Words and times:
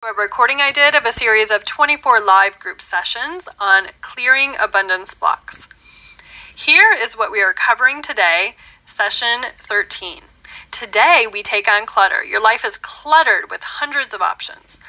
A 0.00 0.12
recording 0.12 0.60
I 0.60 0.70
did 0.70 0.94
of 0.94 1.04
a 1.04 1.10
series 1.10 1.50
of 1.50 1.64
24 1.64 2.20
live 2.20 2.60
group 2.60 2.80
sessions 2.80 3.48
on 3.58 3.88
clearing 4.00 4.54
abundance 4.56 5.12
blocks. 5.12 5.66
Here 6.54 6.96
is 6.96 7.18
what 7.18 7.32
we 7.32 7.42
are 7.42 7.52
covering 7.52 8.00
today, 8.00 8.54
session 8.86 9.46
13. 9.56 10.20
Today 10.70 11.26
we 11.30 11.42
take 11.42 11.66
on 11.66 11.84
clutter. 11.84 12.22
Your 12.22 12.40
life 12.40 12.64
is 12.64 12.78
cluttered 12.78 13.50
with 13.50 13.64
hundreds 13.64 14.14
of 14.14 14.22
options. 14.22 14.80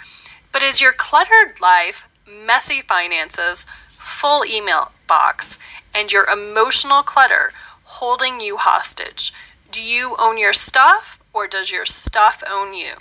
But 0.51 0.61
is 0.61 0.79
your 0.79 0.93
cluttered 0.93 1.59
life, 1.59 2.07
messy 2.31 2.81
finances, 2.81 3.65
full 3.87 4.45
email 4.45 4.91
box, 5.07 5.57
and 5.91 6.11
your 6.11 6.25
emotional 6.25 7.01
clutter 7.01 7.51
holding 7.83 8.39
you 8.39 8.57
hostage? 8.57 9.33
Do 9.71 9.81
you 9.81 10.15
own 10.19 10.37
your 10.37 10.53
stuff 10.53 11.19
or 11.33 11.47
does 11.47 11.71
your 11.71 11.87
stuff 11.87 12.43
own 12.47 12.75
you? 12.75 12.97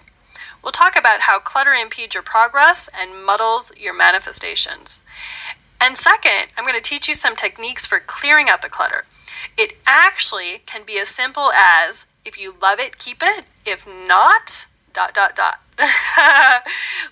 We'll 0.62 0.72
talk 0.72 0.96
about 0.96 1.20
how 1.20 1.38
clutter 1.38 1.72
impedes 1.72 2.14
your 2.14 2.22
progress 2.22 2.88
and 2.98 3.24
muddles 3.24 3.72
your 3.76 3.94
manifestations. 3.94 5.02
And 5.80 5.96
second, 5.96 6.48
I'm 6.56 6.64
going 6.64 6.74
to 6.74 6.80
teach 6.80 7.08
you 7.08 7.14
some 7.14 7.36
techniques 7.36 7.86
for 7.86 8.00
clearing 8.00 8.48
out 8.48 8.62
the 8.62 8.68
clutter. 8.68 9.04
It 9.56 9.76
actually 9.86 10.62
can 10.66 10.84
be 10.84 10.98
as 10.98 11.08
simple 11.08 11.52
as 11.52 12.06
if 12.24 12.38
you 12.38 12.54
love 12.60 12.80
it, 12.80 12.98
keep 12.98 13.22
it. 13.22 13.44
If 13.64 13.86
not, 13.86 14.66
dot, 14.92 15.14
dot, 15.14 15.36
dot. 15.36 15.60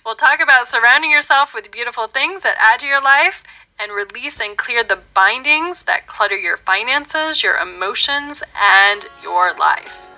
we'll 0.05 0.15
talk 0.15 0.41
about 0.41 0.67
surrounding 0.67 1.11
yourself 1.11 1.53
with 1.55 1.71
beautiful 1.71 2.07
things 2.07 2.43
that 2.43 2.57
add 2.59 2.81
to 2.81 2.85
your 2.85 3.01
life 3.01 3.43
and 3.79 3.91
release 3.91 4.41
and 4.41 4.57
clear 4.57 4.83
the 4.83 4.99
bindings 5.13 5.83
that 5.83 6.07
clutter 6.07 6.37
your 6.37 6.57
finances, 6.57 7.43
your 7.43 7.55
emotions, 7.57 8.43
and 8.59 9.05
your 9.23 9.53
life. 9.53 10.09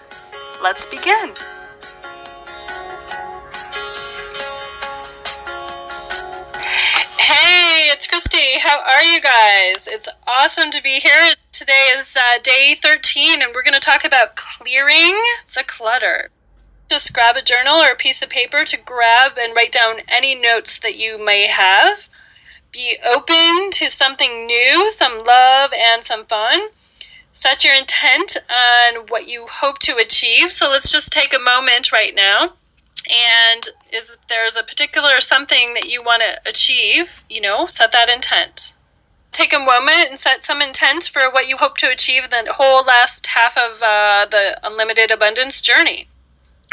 Let's 0.62 0.86
begin. 0.86 1.34
It's 8.00 8.08
Christy. 8.08 8.58
How 8.62 8.80
are 8.80 9.04
you 9.04 9.20
guys? 9.20 9.86
It's 9.86 10.08
awesome 10.26 10.72
to 10.72 10.82
be 10.82 11.02
here. 11.02 11.34
Today 11.52 11.90
is 11.98 12.16
uh, 12.16 12.40
day 12.42 12.80
13, 12.82 13.42
and 13.42 13.52
we're 13.54 13.62
going 13.62 13.74
to 13.74 13.82
talk 13.82 14.06
about 14.06 14.38
clearing 14.38 15.22
the 15.54 15.66
clutter. 15.68 16.30
Just 16.90 17.12
grab 17.12 17.36
a 17.36 17.42
journal 17.42 17.82
or 17.82 17.92
a 17.92 17.98
piece 17.98 18.22
of 18.22 18.30
paper 18.30 18.64
to 18.64 18.78
grab 18.78 19.34
and 19.38 19.54
write 19.54 19.74
down 19.74 19.98
any 20.08 20.34
notes 20.34 20.80
that 20.80 20.96
you 20.96 21.18
may 21.22 21.48
have. 21.48 21.98
Be 22.72 22.98
open 23.06 23.70
to 23.72 23.90
something 23.90 24.46
new, 24.46 24.90
some 24.92 25.18
love, 25.18 25.72
and 25.74 26.06
some 26.06 26.26
fun. 26.26 26.70
Set 27.34 27.66
your 27.66 27.74
intent 27.74 28.38
on 28.50 29.08
what 29.10 29.28
you 29.28 29.46
hope 29.46 29.80
to 29.80 29.98
achieve. 29.98 30.54
So 30.54 30.70
let's 30.70 30.90
just 30.90 31.12
take 31.12 31.34
a 31.34 31.40
moment 31.40 31.92
right 31.92 32.16
now 32.16 32.54
and 33.08 33.70
is 33.92 34.18
there's 34.28 34.56
a 34.56 34.64
particular 34.64 35.20
something 35.22 35.74
that 35.74 35.90
you 35.90 36.04
want 36.04 36.22
to 36.22 36.50
achieve, 36.50 37.24
you 37.30 37.42
know, 37.42 37.68
set 37.68 37.92
that 37.92 38.10
intent. 38.10 38.74
Take 39.32 39.54
a 39.54 39.60
moment 39.60 40.10
and 40.10 40.20
set 40.20 40.46
some 40.46 40.62
intent 40.62 41.08
for 41.12 41.30
what 41.32 41.48
you 41.48 41.58
hope 41.58 41.78
to 41.78 41.90
achieve 41.90 42.24
in 42.24 42.30
the 42.32 42.54
whole 42.54 42.84
last 42.84 43.28
half 43.28 43.56
of 43.58 43.82
uh, 43.82 44.26
the 44.30 44.60
unlimited 44.64 45.12
abundance 45.12 45.62
journey. 45.62 46.08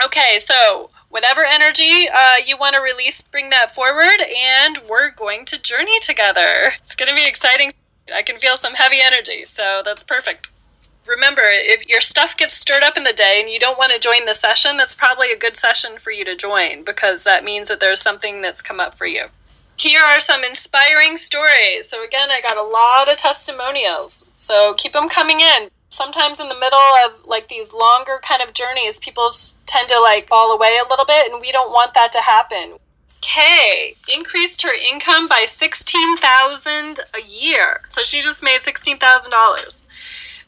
Okay, 0.03 0.41
so 0.45 0.91
whatever 1.11 1.45
energy 1.45 2.09
uh, 2.09 2.37
you 2.45 2.57
want 2.57 2.77
to 2.77 2.83
release, 2.83 3.23
bring 3.23 3.51
that 3.51 3.75
forward, 3.75 4.21
and 4.21 4.79
we're 4.89 5.11
going 5.11 5.45
to 5.47 5.59
journey 5.59 6.01
together. 6.01 6.73
It's 6.85 6.97
going 6.97 7.09
to 7.09 7.15
be 7.15 7.27
exciting. 7.27 7.73
I 8.15 8.23
can 8.23 8.39
feel 8.39 8.57
some 8.57 8.75
heavy 8.75 9.01
energy, 9.01 9.45
so 9.45 9.83
that's 9.85 10.03
perfect 10.03 10.51
remember, 11.07 11.43
if 11.45 11.87
your 11.89 12.01
stuff 12.01 12.37
gets 12.37 12.55
stirred 12.55 12.83
up 12.83 12.97
in 12.97 13.05
the 13.05 13.13
day 13.13 13.39
and 13.41 13.51
you 13.51 13.59
don't 13.59 13.79
want 13.79 13.93
to 13.93 13.99
join 13.99 14.25
the 14.25 14.35
session, 14.35 14.77
that's 14.77 14.95
probably 14.95 15.33
a 15.33 15.39
good 15.39 15.57
session 15.57 15.99
for 15.99 16.11
you 16.11 16.25
to 16.25 16.37
join 16.37 16.85
because 16.85 17.25
that 17.25 17.45
means 17.45 17.69
that 17.69 17.81
there's 17.81 18.03
something 18.03 18.43
that's 18.43 18.63
come 18.63 18.81
up 18.81 18.97
for 18.97 19.07
you. 19.07 19.27
Here 19.77 20.01
are 20.01 20.21
some 20.21 20.43
inspiring 20.43 21.17
stories. 21.17 21.89
So, 21.89 22.05
again, 22.05 22.31
I 22.31 22.41
got 22.41 22.57
a 22.57 22.69
lot 22.69 23.11
of 23.11 23.19
testimonials. 23.19 24.25
So, 24.39 24.75
keep 24.75 24.93
them 24.93 25.09
coming 25.09 25.41
in. 25.41 25.69
Sometimes 25.91 26.41
in 26.41 26.49
the 26.49 26.59
middle 26.59 26.79
of 27.05 27.25
like 27.27 27.49
these 27.49 27.73
longer 27.73 28.21
kind 28.23 28.43
of 28.43 28.53
journeys, 28.53 28.99
people 28.99 29.31
tend 29.67 29.89
to 29.89 30.01
like 30.01 30.29
fall 30.29 30.53
away 30.53 30.79
a 30.85 30.89
little 30.89 31.07
bit, 31.07 31.31
and 31.31 31.41
we 31.41 31.53
don't 31.53 31.73
want 31.73 31.95
that 31.95 32.13
to 32.13 32.21
happen. 32.21 32.75
Kay 33.23 33.97
increased 34.15 34.63
her 34.63 34.73
income 34.93 35.27
by 35.27 35.47
sixteen 35.49 36.19
thousand 36.19 37.01
a 37.15 37.23
year, 37.27 37.81
so 37.91 38.03
she 38.03 38.21
just 38.21 38.43
made 38.43 38.61
sixteen 38.61 38.99
thousand 38.99 39.31
dollars. 39.31 39.86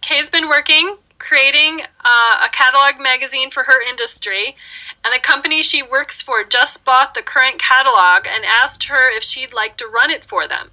Kay's 0.00 0.28
been 0.28 0.48
working 0.48 0.97
creating 1.19 1.82
uh, 2.04 2.47
a 2.47 2.48
catalog 2.53 3.00
magazine 3.00 3.50
for 3.50 3.64
her 3.64 3.82
industry, 3.82 4.56
and 5.04 5.12
the 5.12 5.20
company 5.20 5.62
she 5.62 5.82
works 5.82 6.22
for 6.22 6.44
just 6.44 6.84
bought 6.84 7.14
the 7.14 7.22
current 7.22 7.59
catalog 7.59 8.26
and 8.26 8.44
asked 8.44 8.84
her 8.84 9.10
if 9.10 9.22
she'd 9.22 9.53
like 9.53 9.76
to 9.76 9.86
run 9.86 10.10
it 10.10 10.25
for 10.25 10.47
them. 10.47 10.70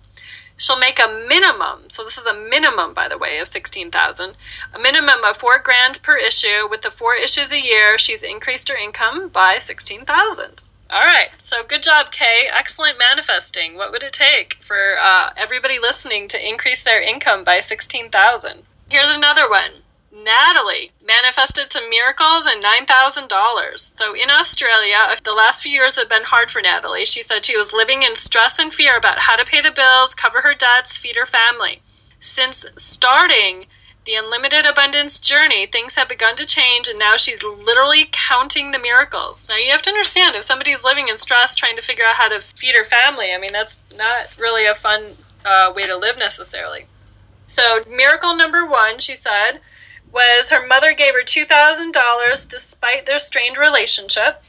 She'll 0.57 0.79
make 0.79 0.99
a 0.99 1.25
minimum, 1.27 1.89
so 1.89 2.05
this 2.05 2.17
is 2.17 2.25
a 2.25 2.33
minimum, 2.33 2.93
by 2.93 3.09
the 3.09 3.17
way, 3.17 3.39
of 3.39 3.47
16,000, 3.49 4.35
a 4.73 4.79
minimum 4.79 5.25
of 5.25 5.35
four 5.35 5.57
grand 5.57 6.01
per 6.01 6.15
issue. 6.15 6.67
With 6.69 6.81
the 6.81 6.91
four 6.91 7.15
issues 7.15 7.51
a 7.51 7.61
year, 7.61 7.97
she's 7.97 8.23
increased 8.23 8.69
her 8.69 8.77
income 8.77 9.27
by 9.27 9.59
16,000. 9.59 10.63
All 10.91 11.03
right, 11.03 11.29
so 11.39 11.63
good 11.63 11.83
job, 11.83 12.11
Kay. 12.11 12.47
Excellent 12.53 12.97
manifesting. 12.97 13.75
What 13.75 13.91
would 13.91 14.03
it 14.03 14.13
take 14.13 14.57
for 14.61 14.97
uh, 15.01 15.31
everybody 15.35 15.79
listening 15.79 16.29
to 16.29 16.47
increase 16.49 16.83
their 16.83 17.01
income 17.01 17.43
by 17.43 17.59
16,000? 17.59 18.63
Here's 18.89 19.09
another 19.09 19.49
one. 19.49 19.71
Natalie 20.11 20.91
manifested 21.05 21.71
some 21.71 21.89
miracles 21.89 22.45
and 22.45 22.63
$9,000. 22.63 23.97
So 23.97 24.15
in 24.15 24.29
Australia, 24.29 25.17
the 25.23 25.33
last 25.33 25.61
few 25.61 25.71
years 25.71 25.95
have 25.95 26.09
been 26.09 26.23
hard 26.23 26.49
for 26.49 26.61
Natalie. 26.61 27.05
She 27.05 27.21
said 27.21 27.45
she 27.45 27.57
was 27.57 27.73
living 27.73 28.03
in 28.03 28.15
stress 28.15 28.57
and 28.59 28.73
fear 28.73 28.97
about 28.97 29.19
how 29.19 29.35
to 29.35 29.45
pay 29.45 29.61
the 29.61 29.71
bills, 29.71 30.15
cover 30.15 30.41
her 30.41 30.53
debts, 30.53 30.95
feed 30.95 31.15
her 31.15 31.25
family. 31.25 31.81
Since 32.21 32.65
starting 32.77 33.65
the 34.05 34.15
unlimited 34.15 34.65
abundance 34.65 35.19
journey, 35.19 35.65
things 35.65 35.95
have 35.95 36.07
begun 36.07 36.35
to 36.35 36.45
change, 36.45 36.87
and 36.87 36.99
now 36.99 37.17
she's 37.17 37.41
literally 37.41 38.07
counting 38.11 38.69
the 38.69 38.79
miracles. 38.79 39.49
Now, 39.49 39.57
you 39.57 39.71
have 39.71 39.81
to 39.83 39.89
understand 39.89 40.35
if 40.35 40.45
somebody's 40.45 40.83
living 40.83 41.07
in 41.07 41.17
stress 41.17 41.55
trying 41.55 41.75
to 41.75 41.81
figure 41.81 42.05
out 42.05 42.15
how 42.15 42.29
to 42.29 42.39
feed 42.39 42.75
her 42.77 42.85
family, 42.85 43.33
I 43.33 43.39
mean, 43.39 43.51
that's 43.51 43.77
not 43.95 44.37
really 44.37 44.65
a 44.65 44.75
fun 44.75 45.17
uh, 45.43 45.73
way 45.75 45.83
to 45.87 45.97
live 45.97 46.17
necessarily. 46.17 46.85
So, 47.47 47.83
miracle 47.89 48.35
number 48.35 48.65
one, 48.65 48.99
she 48.99 49.15
said, 49.15 49.61
was 50.11 50.49
her 50.49 50.65
mother 50.65 50.93
gave 50.93 51.13
her 51.13 51.23
$2,000 51.23 52.49
despite 52.49 53.05
their 53.05 53.19
strained 53.19 53.57
relationship. 53.57 54.43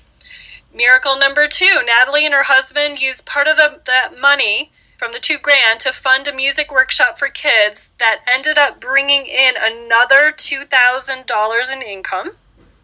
Miracle 0.72 1.18
number 1.18 1.48
two, 1.48 1.82
Natalie 1.84 2.26
and 2.26 2.34
her 2.34 2.44
husband 2.44 2.98
used 3.00 3.24
part 3.24 3.48
of 3.48 3.56
the, 3.56 3.80
that 3.86 4.18
money 4.18 4.70
from 4.98 5.12
the 5.12 5.18
two 5.18 5.38
grand 5.38 5.80
to 5.80 5.92
fund 5.92 6.26
a 6.26 6.32
music 6.32 6.70
workshop 6.70 7.18
for 7.18 7.28
kids 7.28 7.90
that 7.98 8.20
ended 8.26 8.58
up 8.58 8.80
bringing 8.80 9.26
in 9.26 9.54
another 9.58 10.32
$2,000 10.32 11.72
in 11.72 11.82
income. 11.82 12.32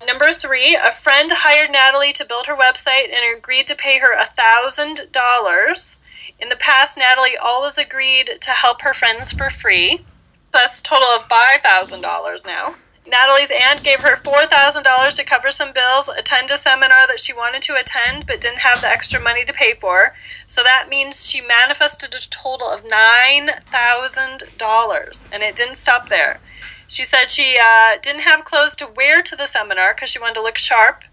Number 0.07 0.33
three, 0.33 0.75
a 0.75 0.93
friend 0.93 1.31
hired 1.33 1.71
Natalie 1.71 2.13
to 2.15 2.25
build 2.25 2.47
her 2.47 2.57
website 2.57 3.13
and 3.13 3.37
agreed 3.37 3.67
to 3.69 3.77
pay 3.77 3.99
her 3.99 4.17
$1,000. 4.17 5.99
In 6.43 6.49
the 6.49 6.57
past, 6.57 6.99
Natalie 6.99 7.37
always 7.37 7.79
agreed 7.79 8.39
to 8.41 8.51
help 8.51 8.83
her 8.83 8.93
friends 8.93 9.33
for 9.33 9.49
free. 9.49 10.05
That's 10.51 10.81
total 10.81 11.11
of 11.11 11.29
$5,000 11.29 12.45
now. 12.45 12.75
Natalie's 13.07 13.53
aunt 13.53 13.85
gave 13.85 14.01
her 14.01 14.17
$4,000 14.17 15.15
to 15.15 15.25
cover 15.25 15.53
some 15.53 15.73
bills, 15.73 16.09
attend 16.09 16.51
a 16.51 16.59
seminar 16.59 17.07
that 17.07 17.21
she 17.21 17.33
wanted 17.33 17.63
to 17.63 17.77
attend 17.77 18.27
but 18.27 18.41
didn't 18.41 18.59
have 18.59 18.81
the 18.81 18.89
extra 18.89 19.21
money 19.21 19.45
to 19.45 19.53
pay 19.53 19.75
for. 19.75 20.17
So 20.49 20.65
that 20.65 20.89
means 20.89 21.31
she 21.31 21.41
manifested 21.41 22.13
a 22.13 22.29
total 22.29 22.69
of 22.69 22.83
$9,000. 22.83 25.25
And 25.33 25.45
it 25.45 25.55
didn't 25.55 25.77
stop 25.77 26.09
there. 26.09 26.41
She 26.89 27.05
said 27.05 27.31
she 27.31 27.57
uh, 27.57 27.99
didn't 28.03 28.23
have 28.23 28.45
clothes 28.45 28.75
to 28.77 28.89
wear 28.89 29.23
to 29.23 29.37
the 29.37 29.47
seminar 29.47 29.95
because 29.95 30.11
she 30.11 30.19
wanted 30.19 30.35
to 30.35 30.43
look 30.43 30.59
sharp. 30.59 31.05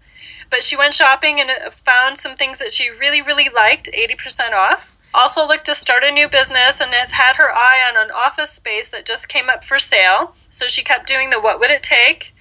But 0.50 0.64
she 0.64 0.74
went 0.74 0.94
shopping 0.94 1.38
and 1.38 1.50
uh, 1.50 1.70
found 1.84 2.18
some 2.18 2.34
things 2.34 2.58
that 2.58 2.72
she 2.72 2.90
really, 2.90 3.22
really 3.22 3.48
liked 3.48 3.88
80% 3.94 4.54
off. 4.54 4.88
Also 5.12 5.46
looked 5.46 5.66
to 5.66 5.74
start 5.74 6.04
a 6.04 6.10
new 6.10 6.28
business 6.28 6.80
and 6.80 6.94
has 6.94 7.10
had 7.10 7.36
her 7.36 7.50
eye 7.52 7.80
on 7.88 7.96
an 7.96 8.10
office 8.10 8.52
space 8.52 8.90
that 8.90 9.04
just 9.04 9.28
came 9.28 9.48
up 9.48 9.64
for 9.64 9.78
sale. 9.78 10.34
So 10.50 10.68
she 10.68 10.84
kept 10.84 11.06
doing 11.06 11.30
the 11.30 11.40
what 11.40 11.58
would 11.58 11.70
it 11.70 11.82
take? 11.82 12.34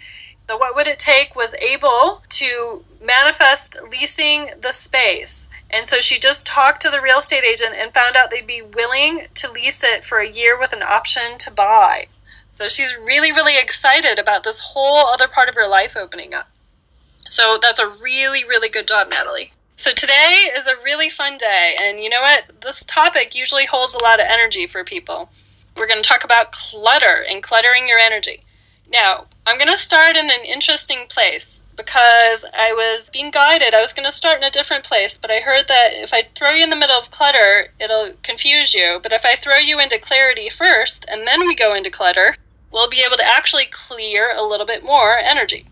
The 0.48 0.57
what 0.57 0.75
would 0.75 0.88
it 0.88 1.00
take 1.00 1.36
was 1.36 1.54
able 1.56 2.21
to 2.30 2.83
manifest 3.01 3.77
leasing 3.92 4.51
the 4.62 4.71
space. 4.71 5.48
And 5.71 5.88
so 5.88 6.00
she 6.00 6.19
just 6.19 6.45
talked 6.45 6.81
to 6.81 6.89
the 6.89 7.01
real 7.01 7.19
estate 7.19 7.44
agent 7.44 7.75
and 7.75 7.94
found 7.94 8.16
out 8.16 8.31
they'd 8.31 8.45
be 8.45 8.62
willing 8.62 9.27
to 9.36 9.51
lease 9.51 9.83
it 9.83 10.04
for 10.04 10.19
a 10.19 10.30
year 10.30 10.60
with 10.60 10.74
an 10.74 10.81
option 10.81 11.38
to 11.39 11.51
buy. 11.51 12.07
So 12.48 12.68
she's 12.68 12.95
really, 12.95 13.31
really 13.31 13.57
excited 13.57 14.19
about 14.19 14.44
this 14.44 14.60
whole 14.60 15.07
other 15.07 15.27
part 15.27 15.48
of 15.48 15.56
her 15.56 15.68
life 15.68 15.95
opening 15.95 16.33
up. 16.33 16.50
So 17.30 17.60
that's 17.62 17.80
a 17.80 17.88
really, 17.88 18.44
really 18.44 18.69
good 18.69 18.88
job, 18.88 19.10
Natalie. 19.10 19.54
So 19.80 19.94
today 19.94 20.52
is 20.58 20.68
a 20.68 20.76
really 20.84 21.10
fun 21.10 21.38
day, 21.38 21.78
and 21.81 22.02
you 22.02 22.10
know 22.10 22.20
what? 22.20 22.44
This 22.62 22.84
topic 22.84 23.34
usually 23.34 23.66
holds 23.66 23.94
a 23.94 24.04
lot 24.04 24.20
of 24.20 24.26
energy 24.30 24.68
for 24.68 24.84
people. 24.84 25.30
We're 25.78 25.88
going 25.88 26.04
to 26.04 26.08
talk 26.08 26.26
about 26.26 26.52
clutter 26.52 27.24
and 27.30 27.42
cluttering 27.42 27.88
your 27.88 27.98
energy. 27.98 28.44
Now, 28.92 29.28
I'm 29.48 29.58
going 29.58 29.70
to 29.70 29.78
start 29.78 30.18
in 30.18 30.30
an 30.30 30.44
interesting 30.44 31.06
place 31.08 31.62
because 31.78 32.44
I 32.54 32.74
was 32.74 33.10
being 33.10 33.31
guided. 33.31 33.74
I 33.74 33.80
was 33.80 33.94
going 33.94 34.06
to 34.06 34.12
start 34.12 34.36
in 34.36 34.44
a 34.44 34.52
different 34.52 34.84
place, 34.84 35.18
but 35.18 35.31
I 35.31 35.40
heard 35.40 35.70
that 35.70 35.94
if 35.94 36.14
I 36.14 36.24
throw 36.36 36.52
you 36.52 36.66
in 36.66 36.70
the 36.70 36.76
middle 36.76 37.00
of 37.00 37.10
clutter, 37.12 37.70
it'll 37.80 38.16
confuse 38.22 38.74
you. 38.74 39.00
But 39.02 39.14
if 39.14 39.24
I 39.24 39.38
throw 39.38 39.60
you 39.60 39.80
into 39.80 39.98
clarity 39.98 40.50
first 40.50 41.06
and 41.08 41.26
then 41.26 41.48
we 41.48 41.56
go 41.56 41.74
into 41.74 41.90
clutter, 41.90 42.36
we'll 42.74 42.90
be 42.90 43.02
able 43.08 43.16
to 43.16 43.26
actually 43.26 43.68
clear 43.72 44.36
a 44.36 44.44
little 44.44 44.66
bit 44.66 44.84
more 44.84 45.18
energy. 45.18 45.68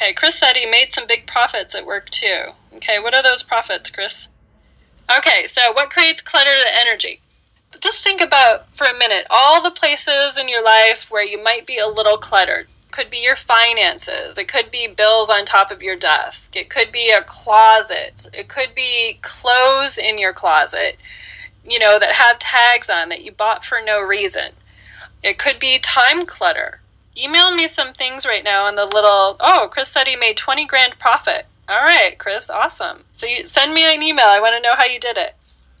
Okay, 0.00 0.14
Chris 0.14 0.36
said 0.36 0.56
he 0.56 0.64
made 0.64 0.92
some 0.92 1.06
big 1.06 1.26
profits 1.26 1.74
at 1.74 1.84
work 1.84 2.08
too. 2.08 2.52
Okay, 2.74 2.98
what 2.98 3.12
are 3.12 3.22
those 3.22 3.42
profits, 3.42 3.90
Chris? 3.90 4.28
Okay, 5.14 5.44
so 5.46 5.60
what 5.72 5.90
creates 5.90 6.22
clutter 6.22 6.52
to 6.52 6.80
energy? 6.80 7.20
Just 7.80 8.02
think 8.02 8.22
about 8.22 8.74
for 8.74 8.86
a 8.86 8.96
minute 8.96 9.26
all 9.28 9.62
the 9.62 9.70
places 9.70 10.38
in 10.38 10.48
your 10.48 10.64
life 10.64 11.10
where 11.10 11.24
you 11.24 11.42
might 11.42 11.66
be 11.66 11.76
a 11.76 11.86
little 11.86 12.16
cluttered. 12.16 12.66
Could 12.90 13.10
be 13.10 13.18
your 13.18 13.36
finances, 13.36 14.38
it 14.38 14.48
could 14.48 14.70
be 14.70 14.86
bills 14.86 15.28
on 15.28 15.44
top 15.44 15.70
of 15.70 15.82
your 15.82 15.96
desk, 15.96 16.56
it 16.56 16.70
could 16.70 16.90
be 16.90 17.10
a 17.10 17.22
closet, 17.22 18.26
it 18.32 18.48
could 18.48 18.74
be 18.74 19.18
clothes 19.20 19.98
in 19.98 20.18
your 20.18 20.32
closet, 20.32 20.96
you 21.68 21.78
know, 21.78 21.98
that 21.98 22.12
have 22.12 22.38
tags 22.38 22.88
on 22.88 23.10
that 23.10 23.22
you 23.22 23.32
bought 23.32 23.66
for 23.66 23.80
no 23.84 24.00
reason. 24.00 24.52
It 25.22 25.36
could 25.36 25.58
be 25.58 25.78
time 25.78 26.24
clutter. 26.24 26.79
Email 27.16 27.50
me 27.50 27.66
some 27.66 27.92
things 27.92 28.24
right 28.24 28.44
now 28.44 28.66
on 28.66 28.76
the 28.76 28.84
little, 28.84 29.36
oh, 29.40 29.68
Chris 29.70 29.88
said 29.88 30.06
he 30.06 30.16
made 30.16 30.36
20 30.36 30.66
grand 30.66 30.98
profit. 30.98 31.46
All 31.68 31.82
right, 31.82 32.18
Chris, 32.18 32.50
awesome. 32.50 33.04
So 33.16 33.26
you 33.26 33.46
send 33.46 33.74
me 33.74 33.94
an 33.94 34.02
email. 34.02 34.26
I 34.26 34.40
want 34.40 34.54
to 34.56 34.60
know 34.60 34.76
how 34.76 34.84
you 34.84 34.98
did 34.98 35.16
it. 35.16 35.34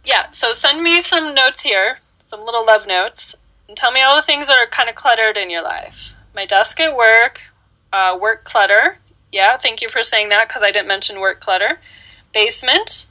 Yeah, 0.04 0.30
so 0.30 0.52
send 0.52 0.82
me 0.82 1.02
some 1.02 1.34
notes 1.34 1.62
here, 1.62 1.98
some 2.26 2.44
little 2.44 2.64
love 2.64 2.86
notes, 2.86 3.34
and 3.68 3.76
tell 3.76 3.92
me 3.92 4.00
all 4.00 4.16
the 4.16 4.22
things 4.22 4.46
that 4.46 4.58
are 4.58 4.66
kind 4.66 4.88
of 4.88 4.94
cluttered 4.94 5.36
in 5.36 5.50
your 5.50 5.62
life. 5.62 6.12
My 6.34 6.46
desk 6.46 6.80
at 6.80 6.96
work, 6.96 7.40
uh, 7.92 8.16
work 8.20 8.44
clutter. 8.44 8.98
Yeah, 9.32 9.56
thank 9.56 9.82
you 9.82 9.88
for 9.88 10.02
saying 10.02 10.28
that 10.30 10.48
because 10.48 10.62
I 10.62 10.72
didn't 10.72 10.88
mention 10.88 11.20
work 11.20 11.40
clutter. 11.40 11.80
Basement, 12.32 13.06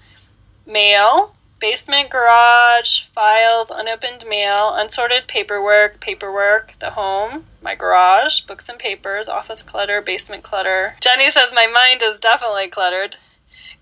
mail, 0.66 1.36
basement, 1.60 2.10
garage, 2.10 3.04
files, 3.14 3.72
unopened 3.72 4.26
mail, 4.28 4.74
unsorted 4.74 5.28
paperwork, 5.28 6.00
paperwork, 6.00 6.74
the 6.80 6.92
home, 6.92 7.46
my 7.62 7.76
garage, 7.76 8.42
books 8.42 8.70
and 8.70 8.80
papers, 8.80 9.28
office 9.30 9.62
clutter, 9.62 10.02
basement 10.02 10.44
clutter. 10.44 10.96
Jenny 11.02 11.30
says 11.30 11.52
my 11.54 11.68
mind 11.68 12.02
is 12.02 12.20
definitely 12.20 12.70
cluttered. 12.70 13.16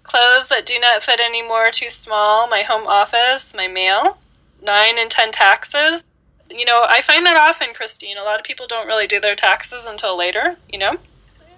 Clothes 0.04 0.48
that 0.50 0.66
do 0.66 0.80
not 0.80 1.04
fit 1.04 1.20
anymore, 1.20 1.70
too 1.72 1.90
small, 1.90 2.48
my 2.48 2.64
home 2.64 2.88
office, 2.88 3.54
my 3.54 3.68
mail, 3.68 4.18
nine 4.62 4.98
and 4.98 5.12
ten 5.12 5.32
taxes. 5.32 6.04
You 6.50 6.66
know, 6.66 6.86
I 6.88 7.02
find 7.02 7.26
that 7.26 7.38
often, 7.38 7.74
Christine. 7.74 8.18
A 8.18 8.24
lot 8.24 8.40
of 8.40 8.46
people 8.46 8.68
don't 8.68 8.88
really 8.88 9.06
do 9.06 9.20
their 9.20 9.36
taxes 9.36 9.86
until 9.86 10.18
later, 10.18 10.56
you 10.70 10.80
know? 10.80 10.98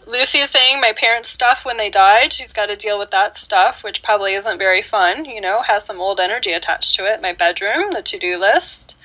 Lucy 0.09 0.39
is 0.39 0.49
saying 0.49 0.81
my 0.81 0.91
parents' 0.91 1.29
stuff 1.29 1.63
when 1.63 1.77
they 1.77 1.91
died. 1.91 2.33
She's 2.33 2.51
got 2.51 2.65
to 2.65 2.75
deal 2.75 2.97
with 2.97 3.11
that 3.11 3.37
stuff, 3.37 3.83
which 3.83 4.01
probably 4.01 4.33
isn't 4.33 4.57
very 4.57 4.81
fun, 4.81 5.25
you 5.25 5.39
know, 5.39 5.61
has 5.61 5.85
some 5.85 6.01
old 6.01 6.19
energy 6.19 6.51
attached 6.51 6.95
to 6.95 7.05
it. 7.05 7.21
My 7.21 7.31
bedroom, 7.31 7.93
the 7.93 8.01
to 8.01 8.17
do 8.17 8.35
list, 8.39 8.97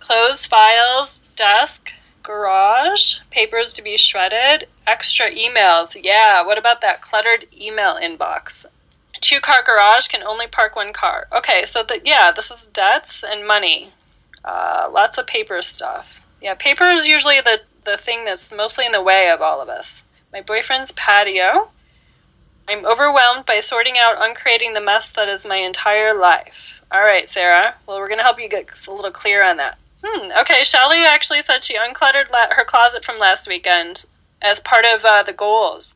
clothes, 0.00 0.46
files, 0.46 1.20
desk, 1.36 1.92
garage, 2.22 3.16
papers 3.30 3.74
to 3.74 3.82
be 3.82 3.98
shredded, 3.98 4.68
extra 4.86 5.30
emails. 5.30 5.94
Yeah, 6.02 6.46
what 6.46 6.56
about 6.56 6.80
that 6.80 7.02
cluttered 7.02 7.46
email 7.54 7.96
inbox? 7.96 8.64
Two 9.20 9.40
car 9.40 9.62
garage 9.66 10.08
can 10.08 10.22
only 10.22 10.46
park 10.46 10.76
one 10.76 10.94
car. 10.94 11.26
Okay, 11.30 11.66
so 11.66 11.82
the, 11.82 12.00
yeah, 12.06 12.32
this 12.32 12.50
is 12.50 12.64
debts 12.72 13.22
and 13.22 13.46
money. 13.46 13.92
Uh, 14.46 14.88
lots 14.90 15.18
of 15.18 15.26
paper 15.26 15.60
stuff. 15.60 16.22
Yeah, 16.40 16.54
paper 16.54 16.84
is 16.84 17.06
usually 17.06 17.42
the, 17.42 17.60
the 17.84 17.98
thing 17.98 18.24
that's 18.24 18.50
mostly 18.50 18.86
in 18.86 18.92
the 18.92 19.02
way 19.02 19.28
of 19.30 19.42
all 19.42 19.60
of 19.60 19.68
us 19.68 20.04
my 20.32 20.42
boyfriend's 20.42 20.92
patio. 20.92 21.70
I'm 22.68 22.84
overwhelmed 22.84 23.46
by 23.46 23.60
sorting 23.60 23.96
out, 23.96 24.16
uncreating 24.18 24.74
the 24.74 24.80
mess 24.80 25.10
that 25.12 25.28
is 25.28 25.46
my 25.46 25.56
entire 25.56 26.14
life. 26.14 26.82
All 26.92 27.02
right, 27.02 27.28
Sarah. 27.28 27.74
Well, 27.86 27.98
we're 27.98 28.08
going 28.08 28.18
to 28.18 28.24
help 28.24 28.40
you 28.40 28.48
get 28.48 28.68
a 28.86 28.92
little 28.92 29.10
clear 29.10 29.42
on 29.42 29.56
that. 29.56 29.78
Hmm. 30.04 30.30
Okay, 30.40 30.62
Shelly 30.64 31.04
actually 31.04 31.42
said 31.42 31.64
she 31.64 31.76
uncluttered 31.76 32.30
la- 32.30 32.54
her 32.54 32.64
closet 32.64 33.04
from 33.04 33.18
last 33.18 33.48
weekend 33.48 34.04
as 34.42 34.60
part 34.60 34.86
of 34.86 35.04
uh, 35.04 35.22
the 35.22 35.32
goals. 35.32 35.94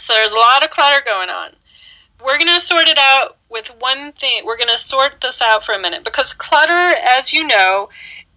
So 0.00 0.14
there's 0.14 0.32
a 0.32 0.36
lot 0.36 0.64
of 0.64 0.70
clutter 0.70 1.02
going 1.04 1.28
on. 1.28 1.50
We're 2.24 2.38
going 2.38 2.46
to 2.46 2.60
sort 2.60 2.88
it 2.88 2.98
out 2.98 3.36
with 3.50 3.68
one 3.78 4.12
thing. 4.12 4.44
We're 4.44 4.56
going 4.56 4.68
to 4.68 4.78
sort 4.78 5.20
this 5.20 5.42
out 5.42 5.64
for 5.64 5.74
a 5.74 5.80
minute 5.80 6.02
because 6.02 6.32
clutter, 6.32 6.72
as 6.96 7.32
you 7.32 7.46
know, 7.46 7.90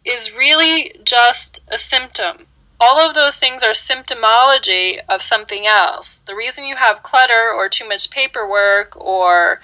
is 0.03 0.35
really 0.35 0.95
just 1.03 1.61
a 1.69 1.77
symptom 1.77 2.47
all 2.79 2.99
of 2.99 3.13
those 3.13 3.37
things 3.37 3.63
are 3.63 3.71
symptomology 3.71 4.99
of 5.09 5.21
something 5.21 5.67
else. 5.67 6.21
The 6.25 6.35
reason 6.35 6.65
you 6.65 6.77
have 6.77 7.03
clutter 7.03 7.51
or 7.53 7.67
too 7.67 7.87
much 7.87 8.09
paperwork 8.09 8.95
or 8.95 9.59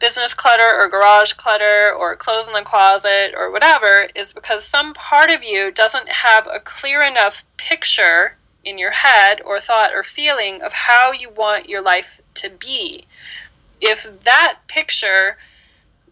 business 0.00 0.34
clutter 0.34 0.70
or 0.76 0.88
garage 0.88 1.32
clutter 1.32 1.92
or 1.92 2.14
clothes 2.14 2.46
in 2.46 2.52
the 2.52 2.62
closet 2.62 3.32
or 3.36 3.50
whatever 3.50 4.08
is 4.14 4.32
because 4.32 4.64
some 4.64 4.94
part 4.94 5.30
of 5.30 5.42
you 5.42 5.72
doesn't 5.72 6.08
have 6.08 6.46
a 6.46 6.60
clear 6.60 7.02
enough 7.02 7.42
picture 7.56 8.36
in 8.64 8.78
your 8.78 8.90
head 8.90 9.40
or 9.44 9.60
thought 9.60 9.94
or 9.94 10.02
feeling 10.02 10.62
of 10.62 10.72
how 10.72 11.10
you 11.10 11.30
want 11.30 11.68
your 11.68 11.82
life 11.82 12.20
to 12.34 12.50
be. 12.50 13.06
If 13.80 14.06
that 14.24 14.58
picture 14.68 15.38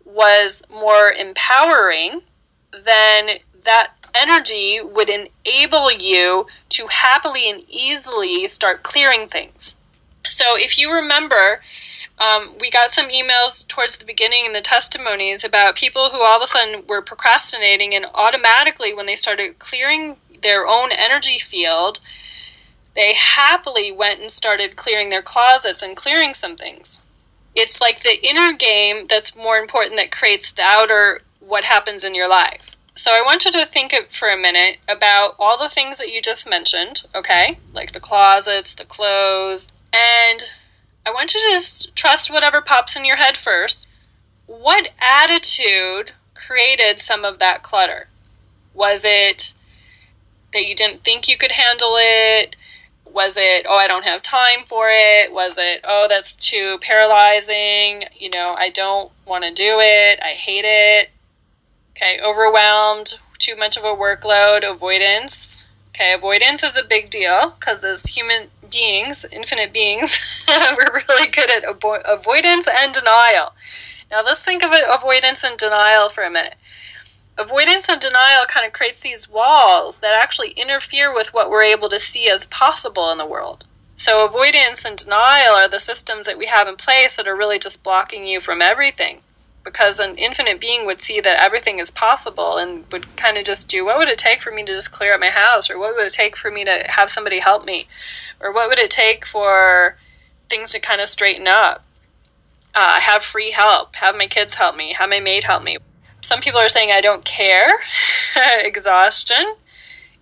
was 0.04 0.62
more 0.70 1.12
empowering, 1.12 2.22
then 2.72 3.38
that 3.64 3.95
energy 4.16 4.80
would 4.82 5.08
enable 5.08 5.90
you 5.90 6.46
to 6.70 6.86
happily 6.88 7.50
and 7.50 7.62
easily 7.68 8.48
start 8.48 8.82
clearing 8.82 9.28
things. 9.28 9.80
So, 10.28 10.56
if 10.56 10.78
you 10.78 10.92
remember, 10.92 11.60
um, 12.18 12.54
we 12.60 12.70
got 12.70 12.90
some 12.90 13.08
emails 13.08 13.66
towards 13.68 13.98
the 13.98 14.04
beginning 14.04 14.46
in 14.46 14.52
the 14.52 14.60
testimonies 14.60 15.44
about 15.44 15.76
people 15.76 16.10
who 16.10 16.22
all 16.22 16.36
of 16.36 16.42
a 16.42 16.46
sudden 16.46 16.84
were 16.86 17.02
procrastinating, 17.02 17.94
and 17.94 18.06
automatically, 18.14 18.94
when 18.94 19.06
they 19.06 19.16
started 19.16 19.58
clearing 19.58 20.16
their 20.42 20.66
own 20.66 20.90
energy 20.92 21.38
field, 21.38 22.00
they 22.94 23.12
happily 23.14 23.92
went 23.92 24.20
and 24.20 24.30
started 24.30 24.76
clearing 24.76 25.10
their 25.10 25.22
closets 25.22 25.82
and 25.82 25.96
clearing 25.96 26.32
some 26.32 26.56
things. 26.56 27.02
It's 27.54 27.80
like 27.80 28.02
the 28.02 28.26
inner 28.26 28.52
game 28.52 29.06
that's 29.06 29.36
more 29.36 29.58
important 29.58 29.96
that 29.96 30.10
creates 30.10 30.52
the 30.52 30.62
outer 30.62 31.22
what 31.40 31.64
happens 31.64 32.04
in 32.04 32.14
your 32.14 32.28
life. 32.28 32.60
So 32.96 33.10
I 33.12 33.20
want 33.20 33.44
you 33.44 33.52
to 33.52 33.66
think 33.66 33.94
for 34.10 34.30
a 34.30 34.40
minute 34.40 34.78
about 34.88 35.36
all 35.38 35.58
the 35.58 35.68
things 35.68 35.98
that 35.98 36.10
you 36.10 36.22
just 36.22 36.48
mentioned, 36.48 37.04
okay? 37.14 37.58
Like 37.74 37.92
the 37.92 38.00
closets, 38.00 38.74
the 38.74 38.86
clothes, 38.86 39.68
and 39.92 40.42
I 41.04 41.10
want 41.12 41.34
you 41.34 41.40
to 41.40 41.54
just 41.54 41.94
trust 41.94 42.30
whatever 42.30 42.62
pops 42.62 42.96
in 42.96 43.04
your 43.04 43.16
head 43.16 43.36
first. 43.36 43.86
What 44.46 44.88
attitude 44.98 46.12
created 46.34 46.98
some 46.98 47.22
of 47.22 47.38
that 47.38 47.62
clutter? 47.62 48.08
Was 48.72 49.02
it 49.04 49.52
that 50.54 50.66
you 50.66 50.74
didn't 50.74 51.04
think 51.04 51.28
you 51.28 51.36
could 51.36 51.52
handle 51.52 51.96
it? 51.98 52.56
Was 53.04 53.36
it, 53.36 53.66
oh, 53.68 53.76
I 53.76 53.88
don't 53.88 54.04
have 54.04 54.22
time 54.22 54.64
for 54.66 54.88
it? 54.90 55.32
Was 55.32 55.56
it, 55.58 55.82
oh, 55.84 56.06
that's 56.08 56.34
too 56.34 56.78
paralyzing? 56.80 58.04
You 58.18 58.30
know, 58.30 58.54
I 58.58 58.70
don't 58.70 59.12
want 59.26 59.44
to 59.44 59.52
do 59.52 59.80
it. 59.80 60.18
I 60.22 60.30
hate 60.30 60.64
it. 60.64 61.10
Okay, 61.96 62.20
overwhelmed, 62.22 63.18
too 63.38 63.56
much 63.56 63.78
of 63.78 63.84
a 63.84 63.86
workload, 63.86 64.70
avoidance. 64.70 65.64
Okay, 65.94 66.12
avoidance 66.12 66.62
is 66.62 66.76
a 66.76 66.82
big 66.82 67.08
deal 67.08 67.54
because 67.58 67.82
as 67.82 68.02
human 68.02 68.48
beings, 68.70 69.24
infinite 69.32 69.72
beings, 69.72 70.14
we're 70.48 71.02
really 71.08 71.30
good 71.30 71.50
at 71.50 71.64
avo- 71.64 72.02
avoidance 72.04 72.68
and 72.70 72.92
denial. 72.92 73.54
Now 74.10 74.22
let's 74.22 74.44
think 74.44 74.62
of 74.62 74.72
avoidance 74.86 75.42
and 75.42 75.56
denial 75.56 76.10
for 76.10 76.22
a 76.22 76.30
minute. 76.30 76.56
Avoidance 77.38 77.88
and 77.88 77.98
denial 77.98 78.44
kind 78.44 78.66
of 78.66 78.74
creates 78.74 79.00
these 79.00 79.26
walls 79.26 80.00
that 80.00 80.22
actually 80.22 80.50
interfere 80.50 81.14
with 81.14 81.32
what 81.32 81.48
we're 81.48 81.62
able 81.62 81.88
to 81.88 81.98
see 81.98 82.28
as 82.28 82.44
possible 82.44 83.10
in 83.10 83.16
the 83.16 83.24
world. 83.24 83.64
So 83.96 84.22
avoidance 84.22 84.84
and 84.84 84.98
denial 84.98 85.54
are 85.54 85.68
the 85.68 85.80
systems 85.80 86.26
that 86.26 86.36
we 86.36 86.44
have 86.44 86.68
in 86.68 86.76
place 86.76 87.16
that 87.16 87.26
are 87.26 87.34
really 87.34 87.58
just 87.58 87.82
blocking 87.82 88.26
you 88.26 88.38
from 88.38 88.60
everything 88.60 89.22
because 89.66 89.98
an 89.98 90.16
infinite 90.16 90.60
being 90.60 90.86
would 90.86 91.00
see 91.00 91.20
that 91.20 91.42
everything 91.42 91.80
is 91.80 91.90
possible 91.90 92.56
and 92.56 92.84
would 92.92 93.16
kind 93.16 93.36
of 93.36 93.44
just 93.44 93.66
do 93.66 93.84
what 93.84 93.98
would 93.98 94.08
it 94.08 94.16
take 94.16 94.40
for 94.40 94.52
me 94.52 94.62
to 94.62 94.72
just 94.72 94.92
clear 94.92 95.12
up 95.12 95.20
my 95.20 95.28
house? 95.28 95.68
Or 95.68 95.76
what 95.76 95.96
would 95.96 96.06
it 96.06 96.12
take 96.12 96.36
for 96.36 96.50
me 96.52 96.64
to 96.64 96.84
have 96.88 97.10
somebody 97.10 97.40
help 97.40 97.64
me? 97.66 97.88
Or 98.40 98.52
what 98.52 98.68
would 98.68 98.78
it 98.78 98.92
take 98.92 99.26
for 99.26 99.96
things 100.48 100.70
to 100.70 100.78
kind 100.78 101.00
of 101.00 101.08
straighten 101.08 101.48
up? 101.48 101.84
Uh, 102.74 103.00
have 103.00 103.24
free 103.24 103.50
help 103.50 103.96
have 103.96 104.14
my 104.14 104.26
kids 104.26 104.54
help 104.54 104.76
me 104.76 104.92
have 104.92 105.10
my 105.10 105.20
maid 105.20 105.44
help 105.44 105.64
me. 105.64 105.78
Some 106.20 106.40
people 106.40 106.60
are 106.60 106.68
saying 106.68 106.90
i 106.92 107.00
don't 107.00 107.24
care. 107.24 107.70
Exhaustion 108.60 109.56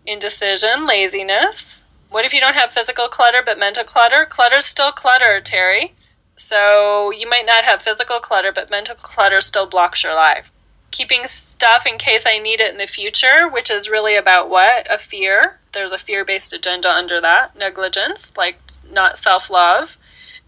indecision 0.06 0.86
laziness. 0.86 1.82
What 2.08 2.24
if 2.24 2.32
you 2.32 2.40
don't 2.40 2.54
have 2.54 2.72
physical 2.72 3.08
clutter 3.08 3.42
but 3.44 3.58
mental 3.58 3.84
clutter? 3.84 4.24
Clutter's 4.24 4.66
still 4.66 4.92
clutter 4.92 5.40
terry 5.40 5.94
so 6.36 7.10
you 7.10 7.28
might 7.28 7.46
not 7.46 7.64
have 7.64 7.82
physical 7.82 8.20
clutter, 8.20 8.52
but 8.52 8.70
mental 8.70 8.94
clutter 8.96 9.40
still 9.40 9.66
blocks 9.66 10.02
your 10.02 10.14
life. 10.14 10.50
Keeping 10.90 11.26
stuff 11.26 11.86
in 11.86 11.98
case 11.98 12.24
I 12.26 12.38
need 12.38 12.60
it 12.60 12.70
in 12.70 12.78
the 12.78 12.86
future, 12.86 13.48
which 13.48 13.70
is 13.70 13.88
really 13.90 14.16
about 14.16 14.48
what? 14.48 14.86
A 14.90 14.98
fear. 14.98 15.58
There's 15.72 15.92
a 15.92 15.98
fear 15.98 16.24
based 16.24 16.52
agenda 16.52 16.90
under 16.90 17.20
that. 17.20 17.56
Negligence, 17.56 18.32
like 18.36 18.58
not 18.90 19.16
self 19.18 19.50
love. 19.50 19.96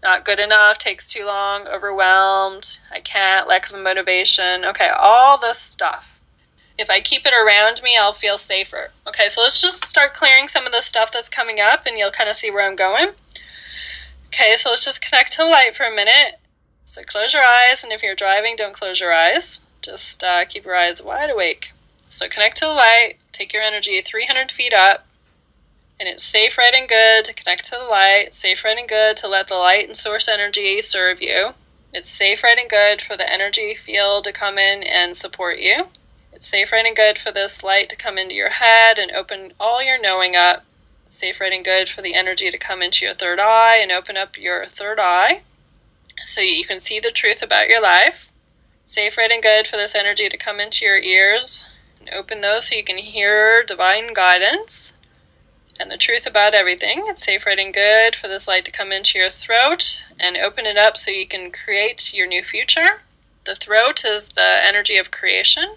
not 0.03 0.23
good 0.25 0.39
enough, 0.39 0.77
takes 0.77 1.09
too 1.11 1.25
long, 1.25 1.67
overwhelmed, 1.67 2.79
I 2.91 2.99
can't, 3.01 3.47
lack 3.47 3.71
of 3.71 3.79
motivation. 3.79 4.63
Okay, 4.65 4.89
all 4.89 5.37
this 5.39 5.57
stuff. 5.59 6.19
If 6.77 6.89
I 6.89 7.01
keep 7.01 7.25
it 7.25 7.33
around 7.33 7.81
me, 7.81 7.97
I'll 7.97 8.13
feel 8.13 8.37
safer. 8.37 8.91
Okay, 9.07 9.29
so 9.29 9.41
let's 9.41 9.59
just 9.61 9.89
start 9.89 10.13
clearing 10.13 10.47
some 10.47 10.65
of 10.67 10.71
the 10.71 10.81
stuff 10.81 11.11
that's 11.11 11.29
coming 11.29 11.59
up 11.59 11.85
and 11.87 11.97
you'll 11.97 12.11
kind 12.11 12.29
of 12.29 12.35
see 12.35 12.51
where 12.51 12.67
I'm 12.67 12.75
going. 12.75 13.09
Okay, 14.27 14.55
so 14.55 14.69
let's 14.69 14.85
just 14.85 15.01
connect 15.01 15.31
to 15.33 15.37
the 15.39 15.45
light 15.45 15.75
for 15.75 15.85
a 15.85 15.95
minute. 15.95 16.39
So 16.85 17.03
close 17.03 17.33
your 17.33 17.43
eyes, 17.43 17.83
and 17.83 17.91
if 17.91 18.01
you're 18.01 18.15
driving, 18.15 18.55
don't 18.55 18.73
close 18.73 18.99
your 18.99 19.13
eyes. 19.13 19.59
Just 19.81 20.23
uh, 20.23 20.45
keep 20.45 20.65
your 20.65 20.75
eyes 20.75 21.01
wide 21.01 21.29
awake. 21.29 21.71
So 22.07 22.27
connect 22.27 22.57
to 22.57 22.65
the 22.65 22.71
light, 22.71 23.17
take 23.31 23.53
your 23.53 23.61
energy 23.61 24.01
300 24.01 24.51
feet 24.51 24.73
up, 24.73 25.05
and 25.99 26.07
it's 26.07 26.23
safe, 26.23 26.57
right, 26.57 26.73
and 26.73 26.87
good 26.87 27.25
to 27.25 27.33
connect 27.33 27.65
to 27.65 27.71
the 27.71 27.85
light, 27.85 28.33
safe, 28.33 28.63
right, 28.63 28.77
and 28.77 28.87
good 28.87 29.17
to 29.17 29.27
let 29.27 29.47
the 29.47 29.55
light 29.55 29.87
and 29.87 29.97
source 29.97 30.27
energy 30.27 30.81
serve 30.81 31.21
you. 31.21 31.53
It's 31.93 32.09
safe, 32.09 32.43
right, 32.43 32.57
and 32.57 32.69
good 32.69 33.01
for 33.01 33.17
the 33.17 33.31
energy 33.31 33.75
field 33.75 34.25
to 34.25 34.33
come 34.33 34.57
in 34.57 34.83
and 34.83 35.17
support 35.17 35.59
you. 35.59 35.87
It's 36.33 36.47
safe, 36.47 36.71
right, 36.71 36.85
and 36.85 36.95
good 36.95 37.17
for 37.17 37.31
this 37.31 37.63
light 37.63 37.89
to 37.89 37.95
come 37.95 38.17
into 38.17 38.35
your 38.35 38.49
head 38.49 38.99
and 38.99 39.11
open 39.11 39.53
all 39.59 39.81
your 39.81 39.99
knowing 39.99 40.35
up. 40.35 40.63
Safe, 41.09 41.39
right, 41.39 41.53
and 41.53 41.65
good 41.65 41.89
for 41.89 42.01
the 42.01 42.13
energy 42.13 42.51
to 42.51 42.57
come 42.57 42.81
into 42.81 43.05
your 43.05 43.13
third 43.13 43.39
eye 43.39 43.77
and 43.77 43.91
open 43.91 44.17
up 44.17 44.37
your 44.37 44.67
third 44.67 44.99
eye 44.99 45.41
so 46.25 46.41
you 46.41 46.65
can 46.65 46.79
see 46.79 46.99
the 46.99 47.11
truth 47.11 47.41
about 47.41 47.67
your 47.67 47.81
life. 47.81 48.29
Safe, 48.85 49.17
right, 49.17 49.31
and 49.31 49.41
good 49.41 49.67
for 49.67 49.77
this 49.77 49.95
energy 49.95 50.29
to 50.29 50.37
come 50.37 50.59
into 50.59 50.85
your 50.85 50.97
ears 50.97 51.65
and 51.99 52.09
open 52.09 52.41
those 52.41 52.67
so 52.67 52.75
you 52.75 52.83
can 52.83 52.97
hear 52.97 53.63
divine 53.63 54.13
guidance 54.13 54.93
and 55.79 55.91
the 55.91 55.97
truth 55.97 56.25
about 56.25 56.53
everything. 56.53 57.03
It's 57.07 57.23
safe, 57.23 57.45
right, 57.45 57.59
and 57.59 57.73
good 57.73 58.15
for 58.15 58.27
this 58.27 58.47
light 58.47 58.65
to 58.65 58.71
come 58.71 58.91
into 58.91 59.17
your 59.17 59.29
throat 59.29 60.03
and 60.19 60.37
open 60.37 60.65
it 60.65 60.77
up 60.77 60.97
so 60.97 61.11
you 61.11 61.27
can 61.27 61.51
create 61.51 62.13
your 62.13 62.27
new 62.27 62.43
future. 62.43 63.01
The 63.45 63.55
throat 63.55 64.03
is 64.03 64.29
the 64.29 64.65
energy 64.65 64.97
of 64.97 65.11
creation. 65.11 65.75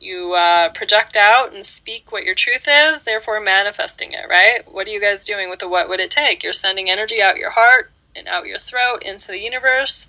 You 0.00 0.32
uh, 0.32 0.70
project 0.70 1.14
out 1.14 1.52
and 1.52 1.64
speak 1.64 2.10
what 2.10 2.24
your 2.24 2.34
truth 2.34 2.66
is, 2.66 3.02
therefore 3.02 3.40
manifesting 3.40 4.12
it, 4.12 4.28
right? 4.28 4.70
What 4.70 4.86
are 4.86 4.90
you 4.90 5.00
guys 5.00 5.24
doing 5.24 5.50
with 5.50 5.58
the 5.58 5.68
what 5.68 5.88
would 5.88 6.00
it 6.00 6.10
take? 6.10 6.42
You're 6.42 6.54
sending 6.54 6.88
energy 6.88 7.20
out 7.20 7.36
your 7.36 7.50
heart 7.50 7.90
and 8.16 8.26
out 8.26 8.46
your 8.46 8.58
throat 8.58 9.02
into 9.02 9.28
the 9.28 9.38
universe. 9.38 10.08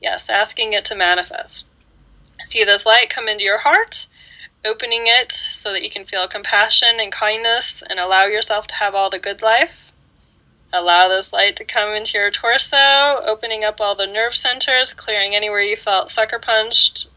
Yes, 0.00 0.28
asking 0.28 0.74
it 0.74 0.84
to 0.86 0.94
manifest. 0.94 1.70
See 2.44 2.62
this 2.64 2.86
light 2.86 3.10
come 3.10 3.28
into 3.28 3.44
your 3.44 3.58
heart 3.58 4.06
opening 4.64 5.04
it 5.06 5.32
so 5.32 5.72
that 5.72 5.82
you 5.82 5.90
can 5.90 6.04
feel 6.04 6.28
compassion 6.28 7.00
and 7.00 7.12
kindness 7.12 7.82
and 7.88 7.98
allow 7.98 8.24
yourself 8.24 8.66
to 8.68 8.74
have 8.74 8.94
all 8.94 9.10
the 9.10 9.18
good 9.18 9.42
life. 9.42 9.92
Allow 10.72 11.08
this 11.08 11.32
light 11.32 11.56
to 11.56 11.64
come 11.64 11.94
into 11.94 12.18
your 12.18 12.30
torso, 12.30 13.22
opening 13.26 13.64
up 13.64 13.80
all 13.80 13.94
the 13.94 14.06
nerve 14.06 14.36
centers, 14.36 14.92
clearing 14.92 15.34
anywhere 15.34 15.62
you 15.62 15.76
felt 15.76 16.10
sucker 16.10 16.38
punched, 16.38 17.08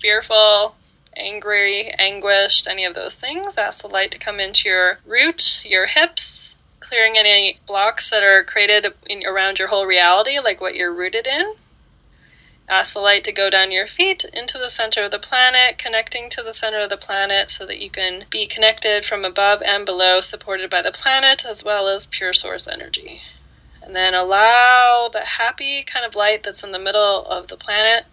fearful, 0.00 0.74
angry, 1.16 1.92
anguished, 1.98 2.66
any 2.66 2.84
of 2.84 2.94
those 2.94 3.14
things. 3.14 3.58
Ask 3.58 3.82
the 3.82 3.88
light 3.88 4.10
to 4.12 4.18
come 4.18 4.40
into 4.40 4.68
your 4.68 4.98
root, 5.04 5.62
your 5.64 5.86
hips, 5.86 6.56
clearing 6.80 7.16
any 7.16 7.60
blocks 7.66 8.10
that 8.10 8.22
are 8.22 8.44
created 8.44 8.92
in, 9.06 9.24
around 9.24 9.58
your 9.58 9.68
whole 9.68 9.86
reality, 9.86 10.38
like 10.38 10.60
what 10.60 10.74
you're 10.74 10.92
rooted 10.92 11.26
in. 11.26 11.54
Ask 12.68 12.94
the 12.94 13.00
light 13.00 13.24
to 13.24 13.32
go 13.32 13.50
down 13.50 13.72
your 13.72 13.88
feet 13.88 14.24
into 14.32 14.56
the 14.56 14.68
center 14.68 15.02
of 15.02 15.10
the 15.10 15.18
planet, 15.18 15.76
connecting 15.76 16.30
to 16.30 16.42
the 16.42 16.54
center 16.54 16.78
of 16.78 16.88
the 16.88 16.96
planet 16.96 17.50
so 17.50 17.66
that 17.66 17.80
you 17.80 17.90
can 17.90 18.26
be 18.30 18.46
connected 18.46 19.04
from 19.04 19.24
above 19.24 19.60
and 19.62 19.84
below, 19.84 20.20
supported 20.20 20.70
by 20.70 20.80
the 20.80 20.92
planet 20.92 21.44
as 21.44 21.64
well 21.64 21.88
as 21.88 22.06
pure 22.06 22.32
source 22.32 22.68
energy. 22.68 23.22
And 23.82 23.96
then 23.96 24.14
allow 24.14 25.08
the 25.12 25.24
happy 25.24 25.82
kind 25.82 26.06
of 26.06 26.14
light 26.14 26.44
that's 26.44 26.62
in 26.62 26.70
the 26.70 26.78
middle 26.78 27.26
of 27.26 27.48
the 27.48 27.56
planet 27.56 28.04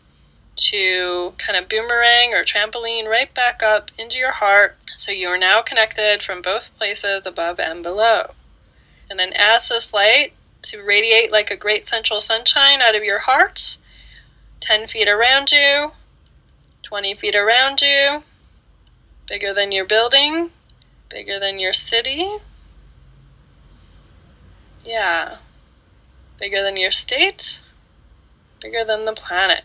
to 0.58 1.34
kind 1.38 1.58
of 1.58 1.70
boomerang 1.70 2.34
or 2.34 2.44
trampoline 2.44 3.06
right 3.06 3.34
back 3.34 3.64
up 3.64 3.92
into 3.98 4.18
your 4.18 4.32
heart 4.32 4.76
so 4.96 5.12
you 5.12 5.28
are 5.28 5.38
now 5.38 5.62
connected 5.62 6.24
from 6.24 6.42
both 6.42 6.76
places 6.78 7.26
above 7.26 7.60
and 7.60 7.84
below. 7.84 8.32
And 9.10 9.20
then 9.20 9.32
ask 9.34 9.70
this 9.70 9.94
light 9.94 10.34
to 10.64 10.82
radiate 10.82 11.32
like 11.32 11.52
a 11.52 11.56
great 11.56 11.86
central 11.86 12.20
sunshine 12.20 12.82
out 12.82 12.96
of 12.96 13.04
your 13.04 13.20
heart 13.20 13.78
10 14.60 14.88
feet 14.88 15.08
around 15.08 15.52
you, 15.52 15.92
20 16.84 17.16
feet 17.16 17.36
around 17.36 17.82
you, 17.82 18.24
bigger 19.28 19.54
than 19.54 19.72
your 19.72 19.86
building, 19.86 20.50
bigger 21.10 21.40
than 21.40 21.60
your 21.60 21.74
city. 21.74 22.38
Yeah. 24.84 25.38
Bigger 26.40 26.64
than 26.64 26.78
your 26.78 26.92
state, 26.92 27.60
bigger 28.62 28.84
than 28.84 29.06
the 29.06 29.14
planet. 29.14 29.64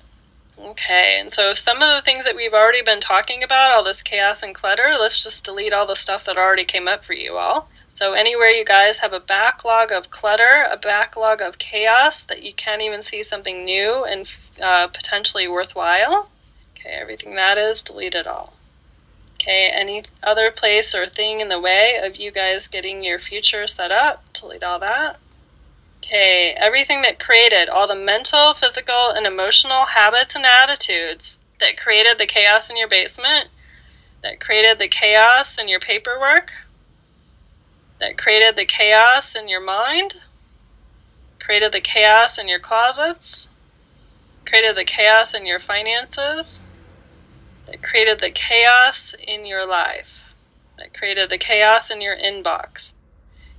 Okay, 0.64 1.18
and 1.18 1.32
so 1.32 1.54
some 1.54 1.82
of 1.82 1.96
the 1.96 2.02
things 2.04 2.24
that 2.24 2.36
we've 2.36 2.52
already 2.54 2.82
been 2.82 3.00
talking 3.00 3.42
about, 3.42 3.72
all 3.72 3.82
this 3.82 4.00
chaos 4.00 4.44
and 4.44 4.54
clutter, 4.54 4.96
let's 4.98 5.22
just 5.22 5.44
delete 5.44 5.72
all 5.72 5.86
the 5.86 5.96
stuff 5.96 6.24
that 6.24 6.38
already 6.38 6.64
came 6.64 6.86
up 6.86 7.04
for 7.04 7.14
you 7.14 7.36
all. 7.36 7.68
So, 7.94 8.12
anywhere 8.12 8.48
you 8.48 8.64
guys 8.64 8.98
have 8.98 9.12
a 9.12 9.20
backlog 9.20 9.90
of 9.90 10.10
clutter, 10.10 10.64
a 10.70 10.76
backlog 10.76 11.42
of 11.42 11.58
chaos 11.58 12.22
that 12.24 12.44
you 12.44 12.54
can't 12.54 12.80
even 12.80 13.02
see 13.02 13.24
something 13.24 13.64
new 13.64 14.04
and 14.04 14.28
uh, 14.60 14.86
potentially 14.86 15.48
worthwhile, 15.48 16.28
okay, 16.76 16.90
everything 16.90 17.34
that 17.34 17.58
is, 17.58 17.82
delete 17.82 18.14
it 18.14 18.28
all. 18.28 18.54
Okay, 19.34 19.68
any 19.74 20.04
other 20.22 20.52
place 20.52 20.94
or 20.94 21.08
thing 21.08 21.40
in 21.40 21.48
the 21.48 21.60
way 21.60 21.98
of 22.00 22.14
you 22.14 22.30
guys 22.30 22.68
getting 22.68 23.02
your 23.02 23.18
future 23.18 23.66
set 23.66 23.90
up, 23.90 24.22
delete 24.32 24.62
all 24.62 24.78
that. 24.78 25.18
Okay, 26.04 26.52
everything 26.58 27.02
that 27.02 27.20
created, 27.20 27.68
all 27.68 27.86
the 27.86 27.94
mental, 27.94 28.54
physical, 28.54 29.10
and 29.10 29.24
emotional 29.24 29.86
habits 29.86 30.34
and 30.34 30.44
attitudes 30.44 31.38
that 31.60 31.76
created 31.76 32.18
the 32.18 32.26
chaos 32.26 32.68
in 32.68 32.76
your 32.76 32.88
basement, 32.88 33.48
that 34.20 34.40
created 34.40 34.80
the 34.80 34.88
chaos 34.88 35.58
in 35.58 35.68
your 35.68 35.78
paperwork, 35.78 36.50
that 38.00 38.18
created 38.18 38.56
the 38.56 38.66
chaos 38.66 39.36
in 39.36 39.48
your 39.48 39.60
mind, 39.60 40.16
created 41.38 41.70
the 41.70 41.80
chaos 41.80 42.36
in 42.36 42.48
your 42.48 42.58
closets, 42.58 43.48
created 44.44 44.76
the 44.76 44.84
chaos 44.84 45.32
in 45.32 45.46
your 45.46 45.60
finances, 45.60 46.60
that 47.66 47.80
created 47.80 48.18
the 48.18 48.30
chaos 48.30 49.14
in 49.24 49.46
your 49.46 49.64
life, 49.64 50.34
that 50.78 50.92
created 50.92 51.30
the 51.30 51.38
chaos 51.38 51.92
in 51.92 52.00
your 52.00 52.16
inbox. 52.16 52.92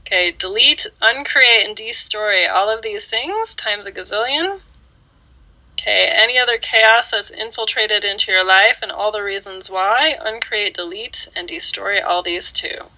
Okay, 0.06 0.32
delete, 0.32 0.88
uncreate, 1.02 1.66
and 1.66 1.76
destroy 1.76 2.50
all 2.50 2.70
of 2.70 2.82
these 2.82 3.06
things 3.06 3.56
times 3.56 3.86
a 3.86 3.92
gazillion. 3.92 4.62
Okay, 5.74 6.12
any 6.14 6.38
other 6.38 6.58
chaos 6.58 7.12
that's 7.12 7.32
infiltrated 7.32 8.06
into 8.06 8.32
your 8.32 8.46
life 8.46 8.78
and 8.82 8.92
all 8.92 9.12
the 9.12 9.24
reasons 9.24 9.70
why, 9.70 10.16
uncreate, 10.20 10.76
delete, 10.76 11.28
and 11.36 11.48
destroy 11.48 12.04
all 12.04 12.22
these 12.22 12.54
too 12.54 12.90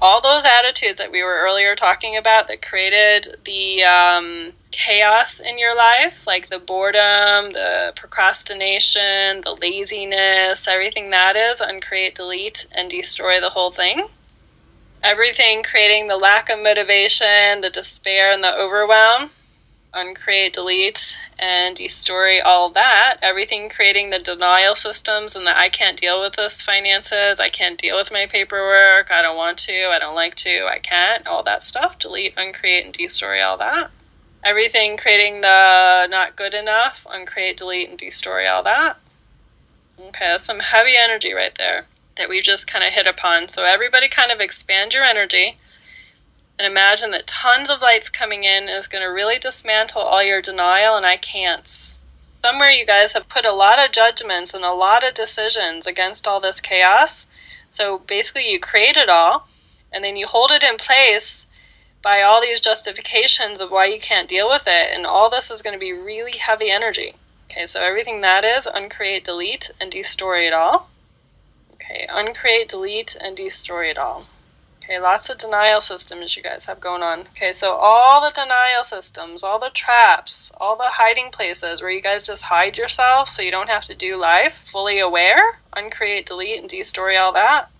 all 0.00 0.20
those 0.20 0.44
attitudes 0.44 0.98
that 0.98 1.10
we 1.10 1.22
were 1.22 1.40
earlier 1.40 1.74
talking 1.74 2.16
about 2.16 2.48
that 2.48 2.60
created 2.60 3.36
the 3.44 3.82
um, 3.82 4.52
chaos 4.70 5.40
in 5.40 5.58
your 5.58 5.74
life, 5.74 6.14
like 6.26 6.50
the 6.50 6.58
boredom, 6.58 7.52
the 7.52 7.92
procrastination, 7.96 9.40
the 9.42 9.56
laziness, 9.60 10.68
everything 10.68 11.10
that 11.10 11.34
is, 11.36 11.60
uncreate, 11.60 12.14
delete, 12.14 12.66
and 12.72 12.90
destroy 12.90 13.40
the 13.40 13.50
whole 13.50 13.72
thing. 13.72 14.06
Everything 15.06 15.62
creating 15.62 16.08
the 16.08 16.16
lack 16.16 16.50
of 16.50 16.58
motivation, 16.58 17.60
the 17.60 17.70
despair, 17.70 18.32
and 18.32 18.42
the 18.42 18.52
overwhelm, 18.52 19.30
uncreate, 19.94 20.52
delete, 20.52 21.16
and 21.38 21.76
destroy 21.76 22.42
all 22.42 22.70
that. 22.70 23.18
Everything 23.22 23.68
creating 23.68 24.10
the 24.10 24.18
denial 24.18 24.74
systems 24.74 25.36
and 25.36 25.46
the 25.46 25.56
I 25.56 25.68
can't 25.68 25.96
deal 25.96 26.20
with 26.20 26.34
this 26.34 26.60
finances, 26.60 27.38
I 27.38 27.50
can't 27.50 27.78
deal 27.78 27.96
with 27.96 28.10
my 28.10 28.26
paperwork, 28.26 29.12
I 29.12 29.22
don't 29.22 29.36
want 29.36 29.58
to, 29.58 29.86
I 29.92 30.00
don't 30.00 30.16
like 30.16 30.34
to, 30.38 30.66
I 30.66 30.80
can't, 30.80 31.24
all 31.28 31.44
that 31.44 31.62
stuff. 31.62 32.00
Delete, 32.00 32.34
uncreate, 32.36 32.86
and 32.86 32.92
destroy 32.92 33.40
all 33.44 33.58
that. 33.58 33.92
Everything 34.44 34.96
creating 34.96 35.40
the 35.40 36.08
not 36.10 36.34
good 36.34 36.52
enough, 36.52 37.06
uncreate, 37.08 37.58
delete, 37.58 37.90
and 37.90 37.96
destroy 37.96 38.48
all 38.48 38.64
that. 38.64 38.96
Okay, 40.00 40.26
that's 40.26 40.44
some 40.44 40.58
heavy 40.58 40.96
energy 40.96 41.32
right 41.32 41.54
there 41.56 41.86
that 42.16 42.28
we've 42.28 42.42
just 42.42 42.66
kind 42.66 42.84
of 42.84 42.92
hit 42.92 43.06
upon. 43.06 43.48
So, 43.48 43.64
everybody 43.64 44.08
kind 44.08 44.32
of 44.32 44.40
expand 44.40 44.94
your 44.94 45.04
energy 45.04 45.58
and 46.58 46.66
imagine 46.66 47.10
that 47.10 47.26
tons 47.26 47.68
of 47.68 47.82
lights 47.82 48.08
coming 48.08 48.44
in 48.44 48.68
is 48.68 48.88
going 48.88 49.02
to 49.02 49.08
really 49.08 49.38
dismantle 49.38 50.00
all 50.00 50.22
your 50.22 50.40
denial 50.40 50.96
and 50.96 51.04
I 51.04 51.18
can'ts. 51.18 51.94
Somewhere 52.42 52.70
you 52.70 52.86
guys 52.86 53.12
have 53.12 53.28
put 53.28 53.44
a 53.44 53.52
lot 53.52 53.78
of 53.78 53.92
judgments 53.92 54.54
and 54.54 54.64
a 54.64 54.72
lot 54.72 55.04
of 55.04 55.14
decisions 55.14 55.86
against 55.86 56.26
all 56.26 56.40
this 56.40 56.60
chaos. 56.60 57.26
So 57.68 57.98
basically, 57.98 58.50
you 58.50 58.58
create 58.58 58.96
it 58.96 59.10
all 59.10 59.48
and 59.92 60.02
then 60.02 60.16
you 60.16 60.26
hold 60.26 60.50
it 60.50 60.62
in 60.62 60.76
place 60.76 61.44
by 62.02 62.22
all 62.22 62.40
these 62.40 62.60
justifications 62.60 63.60
of 63.60 63.70
why 63.70 63.86
you 63.86 64.00
can't 64.00 64.28
deal 64.28 64.48
with 64.48 64.66
it. 64.66 64.94
And 64.94 65.04
all 65.04 65.28
this 65.28 65.50
is 65.50 65.60
going 65.60 65.74
to 65.74 65.80
be 65.80 65.92
really 65.92 66.38
heavy 66.38 66.70
energy. 66.70 67.16
Okay, 67.50 67.66
so 67.66 67.82
everything 67.82 68.22
that 68.22 68.44
is, 68.44 68.66
uncreate, 68.66 69.24
delete, 69.24 69.70
and 69.80 69.90
destroy 69.90 70.46
it 70.46 70.52
all. 70.52 70.88
Okay, 71.88 72.06
uncreate, 72.10 72.68
delete, 72.68 73.16
and 73.20 73.36
destroy 73.36 73.86
it 73.86 73.96
all. 73.96 74.26
Okay, 74.82 74.98
lots 74.98 75.28
of 75.28 75.38
denial 75.38 75.80
systems 75.80 76.36
you 76.36 76.42
guys 76.42 76.64
have 76.64 76.80
going 76.80 77.02
on. 77.02 77.20
Okay, 77.28 77.52
so 77.52 77.72
all 77.72 78.20
the 78.20 78.34
denial 78.34 78.82
systems, 78.82 79.44
all 79.44 79.58
the 79.58 79.70
traps, 79.70 80.50
all 80.60 80.76
the 80.76 80.84
hiding 80.84 81.30
places 81.30 81.80
where 81.80 81.90
you 81.90 82.00
guys 82.00 82.22
just 82.22 82.44
hide 82.44 82.76
yourself 82.76 83.28
so 83.28 83.42
you 83.42 83.50
don't 83.50 83.68
have 83.68 83.84
to 83.84 83.94
do 83.94 84.16
life 84.16 84.54
fully 84.70 84.98
aware, 84.98 85.58
uncreate, 85.72 86.26
delete, 86.26 86.60
and 86.60 86.68
destroy 86.68 87.16
all 87.18 87.32
that. 87.32 87.70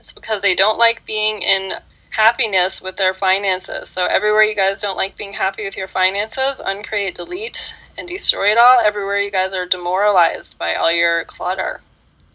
It's 0.00 0.12
because 0.12 0.42
they 0.42 0.54
don't 0.54 0.78
like 0.78 1.04
being 1.04 1.42
in 1.42 1.72
happiness 2.10 2.80
with 2.80 2.96
their 2.96 3.14
finances. 3.14 3.88
So 3.88 4.06
everywhere 4.06 4.42
you 4.42 4.54
guys 4.54 4.80
don't 4.80 4.96
like 4.96 5.16
being 5.16 5.34
happy 5.34 5.64
with 5.64 5.76
your 5.76 5.88
finances, 5.88 6.60
uncreate, 6.64 7.14
delete, 7.14 7.74
and 7.96 8.08
destroy 8.08 8.52
it 8.52 8.58
all. 8.58 8.80
Everywhere 8.80 9.20
you 9.20 9.30
guys 9.30 9.52
are 9.52 9.66
demoralized 9.66 10.58
by 10.58 10.74
all 10.74 10.90
your 10.90 11.24
clutter, 11.24 11.80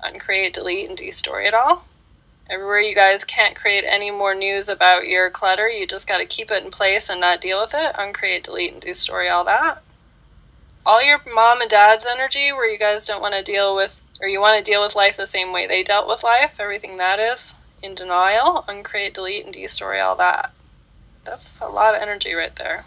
uncreate, 0.03 0.53
delete, 0.53 0.89
and 0.89 0.97
destroy 0.97 1.47
it 1.47 1.53
all. 1.53 1.85
Everywhere 2.49 2.81
you 2.81 2.93
guys 2.93 3.23
can't 3.23 3.55
create 3.55 3.85
any 3.87 4.11
more 4.11 4.35
news 4.35 4.67
about 4.67 5.07
your 5.07 5.29
clutter, 5.29 5.69
you 5.69 5.87
just 5.87 6.07
got 6.07 6.17
to 6.17 6.25
keep 6.25 6.51
it 6.51 6.63
in 6.63 6.71
place 6.71 7.09
and 7.09 7.21
not 7.21 7.41
deal 7.41 7.61
with 7.61 7.73
it. 7.73 7.95
Uncreate, 7.97 8.43
delete, 8.43 8.73
and 8.73 8.81
destory 8.81 9.31
all 9.31 9.45
that. 9.45 9.81
All 10.85 11.01
your 11.01 11.21
mom 11.33 11.61
and 11.61 11.69
dad's 11.69 12.05
energy, 12.05 12.51
where 12.51 12.69
you 12.69 12.77
guys 12.77 13.07
don't 13.07 13.21
want 13.21 13.33
to 13.33 13.43
deal 13.43 13.75
with, 13.75 13.99
or 14.19 14.27
you 14.27 14.41
want 14.41 14.57
to 14.57 14.71
deal 14.71 14.83
with 14.83 14.95
life 14.95 15.15
the 15.15 15.25
same 15.25 15.53
way 15.53 15.65
they 15.65 15.83
dealt 15.83 16.07
with 16.07 16.23
life, 16.23 16.51
everything 16.59 16.97
that 16.97 17.19
is 17.19 17.53
in 17.81 17.95
denial. 17.95 18.65
Uncreate, 18.67 19.13
delete, 19.13 19.45
and 19.45 19.55
destory 19.55 20.03
all 20.03 20.17
that. 20.17 20.51
That's 21.23 21.49
a 21.61 21.69
lot 21.69 21.95
of 21.95 22.01
energy 22.01 22.33
right 22.33 22.55
there. 22.57 22.85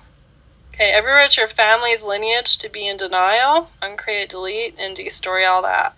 Okay, 0.75 0.91
everywhere 0.91 1.23
it's 1.23 1.39
your 1.39 1.49
family's 1.49 2.03
lineage 2.03 2.59
to 2.59 2.69
be 2.69 2.87
in 2.87 2.99
denial, 2.99 3.71
uncreate, 3.81 4.29
delete, 4.29 4.75
and 4.79 4.95
destory 4.95 5.49
all 5.49 5.63
that. 5.63 5.95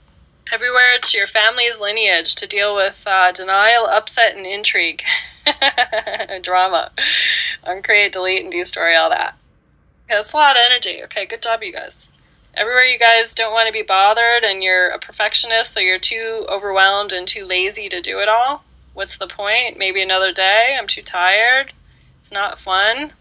Everywhere 0.50 0.94
it's 0.94 1.12
your 1.12 1.26
family's 1.26 1.78
lineage 1.78 2.34
to 2.36 2.46
deal 2.46 2.74
with 2.74 3.02
uh, 3.06 3.32
denial, 3.32 3.86
upset, 3.86 4.34
and 4.34 4.46
intrigue. 4.46 5.02
Drama. 6.42 6.90
Uncreate, 7.64 8.12
delete, 8.12 8.44
and 8.44 8.52
destroy 8.52 8.96
all 8.96 9.10
that. 9.10 9.36
Okay, 10.06 10.16
that's 10.16 10.32
a 10.32 10.36
lot 10.36 10.56
of 10.56 10.62
energy. 10.64 11.02
Okay, 11.02 11.26
good 11.26 11.42
job, 11.42 11.62
you 11.62 11.70
guys. 11.70 12.08
Everywhere 12.54 12.86
you 12.86 12.98
guys 12.98 13.34
don't 13.34 13.52
want 13.52 13.66
to 13.66 13.72
be 13.74 13.82
bothered 13.82 14.42
and 14.42 14.62
you're 14.62 14.88
a 14.88 14.98
perfectionist, 14.98 15.74
so 15.74 15.80
you're 15.80 15.98
too 15.98 16.46
overwhelmed 16.48 17.12
and 17.12 17.28
too 17.28 17.44
lazy 17.44 17.90
to 17.90 18.00
do 18.00 18.18
it 18.18 18.28
all. 18.28 18.64
What's 18.94 19.18
the 19.18 19.26
point? 19.26 19.76
Maybe 19.76 20.00
another 20.00 20.32
day. 20.32 20.76
I'm 20.78 20.86
too 20.86 21.02
tired. 21.02 21.74
It's 22.20 22.32
not 22.32 22.58
fun. 22.58 23.12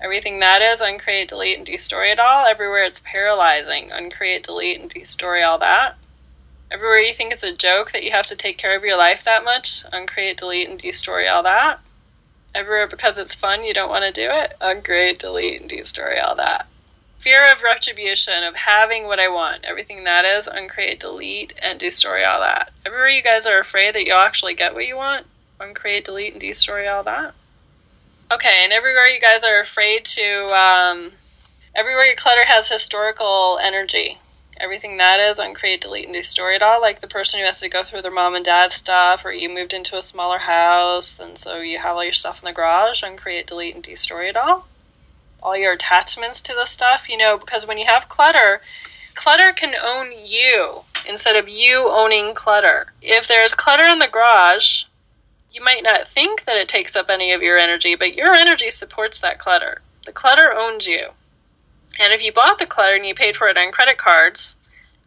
Everything 0.00 0.40
that 0.40 0.62
is, 0.62 0.80
uncreate, 0.80 1.28
delete, 1.28 1.58
and 1.58 1.66
destory 1.66 2.10
it 2.10 2.18
all. 2.18 2.46
Everywhere 2.46 2.84
it's 2.84 3.02
paralyzing, 3.04 3.92
uncreate, 3.92 4.44
delete, 4.44 4.80
and 4.80 4.90
destory 4.92 5.46
all 5.46 5.58
that. 5.58 5.96
Everywhere 6.70 6.98
you 6.98 7.14
think 7.14 7.32
it's 7.32 7.42
a 7.42 7.52
joke 7.52 7.92
that 7.92 8.02
you 8.02 8.10
have 8.10 8.26
to 8.26 8.36
take 8.36 8.58
care 8.58 8.76
of 8.76 8.84
your 8.84 8.96
life 8.96 9.22
that 9.24 9.44
much, 9.44 9.84
uncreate, 9.90 10.36
delete, 10.36 10.68
and 10.68 10.78
destroy 10.78 11.26
all 11.26 11.42
that. 11.42 11.80
Everywhere 12.54 12.86
because 12.86 13.16
it's 13.16 13.34
fun, 13.34 13.64
you 13.64 13.72
don't 13.72 13.88
want 13.88 14.04
to 14.04 14.12
do 14.12 14.30
it, 14.30 14.54
uncreate, 14.60 15.18
delete, 15.18 15.62
and 15.62 15.70
destroy 15.70 16.20
all 16.20 16.36
that. 16.36 16.66
Fear 17.18 17.50
of 17.50 17.62
retribution, 17.62 18.44
of 18.44 18.54
having 18.54 19.06
what 19.06 19.18
I 19.18 19.28
want, 19.28 19.64
everything 19.64 20.04
that 20.04 20.24
is, 20.24 20.46
uncreate, 20.46 21.00
delete, 21.00 21.54
and 21.60 21.78
destroy 21.78 22.24
all 22.24 22.40
that. 22.40 22.70
Everywhere 22.84 23.08
you 23.08 23.22
guys 23.22 23.46
are 23.46 23.58
afraid 23.58 23.94
that 23.94 24.04
you'll 24.04 24.18
actually 24.18 24.54
get 24.54 24.74
what 24.74 24.86
you 24.86 24.96
want, 24.96 25.26
uncreate, 25.58 26.04
delete, 26.04 26.32
and 26.32 26.40
destroy 26.40 26.88
all 26.88 27.02
that. 27.04 27.34
Okay, 28.30 28.62
and 28.62 28.72
everywhere 28.72 29.08
you 29.08 29.20
guys 29.20 29.42
are 29.42 29.58
afraid 29.58 30.04
to, 30.04 30.54
um, 30.54 31.12
everywhere 31.74 32.04
your 32.04 32.14
clutter 32.14 32.44
has 32.44 32.68
historical 32.68 33.58
energy, 33.62 34.18
everything 34.60 34.96
that 34.96 35.20
is 35.20 35.38
on 35.38 35.54
create 35.54 35.80
delete, 35.80 36.06
and 36.06 36.14
destroy 36.14 36.54
it 36.54 36.62
all. 36.62 36.80
Like 36.80 37.00
the 37.00 37.08
person 37.08 37.40
who 37.40 37.46
has 37.46 37.60
to 37.60 37.68
go 37.68 37.82
through 37.82 38.02
their 38.02 38.10
mom 38.10 38.34
and 38.34 38.44
dad 38.44 38.72
stuff, 38.72 39.24
or 39.24 39.32
you 39.32 39.48
moved 39.48 39.72
into 39.72 39.96
a 39.96 40.02
smaller 40.02 40.38
house, 40.38 41.18
and 41.18 41.38
so 41.38 41.58
you 41.58 41.78
have 41.78 41.96
all 41.96 42.04
your 42.04 42.12
stuff 42.12 42.40
in 42.42 42.46
the 42.46 42.52
garage, 42.52 43.02
on 43.02 43.16
create 43.16 43.46
delete, 43.46 43.74
and 43.74 43.84
destroy 43.84 44.28
it 44.28 44.36
all. 44.36 44.66
All 45.42 45.56
your 45.56 45.72
attachments 45.72 46.42
to 46.42 46.54
the 46.54 46.66
stuff, 46.66 47.08
you 47.08 47.16
know, 47.16 47.38
because 47.38 47.66
when 47.66 47.78
you 47.78 47.86
have 47.86 48.08
clutter, 48.08 48.60
clutter 49.14 49.52
can 49.52 49.74
own 49.74 50.12
you 50.26 50.82
instead 51.08 51.36
of 51.36 51.48
you 51.48 51.88
owning 51.88 52.34
clutter. 52.34 52.92
If 53.00 53.28
there's 53.28 53.54
clutter 53.54 53.84
in 53.84 53.98
the 53.98 54.08
garage, 54.08 54.84
you 55.52 55.62
might 55.62 55.82
not 55.82 56.06
think 56.06 56.44
that 56.44 56.56
it 56.56 56.68
takes 56.68 56.94
up 56.94 57.08
any 57.08 57.32
of 57.32 57.42
your 57.42 57.58
energy, 57.58 57.94
but 57.94 58.14
your 58.14 58.32
energy 58.32 58.70
supports 58.70 59.18
that 59.20 59.38
clutter. 59.38 59.80
The 60.06 60.12
clutter 60.12 60.52
owns 60.52 60.86
you. 60.86 61.08
And 61.98 62.12
if 62.12 62.22
you 62.22 62.32
bought 62.32 62.58
the 62.58 62.66
clutter 62.66 62.94
and 62.94 63.06
you 63.06 63.14
paid 63.14 63.36
for 63.36 63.48
it 63.48 63.56
on 63.56 63.72
credit 63.72 63.98
cards, 63.98 64.56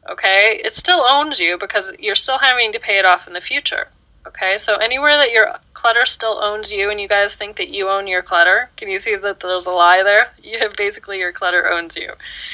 okay, 0.09 0.61
it 0.63 0.75
still 0.75 1.01
owns 1.01 1.39
you 1.39 1.57
because 1.57 1.91
you're 1.99 2.15
still 2.15 2.39
having 2.39 2.71
to 2.73 2.79
pay 2.79 2.99
it 2.99 3.05
off 3.05 3.27
in 3.27 3.33
the 3.33 3.41
future. 3.41 3.87
Okay, 4.27 4.59
so 4.59 4.75
anywhere 4.75 5.17
that 5.17 5.31
your 5.31 5.55
clutter 5.73 6.05
still 6.05 6.39
owns 6.43 6.71
you 6.71 6.91
and 6.91 7.01
you 7.01 7.07
guys 7.07 7.33
think 7.33 7.55
that 7.55 7.69
you 7.69 7.89
own 7.89 8.05
your 8.05 8.21
clutter, 8.21 8.69
can 8.77 8.87
you 8.87 8.99
see 8.99 9.15
that 9.15 9.39
there's 9.39 9.65
a 9.65 9.71
lie 9.71 10.03
there? 10.03 10.29
You 10.43 10.59
have 10.59 10.73
basically 10.73 11.17
your 11.17 11.31
clutter 11.31 11.67
owns 11.69 11.95
you. 11.95 12.11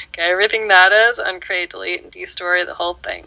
Okay, 0.08 0.30
everything 0.30 0.68
that 0.68 0.92
is, 0.92 1.18
uncreate, 1.18 1.70
delete, 1.70 2.04
and 2.04 2.12
destory 2.12 2.64
the 2.64 2.74
whole 2.74 2.94
thing. 2.94 3.26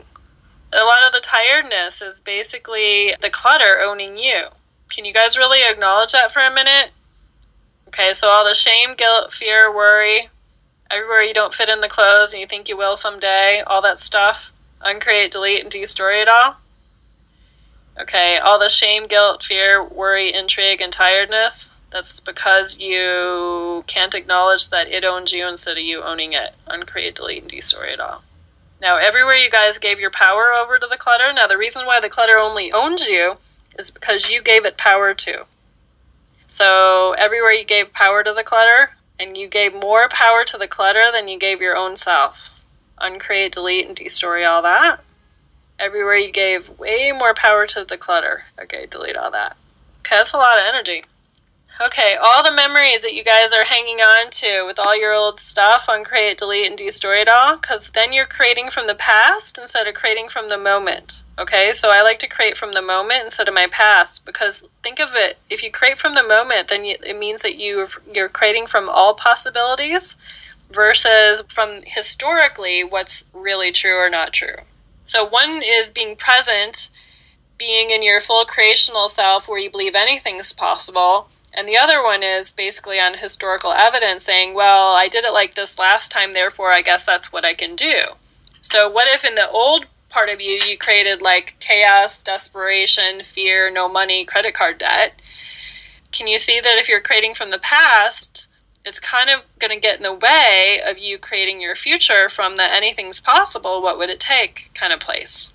A 0.74 0.84
lot 0.84 1.04
of 1.06 1.12
the 1.12 1.20
tiredness 1.20 2.02
is 2.02 2.20
basically 2.20 3.14
the 3.22 3.30
clutter 3.30 3.80
owning 3.82 4.18
you. 4.18 4.46
Can 4.90 5.06
you 5.06 5.14
guys 5.14 5.38
really 5.38 5.62
acknowledge 5.64 6.14
that 6.14 6.32
for 6.32 6.42
a 6.42 6.54
minute? 6.54 6.92
Okay, 7.90 8.14
so 8.14 8.30
all 8.30 8.46
the 8.46 8.54
shame, 8.54 8.96
guilt, 8.96 9.34
fear, 9.34 9.72
worry, 9.76 10.30
everywhere 10.92 11.24
you 11.24 11.34
don't 11.34 11.54
fit 11.54 11.70
in 11.70 11.80
the 11.80 11.88
clothes 11.88 12.34
and 12.34 12.42
you 12.42 12.48
think 12.48 12.68
you 12.68 12.78
will 12.78 12.98
someday, 12.98 13.64
all 13.66 13.82
that 13.82 14.00
stuff, 14.00 14.52
uncreate, 14.82 15.32
delete, 15.32 15.62
and 15.62 15.72
destroy 15.72 16.22
it 16.22 16.28
all. 16.28 16.56
Okay, 18.00 18.38
all 18.38 18.60
the 18.60 18.70
shame, 18.70 19.08
guilt, 19.08 19.44
fear, 19.44 19.84
worry, 19.84 20.34
intrigue, 20.34 20.82
and 20.82 20.92
tiredness, 20.94 21.72
that's 21.92 22.20
because 22.22 22.80
you 22.80 23.84
can't 23.88 24.16
acknowledge 24.16 24.70
that 24.70 24.88
it 24.88 25.04
owns 25.04 25.34
you 25.34 25.46
instead 25.48 25.78
of 25.78 25.84
you 25.84 26.02
owning 26.02 26.34
it. 26.34 26.56
Uncreate, 26.68 27.16
delete, 27.16 27.44
and 27.44 27.52
destroy 27.52 27.88
it 27.88 28.00
all. 28.00 28.24
Now, 28.82 28.98
everywhere 28.98 29.36
you 29.36 29.52
guys 29.52 29.78
gave 29.78 30.00
your 30.00 30.10
power 30.10 30.52
over 30.54 30.80
to 30.80 30.88
the 30.90 30.98
clutter, 30.98 31.32
now 31.34 31.48
the 31.48 31.58
reason 31.58 31.86
why 31.86 32.00
the 32.00 32.10
clutter 32.10 32.38
only 32.38 32.72
owns 32.72 33.06
you 33.06 33.38
is 33.78 33.92
because 33.92 34.32
you 34.32 34.42
gave 34.42 34.66
it 34.66 34.78
power 34.78 35.14
to. 35.14 35.46
So, 36.48 37.14
everywhere 37.14 37.52
you 37.52 37.66
gave 37.66 37.94
power 37.94 38.24
to 38.24 38.34
the 38.34 38.44
clutter, 38.44 38.92
and 39.22 39.38
you 39.38 39.48
gave 39.48 39.74
more 39.74 40.10
power 40.10 40.44
to 40.46 40.58
the 40.58 40.68
clutter 40.68 41.12
than 41.14 41.28
you 41.28 41.38
gave 41.38 41.62
your 41.62 41.76
own 41.76 41.96
self. 41.96 42.50
Uncreate, 42.98 43.54
delete, 43.54 43.88
and 43.88 43.96
destroy 43.96 44.46
all 44.46 44.64
that. 44.64 45.00
Everywhere 45.80 46.18
you 46.18 46.32
gave 46.32 46.70
way 46.80 47.12
more 47.12 47.34
power 47.34 47.68
to 47.68 47.86
the 47.86 47.98
clutter. 47.98 48.44
Okay, 48.60 48.88
delete 48.90 49.16
all 49.16 49.32
that. 49.32 49.56
Okay, 50.00 50.18
that's 50.18 50.34
a 50.34 50.38
lot 50.38 50.58
of 50.58 50.66
energy. 50.68 51.04
Okay, 51.82 52.16
all 52.22 52.44
the 52.44 52.54
memories 52.54 53.02
that 53.02 53.16
you 53.16 53.24
guys 53.24 53.52
are 53.54 53.64
hanging 53.64 54.02
on 54.02 54.30
to 54.30 54.68
with 54.68 54.78
all 54.78 54.96
your 54.96 55.14
old 55.14 55.40
stuff 55.40 55.86
on 55.90 56.04
Create, 56.04 56.38
delete, 56.38 56.68
and 56.68 56.78
destroy 56.78 57.22
it 57.22 57.28
all, 57.28 57.58
because 57.58 57.90
then 57.90 58.14
you're 58.14 58.28
creating 58.28 58.70
from 58.70 58.86
the 58.86 58.94
past 58.94 59.58
instead 59.58 59.88
of 59.88 59.96
creating 59.96 60.30
from 60.30 60.50
the 60.50 60.60
moment. 60.60 61.24
Okay, 61.40 61.74
so 61.74 61.90
I 61.90 62.04
like 62.04 62.20
to 62.20 62.28
create 62.28 62.56
from 62.56 62.74
the 62.74 62.84
moment 62.84 63.26
instead 63.26 63.48
of 63.48 63.56
my 63.56 63.66
past 63.66 64.28
because 64.28 64.62
think 64.84 65.00
of 65.00 65.16
it 65.16 65.40
if 65.50 65.64
you 65.64 65.72
create 65.72 65.98
from 65.98 66.14
the 66.14 66.22
moment, 66.22 66.68
then 66.68 66.86
you, 66.86 66.98
it 67.04 67.18
means 67.18 67.42
that 67.42 67.56
you 67.56 67.88
you're 68.14 68.30
creating 68.30 68.68
from 68.68 68.88
all 68.88 69.16
possibilities 69.16 70.18
versus 70.70 71.42
from 71.50 71.82
historically 71.84 72.84
what's 72.84 73.24
really 73.34 73.72
true 73.72 73.96
or 73.96 74.10
not 74.10 74.34
true. 74.34 74.58
So 75.06 75.28
one 75.28 75.64
is 75.64 75.90
being 75.90 76.16
present, 76.16 76.92
being 77.58 77.90
in 77.90 78.04
your 78.04 78.22
full 78.22 78.46
creational 78.46 79.10
self 79.10 79.48
where 79.48 79.58
you 79.58 79.72
believe 79.72 79.96
anything's 79.96 80.54
possible 80.54 81.28
and 81.54 81.68
the 81.68 81.78
other 81.78 82.02
one 82.02 82.24
is 82.24 82.52
basically 82.52 83.00
on 83.00 83.16
historical 83.16 83.74
evidence 83.74 84.24
saying, 84.24 84.54
well, 84.54 84.94
I 84.94 85.08
did 85.08 85.26
it 85.26 85.34
like 85.34 85.54
this 85.54 85.78
last 85.78 86.12
time, 86.12 86.34
therefore 86.34 86.72
I 86.72 86.82
guess 86.82 87.06
that's 87.06 87.32
what 87.32 87.46
I 87.46 87.54
can 87.54 87.76
do. 87.76 88.04
So, 88.62 88.90
what 88.90 89.10
if 89.10 89.26
in 89.26 89.36
the 89.36 89.50
old 89.50 89.86
part 90.10 90.30
of 90.30 90.40
you, 90.40 90.60
you 90.68 90.78
created 90.78 91.22
like 91.22 91.56
chaos, 91.60 92.22
desperation, 92.22 93.24
fear, 93.34 93.70
no 93.70 93.90
money, 93.90 94.24
credit 94.26 94.54
card 94.54 94.78
debt? 94.78 95.14
Can 96.12 96.28
you 96.28 96.38
see 96.38 96.60
that 96.60 96.78
if 96.78 96.88
you're 96.88 97.02
creating 97.02 97.34
from 97.34 97.52
the 97.52 97.60
past, 97.60 98.48
it's 98.86 99.00
kind 99.00 99.30
of 99.30 99.42
going 99.60 99.72
to 99.72 99.80
get 99.80 99.98
in 99.98 100.04
the 100.04 100.14
way 100.14 100.82
of 100.86 100.98
you 100.98 101.18
creating 101.18 101.62
your 101.62 101.76
future 101.76 102.30
from 102.30 102.56
the 102.56 102.64
anything's 102.64 103.20
possible, 103.20 103.82
what 103.82 103.98
would 103.98 104.10
it 104.10 104.20
take 104.20 104.72
kind 104.74 104.92
of 104.92 105.00
place? 105.00 105.52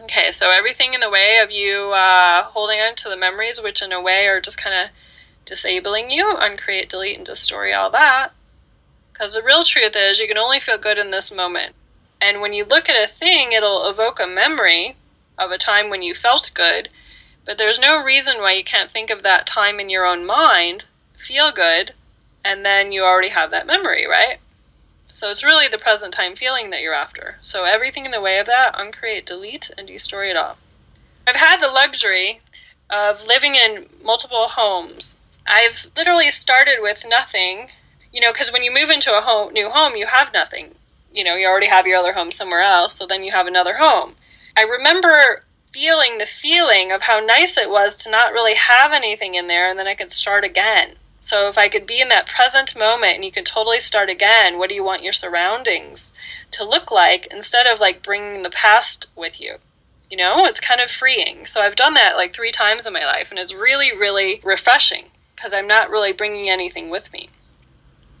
Okay, 0.00 0.30
so 0.30 0.50
everything 0.50 0.92
in 0.92 1.00
the 1.00 1.10
way 1.10 1.38
of 1.42 1.50
you 1.50 1.90
uh, 1.92 2.42
holding 2.42 2.80
on 2.80 2.96
to 2.96 3.08
the 3.08 3.16
memories, 3.16 3.62
which 3.62 3.82
in 3.82 3.92
a 3.92 4.00
way 4.00 4.26
are 4.26 4.40
just 4.40 4.58
kind 4.58 4.74
of 4.74 4.90
disabling 5.46 6.10
you, 6.10 6.36
uncreate, 6.36 6.90
delete, 6.90 7.16
and 7.16 7.24
destroy 7.24 7.74
all 7.74 7.88
that. 7.90 8.32
Because 9.12 9.32
the 9.32 9.42
real 9.42 9.64
truth 9.64 9.96
is, 9.96 10.18
you 10.18 10.28
can 10.28 10.36
only 10.36 10.60
feel 10.60 10.76
good 10.76 10.98
in 10.98 11.10
this 11.10 11.32
moment. 11.32 11.74
And 12.20 12.42
when 12.42 12.52
you 12.52 12.64
look 12.64 12.90
at 12.90 13.02
a 13.02 13.10
thing, 13.10 13.52
it'll 13.52 13.88
evoke 13.88 14.20
a 14.20 14.26
memory 14.26 14.96
of 15.38 15.50
a 15.50 15.58
time 15.58 15.88
when 15.88 16.02
you 16.02 16.14
felt 16.14 16.50
good, 16.52 16.88
but 17.44 17.58
there's 17.58 17.78
no 17.78 18.02
reason 18.02 18.38
why 18.38 18.52
you 18.52 18.64
can't 18.64 18.90
think 18.90 19.08
of 19.10 19.22
that 19.22 19.46
time 19.46 19.78
in 19.78 19.88
your 19.88 20.04
own 20.04 20.26
mind, 20.26 20.86
feel 21.16 21.52
good, 21.52 21.94
and 22.44 22.64
then 22.64 22.92
you 22.92 23.04
already 23.04 23.28
have 23.28 23.50
that 23.50 23.66
memory, 23.66 24.06
right? 24.06 24.38
So 25.08 25.30
it's 25.30 25.44
really 25.44 25.68
the 25.68 25.78
present 25.78 26.12
time 26.12 26.36
feeling 26.36 26.70
that 26.70 26.82
you're 26.82 26.94
after. 26.94 27.36
So 27.40 27.64
everything 27.64 28.04
in 28.04 28.10
the 28.10 28.20
way 28.20 28.38
of 28.38 28.46
that, 28.46 28.74
uncreate, 28.78 29.26
delete, 29.26 29.70
and 29.78 29.86
destroy 29.86 30.30
it 30.30 30.36
all. 30.36 30.58
I've 31.26 31.36
had 31.36 31.60
the 31.60 31.70
luxury 31.70 32.40
of 32.90 33.24
living 33.24 33.54
in 33.54 33.86
multiple 34.02 34.48
homes. 34.48 35.16
I've 35.46 35.86
literally 35.96 36.30
started 36.30 36.78
with 36.80 37.04
nothing, 37.06 37.68
you 38.12 38.20
know, 38.20 38.32
because 38.32 38.52
when 38.52 38.62
you 38.62 38.72
move 38.72 38.90
into 38.90 39.16
a 39.16 39.20
home, 39.20 39.52
new 39.52 39.70
home, 39.70 39.94
you 39.94 40.06
have 40.06 40.32
nothing. 40.32 40.74
You 41.12 41.24
know, 41.24 41.36
you 41.36 41.46
already 41.46 41.68
have 41.68 41.86
your 41.86 41.98
other 41.98 42.14
home 42.14 42.32
somewhere 42.32 42.62
else, 42.62 42.96
so 42.96 43.06
then 43.06 43.22
you 43.22 43.32
have 43.32 43.46
another 43.46 43.76
home. 43.78 44.16
I 44.56 44.62
remember 44.62 45.44
feeling 45.72 46.18
the 46.18 46.26
feeling 46.26 46.90
of 46.90 47.02
how 47.02 47.20
nice 47.20 47.56
it 47.56 47.70
was 47.70 47.96
to 47.98 48.10
not 48.10 48.32
really 48.32 48.54
have 48.54 48.92
anything 48.92 49.34
in 49.34 49.46
there 49.46 49.68
and 49.68 49.78
then 49.78 49.86
I 49.86 49.94
could 49.94 50.12
start 50.12 50.42
again. 50.42 50.96
So 51.20 51.48
if 51.48 51.58
I 51.58 51.68
could 51.68 51.86
be 51.86 52.00
in 52.00 52.08
that 52.08 52.26
present 52.26 52.76
moment 52.76 53.16
and 53.16 53.24
you 53.24 53.32
can 53.32 53.44
totally 53.44 53.80
start 53.80 54.08
again, 54.08 54.58
what 54.58 54.68
do 54.68 54.74
you 54.74 54.84
want 54.84 55.02
your 55.02 55.12
surroundings 55.12 56.12
to 56.52 56.64
look 56.64 56.90
like 56.90 57.28
instead 57.30 57.66
of 57.66 57.80
like 57.80 58.02
bringing 58.02 58.42
the 58.42 58.50
past 58.50 59.08
with 59.16 59.40
you? 59.40 59.56
You 60.10 60.16
know, 60.16 60.46
it's 60.46 60.60
kind 60.60 60.80
of 60.80 60.90
freeing. 60.90 61.44
So 61.46 61.60
I've 61.60 61.76
done 61.76 61.94
that 61.94 62.16
like 62.16 62.32
three 62.32 62.52
times 62.52 62.86
in 62.86 62.92
my 62.92 63.04
life 63.04 63.28
and 63.30 63.38
it's 63.38 63.54
really, 63.54 63.94
really 63.94 64.40
refreshing 64.44 65.06
because 65.36 65.52
I'm 65.52 65.68
not 65.68 65.90
really 65.90 66.12
bringing 66.12 66.50
anything 66.50 66.90
with 66.90 67.12
me. 67.12 67.28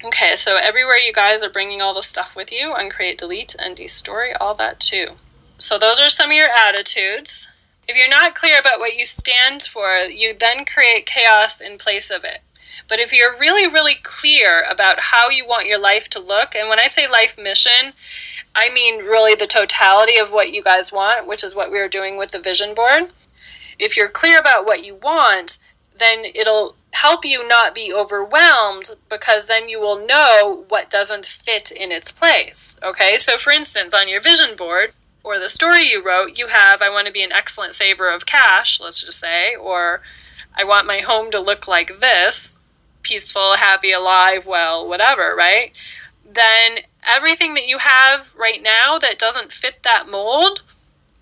Okay, 0.04 0.36
so 0.36 0.56
everywhere 0.56 0.98
you 0.98 1.12
guys 1.12 1.42
are 1.42 1.50
bringing 1.50 1.80
all 1.80 1.94
the 1.94 2.02
stuff 2.02 2.36
with 2.36 2.52
you, 2.52 2.74
uncreate, 2.74 3.18
delete, 3.18 3.56
and 3.58 3.76
destory, 3.76 4.36
all 4.38 4.54
that 4.54 4.78
too. 4.78 5.12
So 5.58 5.78
those 5.78 5.98
are 5.98 6.10
some 6.10 6.30
of 6.30 6.36
your 6.36 6.48
attitudes. 6.48 7.48
If 7.88 7.96
you're 7.96 8.08
not 8.08 8.34
clear 8.34 8.58
about 8.60 8.78
what 8.78 8.94
you 8.94 9.06
stand 9.06 9.62
for, 9.62 9.96
you 10.00 10.36
then 10.38 10.66
create 10.66 11.06
chaos 11.06 11.60
in 11.60 11.78
place 11.78 12.10
of 12.10 12.24
it. 12.24 12.42
But 12.88 13.00
if 13.00 13.12
you're 13.12 13.38
really, 13.38 13.66
really 13.66 13.96
clear 14.02 14.62
about 14.68 15.00
how 15.00 15.30
you 15.30 15.46
want 15.46 15.66
your 15.66 15.78
life 15.78 16.08
to 16.10 16.20
look, 16.20 16.54
and 16.54 16.68
when 16.68 16.78
I 16.78 16.88
say 16.88 17.08
life 17.08 17.38
mission, 17.38 17.94
I 18.54 18.68
mean 18.68 18.98
really 18.98 19.34
the 19.34 19.46
totality 19.46 20.18
of 20.18 20.30
what 20.30 20.52
you 20.52 20.62
guys 20.62 20.92
want, 20.92 21.26
which 21.26 21.42
is 21.42 21.54
what 21.54 21.70
we 21.72 21.78
are 21.78 21.88
doing 21.88 22.18
with 22.18 22.32
the 22.32 22.38
vision 22.38 22.74
board. 22.74 23.10
If 23.78 23.96
you're 23.96 24.08
clear 24.08 24.38
about 24.38 24.66
what 24.66 24.84
you 24.84 24.94
want, 24.94 25.58
then 25.98 26.24
it'll 26.34 26.76
help 26.96 27.26
you 27.26 27.46
not 27.46 27.74
be 27.74 27.92
overwhelmed 27.92 28.90
because 29.10 29.44
then 29.44 29.68
you 29.68 29.78
will 29.78 30.06
know 30.06 30.64
what 30.68 30.88
doesn't 30.88 31.26
fit 31.26 31.70
in 31.70 31.92
its 31.92 32.10
place. 32.10 32.74
Okay, 32.82 33.18
so 33.18 33.36
for 33.36 33.52
instance, 33.52 33.92
on 33.92 34.08
your 34.08 34.20
vision 34.20 34.56
board 34.56 34.94
or 35.22 35.38
the 35.38 35.48
story 35.48 35.82
you 35.82 36.02
wrote, 36.02 36.38
you 36.38 36.46
have 36.46 36.80
I 36.80 36.88
want 36.88 37.06
to 37.06 37.12
be 37.12 37.22
an 37.22 37.32
excellent 37.32 37.74
saver 37.74 38.08
of 38.08 38.24
cash, 38.24 38.80
let's 38.80 39.02
just 39.02 39.20
say, 39.20 39.54
or 39.56 40.00
I 40.54 40.64
want 40.64 40.86
my 40.86 41.00
home 41.00 41.30
to 41.32 41.40
look 41.40 41.68
like 41.68 42.00
this 42.00 42.56
peaceful, 43.02 43.56
happy, 43.56 43.92
alive, 43.92 44.46
well, 44.46 44.88
whatever, 44.88 45.34
right? 45.36 45.72
Then 46.28 46.78
everything 47.04 47.54
that 47.54 47.68
you 47.68 47.78
have 47.78 48.26
right 48.36 48.60
now 48.60 48.98
that 48.98 49.18
doesn't 49.18 49.52
fit 49.52 49.82
that 49.84 50.08
mold, 50.08 50.62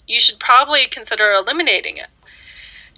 you 0.07 0.19
should 0.19 0.39
probably 0.39 0.87
consider 0.87 1.33
eliminating 1.33 1.99
it. 1.99 2.09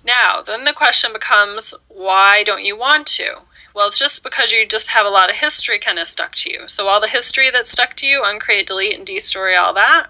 Now, 0.07 0.41
then 0.41 0.63
the 0.63 0.73
question 0.73 1.13
becomes 1.13 1.75
why 1.89 2.45
don't 2.45 2.65
you 2.65 2.77
want 2.79 3.09
to? 3.09 3.41
Well, 3.75 3.89
it's 3.89 3.99
just 3.99 4.23
because 4.23 4.53
you 4.53 4.65
just 4.65 4.91
have 4.91 5.05
a 5.05 5.11
lot 5.11 5.31
of 5.31 5.37
history 5.37 5.81
kind 5.81 5.99
of 5.99 6.07
stuck 6.07 6.37
to 6.37 6.51
you. 6.51 6.69
So, 6.69 6.87
all 6.87 7.01
the 7.01 7.09
history 7.09 7.51
that's 7.51 7.73
stuck 7.73 7.97
to 7.97 8.07
you, 8.07 8.23
uncreate, 8.25 8.69
delete, 8.69 8.97
and 8.97 9.05
destroy 9.05 9.59
all 9.59 9.75
that. 9.75 10.07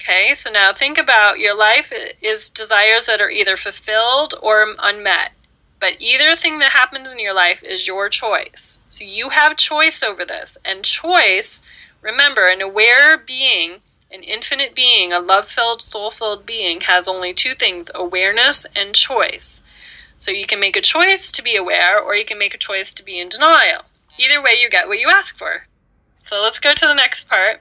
Okay, 0.00 0.32
so 0.34 0.50
now 0.50 0.72
think 0.72 0.96
about 0.96 1.40
your 1.40 1.54
life 1.56 1.92
is 2.22 2.48
desires 2.48 3.06
that 3.06 3.20
are 3.20 3.30
either 3.30 3.56
fulfilled 3.56 4.34
or 4.40 4.74
unmet. 4.78 5.32
But 5.80 5.94
either 5.98 6.36
thing 6.36 6.60
that 6.60 6.72
happens 6.72 7.10
in 7.10 7.18
your 7.18 7.34
life 7.34 7.62
is 7.64 7.88
your 7.88 8.08
choice. 8.08 8.78
So 8.90 9.02
you 9.04 9.30
have 9.30 9.56
choice 9.56 10.02
over 10.02 10.24
this. 10.24 10.56
And 10.64 10.84
choice, 10.84 11.62
remember, 12.00 12.46
an 12.46 12.60
aware 12.60 13.16
being, 13.16 13.80
an 14.12 14.22
infinite 14.22 14.74
being, 14.74 15.12
a 15.12 15.18
love 15.18 15.48
filled, 15.48 15.82
soul 15.82 16.10
filled 16.10 16.44
being, 16.44 16.82
has 16.82 17.08
only 17.08 17.32
two 17.32 17.54
things 17.54 17.90
awareness 17.94 18.66
and 18.76 18.94
choice. 18.94 19.62
So 20.16 20.30
you 20.30 20.46
can 20.46 20.60
make 20.60 20.76
a 20.76 20.82
choice 20.82 21.32
to 21.32 21.42
be 21.42 21.56
aware, 21.56 21.98
or 21.98 22.14
you 22.14 22.24
can 22.24 22.38
make 22.38 22.54
a 22.54 22.58
choice 22.58 22.94
to 22.94 23.02
be 23.02 23.18
in 23.18 23.28
denial. 23.28 23.82
Either 24.18 24.42
way, 24.42 24.52
you 24.58 24.68
get 24.70 24.86
what 24.86 24.98
you 24.98 25.08
ask 25.08 25.36
for. 25.36 25.66
So 26.24 26.40
let's 26.42 26.58
go 26.58 26.74
to 26.74 26.86
the 26.86 26.94
next 26.94 27.28
part. 27.28 27.60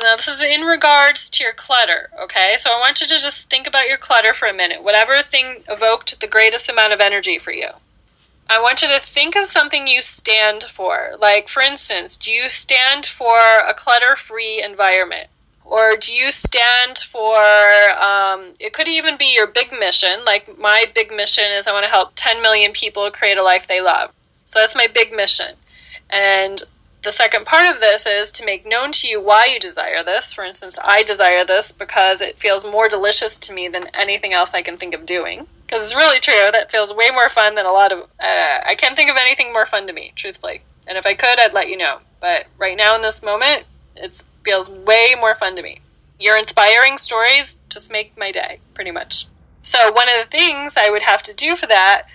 Now, 0.00 0.16
this 0.16 0.28
is 0.28 0.42
in 0.42 0.62
regards 0.62 1.28
to 1.30 1.44
your 1.44 1.52
clutter, 1.52 2.10
okay? 2.18 2.56
So 2.58 2.70
I 2.70 2.80
want 2.80 3.00
you 3.00 3.06
to 3.06 3.18
just 3.18 3.50
think 3.50 3.66
about 3.66 3.86
your 3.86 3.98
clutter 3.98 4.32
for 4.32 4.48
a 4.48 4.54
minute. 4.54 4.82
Whatever 4.82 5.22
thing 5.22 5.62
evoked 5.68 6.20
the 6.20 6.26
greatest 6.26 6.68
amount 6.68 6.92
of 6.92 7.00
energy 7.00 7.38
for 7.38 7.52
you. 7.52 7.68
I 8.48 8.60
want 8.60 8.82
you 8.82 8.88
to 8.88 9.00
think 9.00 9.36
of 9.36 9.46
something 9.46 9.86
you 9.86 10.02
stand 10.02 10.64
for. 10.64 11.12
Like, 11.18 11.48
for 11.48 11.62
instance, 11.62 12.16
do 12.16 12.32
you 12.32 12.48
stand 12.50 13.06
for 13.06 13.38
a 13.38 13.74
clutter 13.74 14.16
free 14.16 14.62
environment? 14.62 15.28
Or 15.64 15.96
do 15.96 16.12
you 16.12 16.30
stand 16.30 16.98
for, 16.98 17.36
um, 17.98 18.52
it 18.60 18.74
could 18.74 18.86
even 18.86 19.16
be 19.16 19.34
your 19.34 19.46
big 19.46 19.72
mission. 19.72 20.24
Like, 20.24 20.58
my 20.58 20.84
big 20.94 21.10
mission 21.10 21.44
is 21.56 21.66
I 21.66 21.72
want 21.72 21.84
to 21.84 21.90
help 21.90 22.12
10 22.16 22.42
million 22.42 22.72
people 22.72 23.10
create 23.10 23.38
a 23.38 23.42
life 23.42 23.66
they 23.66 23.80
love. 23.80 24.12
So 24.44 24.60
that's 24.60 24.74
my 24.74 24.86
big 24.86 25.12
mission. 25.12 25.56
And 26.10 26.62
the 27.02 27.12
second 27.12 27.44
part 27.46 27.74
of 27.74 27.80
this 27.80 28.06
is 28.06 28.32
to 28.32 28.44
make 28.44 28.66
known 28.66 28.92
to 28.92 29.08
you 29.08 29.20
why 29.20 29.46
you 29.46 29.58
desire 29.58 30.02
this. 30.02 30.32
For 30.32 30.44
instance, 30.44 30.78
I 30.82 31.02
desire 31.02 31.44
this 31.44 31.72
because 31.72 32.20
it 32.20 32.38
feels 32.38 32.64
more 32.64 32.88
delicious 32.88 33.38
to 33.40 33.52
me 33.52 33.68
than 33.68 33.88
anything 33.94 34.32
else 34.32 34.54
I 34.54 34.62
can 34.62 34.76
think 34.76 34.94
of 34.94 35.06
doing. 35.06 35.46
Because 35.66 35.82
it's 35.82 35.94
really 35.94 36.20
true. 36.20 36.50
That 36.52 36.70
feels 36.70 36.92
way 36.92 37.10
more 37.10 37.28
fun 37.28 37.54
than 37.54 37.66
a 37.66 37.72
lot 37.72 37.92
of. 37.92 38.00
Uh, 38.20 38.60
I 38.66 38.74
can't 38.76 38.96
think 38.96 39.10
of 39.10 39.16
anything 39.16 39.52
more 39.52 39.66
fun 39.66 39.86
to 39.86 39.92
me, 39.92 40.12
truthfully. 40.16 40.62
And 40.86 40.98
if 40.98 41.06
I 41.06 41.14
could, 41.14 41.38
I'd 41.38 41.54
let 41.54 41.68
you 41.68 41.76
know. 41.76 41.98
But 42.20 42.46
right 42.58 42.76
now, 42.76 42.94
in 42.96 43.02
this 43.02 43.22
moment, 43.22 43.64
it 43.96 44.22
feels 44.44 44.70
way 44.70 45.14
more 45.18 45.34
fun 45.34 45.56
to 45.56 45.62
me. 45.62 45.80
Your 46.18 46.36
inspiring 46.36 46.98
stories 46.98 47.56
just 47.68 47.90
make 47.90 48.16
my 48.16 48.30
day, 48.30 48.60
pretty 48.74 48.90
much. 48.90 49.26
So, 49.62 49.90
one 49.92 50.08
of 50.08 50.24
the 50.24 50.30
things 50.30 50.76
I 50.76 50.90
would 50.90 51.02
have 51.02 51.22
to 51.24 51.34
do 51.34 51.56
for 51.56 51.66
that 51.66 52.06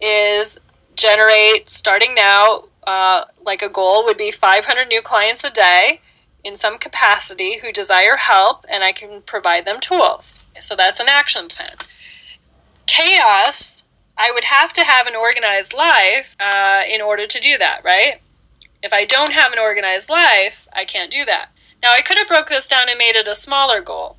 is 0.00 0.58
generate, 0.94 1.70
starting 1.70 2.14
now, 2.14 2.64
uh, 2.86 3.24
like 3.44 3.62
a 3.62 3.68
goal 3.68 4.04
would 4.04 4.16
be 4.16 4.30
500 4.30 4.88
new 4.88 5.00
clients 5.02 5.44
a 5.44 5.50
day 5.50 6.00
in 6.42 6.56
some 6.56 6.78
capacity 6.78 7.58
who 7.58 7.72
desire 7.72 8.16
help, 8.16 8.64
and 8.68 8.82
I 8.82 8.92
can 8.92 9.22
provide 9.22 9.64
them 9.64 9.80
tools. 9.80 10.40
So 10.60 10.74
that's 10.74 11.00
an 11.00 11.08
action 11.08 11.48
plan. 11.48 11.76
Chaos, 12.86 13.84
I 14.16 14.30
would 14.32 14.44
have 14.44 14.72
to 14.74 14.84
have 14.84 15.06
an 15.06 15.16
organized 15.16 15.72
life 15.72 16.34
uh, 16.38 16.82
in 16.88 17.00
order 17.00 17.26
to 17.26 17.40
do 17.40 17.56
that, 17.58 17.84
right? 17.84 18.20
If 18.82 18.92
I 18.92 19.04
don't 19.04 19.32
have 19.32 19.52
an 19.52 19.58
organized 19.58 20.08
life, 20.08 20.66
I 20.72 20.84
can't 20.84 21.10
do 21.10 21.24
that. 21.26 21.50
Now, 21.82 21.92
I 21.92 22.02
could 22.02 22.18
have 22.18 22.28
broke 22.28 22.48
this 22.48 22.68
down 22.68 22.88
and 22.88 22.98
made 22.98 23.16
it 23.16 23.28
a 23.28 23.34
smaller 23.34 23.80
goal. 23.80 24.16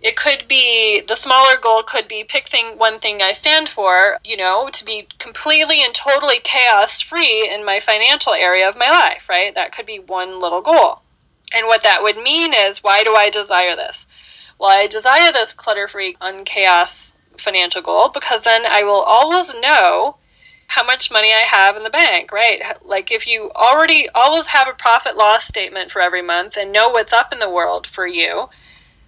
It 0.00 0.16
could 0.16 0.48
be 0.48 1.00
the 1.00 1.14
smaller 1.14 1.56
goal 1.56 1.84
could 1.84 2.08
be 2.08 2.24
pick 2.24 2.48
thing 2.48 2.76
one 2.76 2.98
thing 2.98 3.22
I 3.22 3.32
stand 3.32 3.68
for, 3.68 4.18
you 4.24 4.36
know, 4.36 4.68
to 4.72 4.84
be 4.84 5.06
completely 5.18 5.82
and 5.82 5.94
totally 5.94 6.40
chaos 6.40 7.00
free 7.00 7.48
in 7.48 7.64
my 7.64 7.78
financial 7.78 8.32
area 8.32 8.68
of 8.68 8.76
my 8.76 8.90
life, 8.90 9.28
right? 9.28 9.54
That 9.54 9.72
could 9.72 9.86
be 9.86 10.00
one 10.00 10.40
little 10.40 10.60
goal. 10.60 11.02
And 11.52 11.68
what 11.68 11.84
that 11.84 12.02
would 12.02 12.16
mean 12.16 12.52
is 12.52 12.82
why 12.82 13.04
do 13.04 13.14
I 13.14 13.30
desire 13.30 13.76
this? 13.76 14.06
Well, 14.58 14.70
I 14.76 14.88
desire 14.88 15.30
this 15.30 15.52
clutter 15.52 15.86
free, 15.86 16.16
unchaos 16.20 17.12
financial 17.36 17.82
goal 17.82 18.08
because 18.08 18.42
then 18.42 18.66
I 18.66 18.82
will 18.82 19.02
always 19.02 19.54
know 19.54 20.16
how 20.72 20.82
much 20.82 21.10
money 21.10 21.34
I 21.34 21.44
have 21.46 21.76
in 21.76 21.82
the 21.82 21.90
bank, 21.90 22.32
right? 22.32 22.62
Like 22.82 23.12
if 23.12 23.26
you 23.26 23.50
already 23.54 24.08
always 24.14 24.46
have 24.46 24.68
a 24.68 24.72
profit 24.72 25.18
loss 25.18 25.44
statement 25.44 25.90
for 25.90 26.00
every 26.00 26.22
month 26.22 26.56
and 26.56 26.72
know 26.72 26.88
what's 26.88 27.12
up 27.12 27.30
in 27.30 27.40
the 27.40 27.50
world 27.50 27.86
for 27.86 28.06
you, 28.06 28.48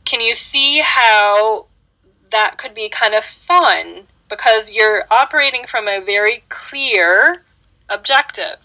can 0.05 0.21
you 0.21 0.35
see 0.35 0.81
how 0.81 1.65
that 2.31 2.59
could 2.59 2.75
be 2.75 2.91
kind 2.91 3.15
of 3.15 3.25
fun 3.25 4.03
because 4.29 4.73
you're 4.73 5.05
operating 5.11 5.67
from 5.67 5.89
a 5.89 6.05
very 6.05 6.45
clear 6.51 7.43
objective? 7.89 8.59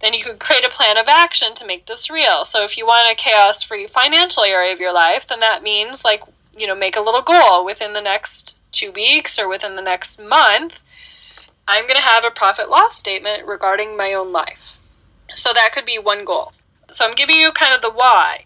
Then 0.00 0.12
you 0.12 0.24
could 0.24 0.40
create 0.40 0.66
a 0.66 0.70
plan 0.70 0.96
of 0.96 1.06
action 1.06 1.54
to 1.54 1.66
make 1.66 1.86
this 1.86 2.10
real. 2.10 2.44
So 2.44 2.64
if 2.64 2.76
you 2.76 2.86
want 2.86 3.08
a 3.08 3.14
chaos 3.14 3.62
free 3.62 3.86
financial 3.86 4.42
area 4.42 4.72
of 4.72 4.80
your 4.80 4.92
life, 4.92 5.28
then 5.28 5.38
that 5.40 5.62
means 5.62 6.04
like, 6.04 6.24
you 6.58 6.66
know, 6.66 6.74
make 6.74 6.96
a 6.96 7.00
little 7.00 7.22
goal 7.22 7.64
within 7.64 7.92
the 7.92 8.00
next 8.00 8.56
two 8.72 8.90
weeks 8.90 9.38
or 9.38 9.48
within 9.48 9.76
the 9.76 9.82
next 9.82 10.20
month. 10.20 10.82
I'm 11.68 11.84
going 11.84 11.96
to 11.96 12.02
have 12.02 12.24
a 12.24 12.30
profit 12.30 12.68
loss 12.68 12.96
statement 12.96 13.46
regarding 13.46 13.96
my 13.96 14.12
own 14.12 14.32
life. 14.32 14.76
So 15.34 15.52
that 15.52 15.70
could 15.72 15.84
be 15.84 15.98
one 15.98 16.24
goal. 16.24 16.52
So 16.90 17.04
I'm 17.04 17.14
giving 17.14 17.36
you 17.36 17.50
kind 17.52 17.74
of 17.74 17.82
the 17.82 17.90
why. 17.90 18.44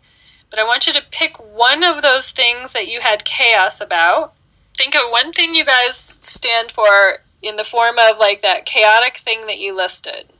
But 0.49 0.59
I 0.59 0.65
want 0.65 0.87
you 0.87 0.93
to 0.95 1.03
pick 1.11 1.37
one 1.39 1.85
of 1.85 2.03
those 2.03 2.31
things 2.31 2.73
that 2.73 2.89
you 2.89 3.01
had 3.01 3.25
chaos 3.25 3.81
about. 3.81 4.35
Think 4.77 4.95
of 4.97 5.11
one 5.11 5.33
thing 5.33 5.55
you 5.55 5.65
guys 5.65 6.19
stand 6.23 6.73
for 6.73 7.19
in 7.43 7.57
the 7.57 7.65
form 7.65 7.99
of 7.99 8.19
like 8.19 8.43
that 8.43 8.67
chaotic 8.67 9.19
thing 9.19 9.47
that 9.47 9.59
you 9.59 9.77
listed. 9.77 10.33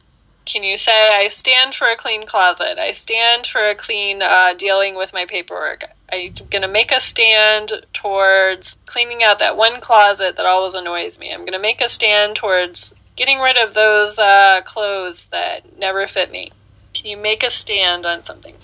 Can 0.51 0.65
you 0.65 0.77
say, 0.77 1.13
I 1.15 1.29
stand 1.29 1.77
for 1.77 1.89
a 1.89 1.97
clean 1.97 2.27
closet? 2.27 2.77
I 2.77 2.91
stand 2.91 3.47
for 3.47 3.69
a 3.69 3.77
clean 3.77 4.21
uh, 4.21 4.53
dealing 4.55 4.97
with 4.97 5.13
my 5.13 5.25
paperwork. 5.25 5.85
I'm 6.13 6.35
going 6.51 6.63
to 6.63 6.67
make 6.67 6.91
a 6.91 6.99
stand 6.99 7.73
towards 7.93 8.75
cleaning 8.87 9.23
out 9.23 9.39
that 9.39 9.57
one 9.57 9.81
closet 9.81 10.35
that 10.35 10.47
always 10.47 10.75
annoys 10.75 11.21
me. 11.21 11.33
I'm 11.33 11.43
going 11.43 11.53
to 11.53 11.61
make 11.61 11.81
a 11.81 11.89
stand 11.89 12.35
towards 12.35 12.93
getting 13.15 13.39
rid 13.39 13.59
of 13.59 13.75
those 13.75 14.19
uh, 14.19 14.63
clothes 14.65 15.27
that 15.27 15.79
never 15.79 16.09
fit 16.09 16.33
me. 16.33 16.51
Can 16.95 17.07
you 17.07 17.17
make 17.17 17.45
a 17.45 17.51
stand 17.51 18.05
on 18.05 18.25
something? 18.25 18.57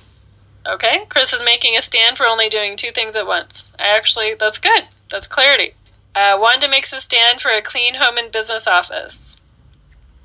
Okay, 0.67 1.07
Chris 1.09 1.33
is 1.33 1.45
making 1.45 1.77
a 1.77 1.81
stand 1.81 2.19
for 2.19 2.27
only 2.27 2.49
doing 2.49 2.77
two 2.77 2.91
things 2.91 3.15
at 3.15 3.29
once. 3.29 3.73
I 3.79 3.97
actually, 3.97 4.35
that's 4.35 4.59
good. 4.59 4.89
That's 5.09 5.29
clarity. 5.29 5.75
Uh, 6.17 6.37
Wanda 6.41 6.69
makes 6.69 6.93
a 6.93 7.01
stand 7.01 7.41
for 7.41 7.53
a 7.53 7.63
clean 7.63 7.95
home 7.95 8.17
and 8.19 8.33
business 8.33 8.67
office. 8.67 9.37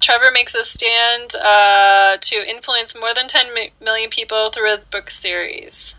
Trevor 0.01 0.31
makes 0.31 0.55
a 0.55 0.63
stand 0.63 1.35
uh, 1.35 2.17
to 2.19 2.49
influence 2.49 2.95
more 2.95 3.13
than 3.13 3.27
10 3.27 3.47
million 3.79 4.09
people 4.09 4.49
through 4.49 4.71
his 4.71 4.79
book 4.81 5.11
series. 5.11 5.95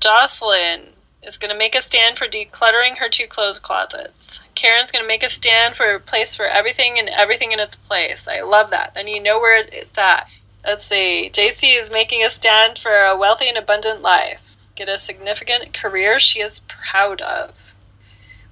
Jocelyn 0.00 0.90
is 1.22 1.38
going 1.38 1.50
to 1.50 1.58
make 1.58 1.74
a 1.74 1.80
stand 1.80 2.18
for 2.18 2.26
decluttering 2.26 2.98
her 2.98 3.08
two 3.08 3.26
clothes 3.26 3.58
closets. 3.58 4.40
Karen's 4.54 4.92
going 4.92 5.02
to 5.02 5.08
make 5.08 5.22
a 5.22 5.28
stand 5.28 5.74
for 5.74 5.94
a 5.94 6.00
place 6.00 6.34
for 6.34 6.46
everything 6.46 6.98
and 6.98 7.08
everything 7.08 7.52
in 7.52 7.60
its 7.60 7.74
place. 7.74 8.28
I 8.28 8.42
love 8.42 8.70
that. 8.70 8.92
Then 8.94 9.08
you 9.08 9.22
know 9.22 9.38
where 9.38 9.56
it's 9.56 9.96
at. 9.96 10.26
Let's 10.64 10.84
see. 10.84 11.30
JC 11.32 11.82
is 11.82 11.90
making 11.90 12.22
a 12.22 12.30
stand 12.30 12.78
for 12.78 13.04
a 13.04 13.16
wealthy 13.16 13.48
and 13.48 13.56
abundant 13.56 14.02
life. 14.02 14.40
Get 14.76 14.88
a 14.88 14.98
significant 14.98 15.72
career 15.72 16.18
she 16.18 16.40
is 16.40 16.60
proud 16.68 17.20
of. 17.22 17.54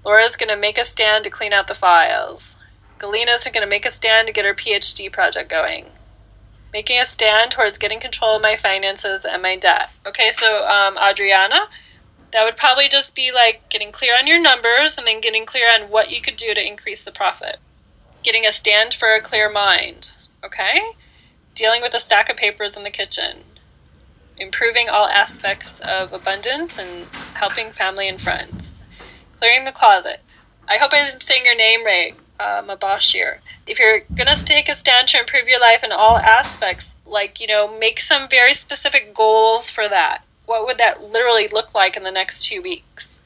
Laura's 0.04 0.36
going 0.36 0.48
to 0.48 0.56
make 0.56 0.78
a 0.78 0.84
stand 0.84 1.24
to 1.24 1.30
clean 1.30 1.52
out 1.52 1.68
the 1.68 1.74
files. 1.74 2.56
Galena's 3.02 3.42
going 3.42 3.64
to 3.64 3.66
make 3.66 3.84
a 3.84 3.90
stand 3.90 4.28
to 4.28 4.32
get 4.32 4.44
her 4.44 4.54
PhD 4.54 5.10
project 5.10 5.50
going. 5.50 5.86
Making 6.72 7.00
a 7.00 7.06
stand 7.06 7.50
towards 7.50 7.76
getting 7.76 7.98
control 7.98 8.36
of 8.36 8.42
my 8.42 8.54
finances 8.54 9.24
and 9.24 9.42
my 9.42 9.56
debt. 9.56 9.90
Okay, 10.06 10.30
so 10.30 10.64
um, 10.68 10.96
Adriana, 10.96 11.66
that 12.30 12.44
would 12.44 12.56
probably 12.56 12.88
just 12.88 13.16
be 13.16 13.32
like 13.32 13.68
getting 13.68 13.90
clear 13.90 14.16
on 14.16 14.28
your 14.28 14.40
numbers 14.40 14.96
and 14.96 15.04
then 15.04 15.20
getting 15.20 15.44
clear 15.44 15.68
on 15.68 15.90
what 15.90 16.12
you 16.12 16.22
could 16.22 16.36
do 16.36 16.54
to 16.54 16.64
increase 16.66 17.02
the 17.02 17.10
profit. 17.10 17.56
Getting 18.22 18.46
a 18.46 18.52
stand 18.52 18.94
for 18.94 19.12
a 19.12 19.20
clear 19.20 19.50
mind. 19.50 20.12
Okay? 20.44 20.80
Dealing 21.56 21.82
with 21.82 21.94
a 21.94 22.00
stack 22.00 22.30
of 22.30 22.36
papers 22.36 22.76
in 22.76 22.84
the 22.84 22.90
kitchen. 22.90 23.42
Improving 24.38 24.88
all 24.88 25.08
aspects 25.08 25.80
of 25.80 26.12
abundance 26.12 26.78
and 26.78 27.08
helping 27.34 27.72
family 27.72 28.08
and 28.08 28.22
friends. 28.22 28.84
Clearing 29.38 29.64
the 29.64 29.72
closet. 29.72 30.20
I 30.68 30.78
hope 30.78 30.92
I'm 30.94 31.20
saying 31.20 31.44
your 31.44 31.56
name 31.56 31.84
right 31.84 32.14
uh, 32.40 32.62
Mabashir. 32.62 33.38
If 33.66 33.78
you're 33.78 34.00
gonna 34.14 34.36
take 34.36 34.68
a 34.68 34.76
stand 34.76 35.08
to 35.08 35.20
improve 35.20 35.48
your 35.48 35.60
life 35.60 35.82
in 35.84 35.92
all 35.92 36.18
aspects, 36.18 36.94
like 37.06 37.40
you 37.40 37.46
know, 37.46 37.78
make 37.78 38.00
some 38.00 38.28
very 38.28 38.54
specific 38.54 39.14
goals 39.14 39.70
for 39.70 39.88
that. 39.88 40.24
What 40.46 40.66
would 40.66 40.78
that 40.78 41.02
literally 41.02 41.48
look 41.48 41.74
like 41.74 41.96
in 41.96 42.02
the 42.02 42.10
next 42.10 42.44
two 42.44 42.60
weeks? 42.60 43.20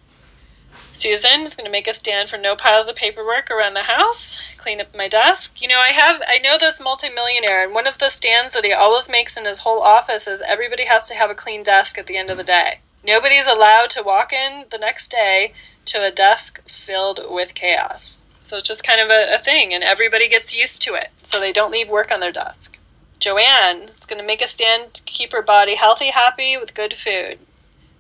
Susan 0.97 1.43
is 1.43 1.55
going 1.55 1.67
to 1.67 1.71
make 1.71 1.87
a 1.87 1.93
stand 1.93 2.31
for 2.31 2.39
no 2.39 2.57
piles 2.57 2.87
of 2.87 2.97
paperwork 2.97 3.51
around 3.51 3.75
the 3.75 3.83
house, 3.83 4.39
clean 4.57 4.81
up 4.81 4.95
my 4.95 5.09
desk. 5.09 5.61
You 5.61 5.69
know, 5.69 5.79
I 5.79 5.89
have 5.89 6.23
I 6.27 6.39
know 6.39 6.57
this 6.59 6.81
multimillionaire, 6.81 7.65
and 7.65 7.75
one 7.75 7.87
of 7.87 7.99
the 7.99 8.09
stands 8.09 8.55
that 8.55 8.65
he 8.65 8.73
always 8.73 9.07
makes 9.07 9.37
in 9.37 9.45
his 9.45 9.59
whole 9.59 9.83
office 9.83 10.27
is 10.27 10.41
everybody 10.41 10.87
has 10.87 11.07
to 11.09 11.15
have 11.15 11.29
a 11.29 11.35
clean 11.35 11.63
desk 11.63 11.99
at 11.99 12.07
the 12.07 12.17
end 12.17 12.31
of 12.31 12.39
the 12.39 12.45
day. 12.45 12.81
Nobody's 13.05 13.47
allowed 13.47 13.91
to 13.91 14.03
walk 14.03 14.33
in 14.33 14.65
the 14.71 14.79
next 14.79 15.11
day 15.11 15.53
to 15.85 16.03
a 16.03 16.11
desk 16.11 16.67
filled 16.67 17.21
with 17.29 17.55
chaos. 17.55 18.19
So 18.47 18.57
it's 18.57 18.69
just 18.69 18.85
kind 18.85 19.01
of 19.01 19.11
a, 19.11 19.35
a 19.35 19.39
thing, 19.41 19.75
and 19.75 19.83
everybody 19.83 20.29
gets 20.29 20.57
used 20.57 20.81
to 20.83 20.95
it, 20.95 21.11
so 21.25 21.41
they 21.41 21.53
don't 21.53 21.73
leave 21.73 21.89
work 21.89 22.13
on 22.13 22.21
their 22.21 22.31
desk. 22.31 22.79
Joanne 23.19 23.89
is 23.89 24.07
going 24.07 24.21
to 24.21 24.27
make 24.27 24.41
a 24.41 24.47
stand 24.47 24.95
to 24.95 25.03
keep 25.03 25.33
her 25.33 25.43
body 25.43 25.75
healthy, 25.75 26.11
happy, 26.11 26.57
with 26.57 26.73
good 26.73 26.95
food, 26.95 27.41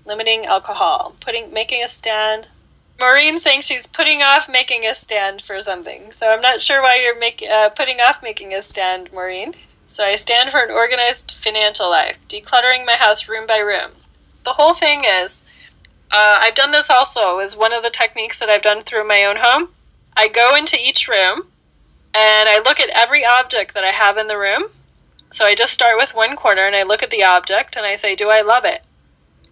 limiting 0.04 0.46
alcohol, 0.46 1.16
putting 1.18 1.52
making 1.52 1.82
a 1.82 1.88
stand. 1.88 2.46
Maureen 3.00 3.38
saying 3.38 3.62
she's 3.62 3.88
putting 3.88 4.22
off 4.22 4.48
making 4.48 4.86
a 4.86 4.94
stand 4.94 5.42
for 5.42 5.60
something. 5.60 6.12
So 6.16 6.28
I'm 6.28 6.40
not 6.40 6.62
sure 6.62 6.80
why 6.80 7.00
you're 7.00 7.18
make, 7.18 7.42
uh, 7.42 7.70
putting 7.70 8.00
off 8.00 8.22
making 8.22 8.54
a 8.54 8.62
stand, 8.62 9.12
Maureen. 9.12 9.52
So 9.94 10.04
I 10.04 10.14
stand 10.14 10.52
for 10.52 10.60
an 10.60 10.70
organized 10.70 11.32
financial 11.42 11.90
life, 11.90 12.18
decluttering 12.28 12.86
my 12.86 12.94
house 12.94 13.28
room 13.28 13.48
by 13.48 13.58
room. 13.58 13.90
The 14.44 14.52
whole 14.52 14.74
thing 14.74 15.02
is, 15.04 15.42
uh, 16.12 16.38
I've 16.40 16.54
done 16.54 16.70
this 16.70 16.88
also, 16.88 17.40
is 17.40 17.56
one 17.56 17.72
of 17.72 17.82
the 17.82 17.90
techniques 17.90 18.38
that 18.38 18.48
I've 18.48 18.62
done 18.62 18.82
through 18.82 19.08
my 19.08 19.24
own 19.24 19.36
home. 19.38 19.70
I 20.16 20.28
go 20.28 20.56
into 20.56 20.78
each 20.80 21.08
room 21.08 21.48
and 22.14 22.48
I 22.48 22.62
look 22.64 22.80
at 22.80 22.88
every 22.90 23.24
object 23.24 23.74
that 23.74 23.84
I 23.84 23.92
have 23.92 24.16
in 24.16 24.26
the 24.26 24.38
room. 24.38 24.64
So 25.30 25.44
I 25.44 25.54
just 25.54 25.72
start 25.72 25.98
with 25.98 26.14
one 26.14 26.36
corner 26.36 26.66
and 26.66 26.74
I 26.74 26.84
look 26.84 27.02
at 27.02 27.10
the 27.10 27.24
object 27.24 27.76
and 27.76 27.84
I 27.84 27.96
say, 27.96 28.14
Do 28.14 28.30
I 28.30 28.40
love 28.40 28.64
it? 28.64 28.82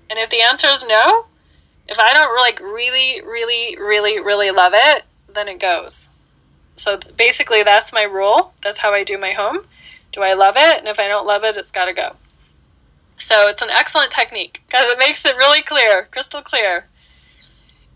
And 0.09 0.19
if 0.19 0.31
the 0.31 0.43
answer 0.43 0.69
is 0.69 0.87
no, 0.87 1.27
if 1.89 1.99
I 1.99 2.15
don't 2.15 2.37
like 2.37 2.61
really, 2.61 3.21
really, 3.23 3.77
really, 3.77 4.19
really 4.21 4.51
love 4.51 4.73
it, 4.75 5.05
then 5.33 5.49
it 5.49 5.61
goes. 5.61 6.09
So 6.77 6.99
basically, 7.17 7.63
that's 7.63 7.93
my 7.93 8.03
rule. 8.03 8.53
That's 8.63 8.79
how 8.79 8.93
I 8.93 9.05
do 9.05 9.19
my 9.19 9.33
home. 9.33 9.67
Do 10.13 10.23
I 10.23 10.35
love 10.35 10.57
it? 10.57 10.79
And 10.79 10.89
if 10.89 10.99
I 10.99 11.09
don't 11.09 11.27
love 11.27 11.45
it, 11.45 11.57
it's 11.57 11.71
got 11.71 11.87
to 11.87 11.93
go. 11.93 12.17
So 13.17 13.49
it's 13.49 13.63
an 13.63 13.71
excellent 13.71 14.11
technique 14.11 14.63
because 14.67 14.91
it 14.91 14.99
makes 14.99 15.25
it 15.25 15.37
really 15.37 15.63
clear, 15.63 16.09
crystal 16.11 16.43
clear. 16.43 16.87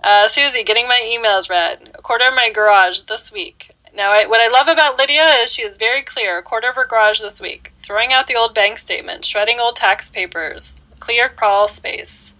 Uh, 0.02 0.28
Susie, 0.28 0.62
getting 0.62 0.86
my 0.86 1.00
emails 1.02 1.50
read. 1.50 1.90
A 1.94 2.02
quarter 2.02 2.28
of 2.28 2.34
my 2.34 2.50
garage 2.50 3.02
this 3.02 3.32
week. 3.32 3.70
Now, 3.94 4.12
I, 4.12 4.26
what 4.26 4.40
I 4.40 4.48
love 4.48 4.68
about 4.68 4.96
Lydia 4.96 5.42
is 5.42 5.52
she 5.52 5.62
is 5.62 5.76
very 5.76 6.02
clear. 6.02 6.38
A 6.38 6.42
quarter 6.42 6.68
of 6.68 6.76
her 6.76 6.86
garage 6.86 7.20
this 7.20 7.40
week. 7.40 7.72
Throwing 7.82 8.12
out 8.12 8.26
the 8.26 8.36
old 8.36 8.54
bank 8.54 8.78
statement, 8.78 9.24
shredding 9.24 9.58
old 9.58 9.76
tax 9.76 10.08
papers, 10.08 10.80
clear 11.00 11.28
crawl 11.28 11.66
space. 11.66 12.34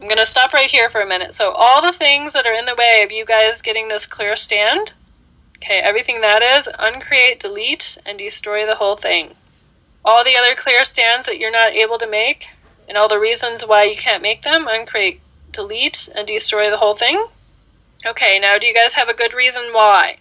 I'm 0.00 0.08
going 0.08 0.18
to 0.18 0.26
stop 0.26 0.52
right 0.52 0.70
here 0.70 0.88
for 0.88 1.00
a 1.00 1.06
minute. 1.06 1.34
So, 1.34 1.50
all 1.50 1.82
the 1.82 1.92
things 1.92 2.32
that 2.32 2.46
are 2.46 2.54
in 2.54 2.64
the 2.64 2.74
way 2.74 3.02
of 3.04 3.12
you 3.12 3.24
guys 3.24 3.62
getting 3.62 3.88
this 3.88 4.06
clear 4.06 4.34
stand, 4.34 4.94
okay, 5.58 5.80
everything 5.80 6.22
that 6.22 6.42
is, 6.42 6.68
uncreate, 6.78 7.40
delete, 7.40 7.98
and 8.06 8.18
destroy 8.18 8.66
the 8.66 8.76
whole 8.76 8.96
thing. 8.96 9.34
All 10.04 10.24
the 10.24 10.36
other 10.36 10.54
clear 10.56 10.82
stands 10.82 11.26
that 11.26 11.38
you're 11.38 11.52
not 11.52 11.72
able 11.72 11.98
to 11.98 12.08
make, 12.08 12.48
and 12.88 12.96
all 12.96 13.08
the 13.08 13.20
reasons 13.20 13.66
why 13.66 13.84
you 13.84 13.96
can't 13.96 14.22
make 14.22 14.42
them, 14.42 14.66
uncreate, 14.66 15.20
delete 15.52 16.08
and 16.14 16.26
destroy 16.26 16.70
the 16.70 16.78
whole 16.78 16.94
thing? 16.94 17.26
Okay, 18.04 18.38
now 18.38 18.58
do 18.58 18.66
you 18.66 18.74
guys 18.74 18.94
have 18.94 19.08
a 19.08 19.14
good 19.14 19.34
reason 19.34 19.72
why? 19.72 20.18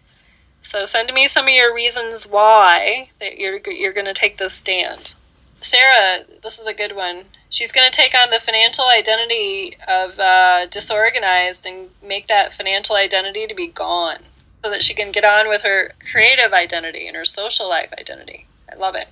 So 0.61 0.85
send 0.85 1.11
me 1.13 1.27
some 1.27 1.47
of 1.47 1.53
your 1.53 1.73
reasons 1.73 2.27
why 2.27 3.09
that 3.19 3.37
you're 3.37 3.59
you're 3.67 3.93
going 3.93 4.05
to 4.05 4.13
take 4.13 4.37
this 4.37 4.53
stand. 4.53 5.15
Sarah, 5.61 6.23
this 6.43 6.59
is 6.59 6.67
a 6.67 6.73
good 6.73 6.95
one. 6.95 7.25
She's 7.49 7.71
going 7.71 7.89
to 7.89 7.95
take 7.95 8.13
on 8.15 8.29
the 8.29 8.39
financial 8.39 8.85
identity 8.87 9.77
of 9.87 10.19
uh, 10.19 10.65
disorganized 10.67 11.65
and 11.65 11.89
make 12.01 12.27
that 12.27 12.53
financial 12.53 12.95
identity 12.95 13.45
to 13.47 13.53
be 13.53 13.67
gone 13.67 14.19
so 14.63 14.69
that 14.69 14.83
she 14.83 14.93
can 14.93 15.11
get 15.11 15.25
on 15.25 15.49
with 15.49 15.61
her 15.61 15.93
creative 16.11 16.53
identity 16.53 17.07
and 17.07 17.15
her 17.15 17.25
social 17.25 17.69
life 17.69 17.93
identity. 17.97 18.47
I 18.71 18.75
love 18.75 18.95
it. 18.95 19.07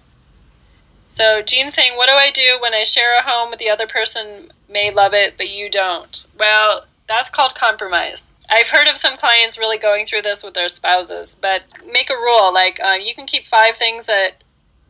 So 1.20 1.42
Jean's 1.42 1.74
saying, 1.74 1.98
what 1.98 2.08
do 2.08 2.14
I 2.14 2.32
do 2.32 2.58
when 2.62 2.74
I 2.74 2.86
share 2.86 3.20
a 3.20 3.22
home 3.22 3.50
with 3.50 3.60
the 3.60 3.70
other 3.70 3.88
person 3.88 4.54
may 4.70 4.90
love 4.90 5.14
it, 5.14 5.34
but 5.36 5.50
you 5.50 5.70
don't? 5.70 6.26
Well, 6.40 6.86
that's 7.10 7.30
called 7.30 7.56
compromise. 7.56 8.24
I've 8.50 8.70
heard 8.70 8.88
of 8.88 8.96
some 8.96 9.18
clients 9.18 9.58
really 9.58 9.78
going 9.78 10.06
through 10.06 10.22
this 10.22 10.46
with 10.46 10.54
their 10.54 10.70
spouses, 10.70 11.36
but 11.42 11.64
make 11.86 12.10
a 12.10 12.14
rule 12.14 12.54
like 12.54 12.80
uh, 12.80 12.94
you 12.94 13.14
can 13.14 13.28
keep 13.28 13.48
five 13.48 13.76
things 13.76 14.06
that 14.06 14.42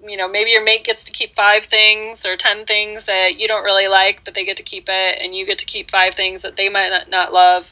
you 0.07 0.17
know 0.17 0.27
maybe 0.27 0.51
your 0.51 0.63
mate 0.63 0.85
gets 0.85 1.03
to 1.05 1.11
keep 1.11 1.33
five 1.33 1.65
things 1.65 2.27
or 2.27 2.37
ten 2.37 2.63
things 2.63 3.05
that 3.05 3.39
you 3.39 3.47
don't 3.47 3.63
really 3.63 3.87
like, 3.87 4.23
but 4.23 4.35
they 4.35 4.45
get 4.45 4.57
to 4.57 4.63
keep 4.63 4.85
it, 4.87 5.17
and 5.19 5.33
you 5.33 5.47
get 5.47 5.57
to 5.57 5.65
keep 5.65 5.89
five 5.89 6.13
things 6.13 6.43
that 6.43 6.57
they 6.57 6.69
might 6.69 7.09
not 7.09 7.33
love 7.33 7.71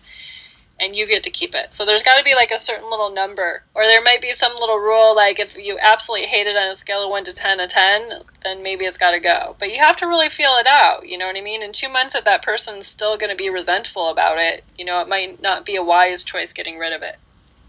and 0.80 0.96
you 0.96 1.08
get 1.08 1.24
to 1.24 1.30
keep 1.30 1.56
it. 1.56 1.74
So 1.74 1.86
there's 1.86 2.04
got 2.04 2.18
to 2.18 2.24
be 2.24 2.36
like 2.36 2.52
a 2.52 2.60
certain 2.60 2.90
little 2.90 3.12
number, 3.12 3.63
or 3.74 3.84
there 3.84 4.02
might 4.02 4.22
be 4.22 4.34
some 4.34 4.54
little 4.60 4.78
rule 4.78 5.16
like 5.16 5.40
if 5.40 5.56
you 5.56 5.78
absolutely 5.80 6.28
hate 6.28 6.48
it 6.48 6.56
on 6.56 6.70
a 6.70 6.74
scale 6.74 7.04
of 7.04 7.10
one 7.10 7.24
to 7.26 7.34
ten, 7.34 7.60
a 7.60 7.68
ten, 7.68 8.24
then 8.44 8.62
maybe 8.62 8.86
it's 8.86 8.98
got 8.98 9.12
to 9.12 9.20
go. 9.20 9.56
But 9.60 9.72
you 9.72 9.80
have 9.80 9.98
to 9.98 10.08
really 10.08 10.30
feel 10.30 10.56
it 10.58 10.68
out. 10.68 11.08
You 11.08 11.18
know 11.18 11.28
what 11.28 11.38
I 11.38 11.42
mean? 11.42 11.63
In 11.63 11.72
two 11.72 11.90
months, 11.90 12.16
if 12.16 12.26
that 12.26 12.44
person's 12.44 12.88
still 12.88 13.18
going 13.18 13.32
to 13.32 13.36
be 13.36 13.50
resentful 13.50 14.10
about 14.10 14.38
it, 14.38 14.63
you 14.78 14.86
know, 14.86 15.02
it 15.02 15.10
might 15.10 15.42
not 15.42 15.66
be 15.66 15.76
a 15.76 15.84
wise 15.84 16.24
choice 16.24 16.54
getting 16.54 16.78
rid 16.78 16.94
of 16.94 17.02
it. 17.02 17.18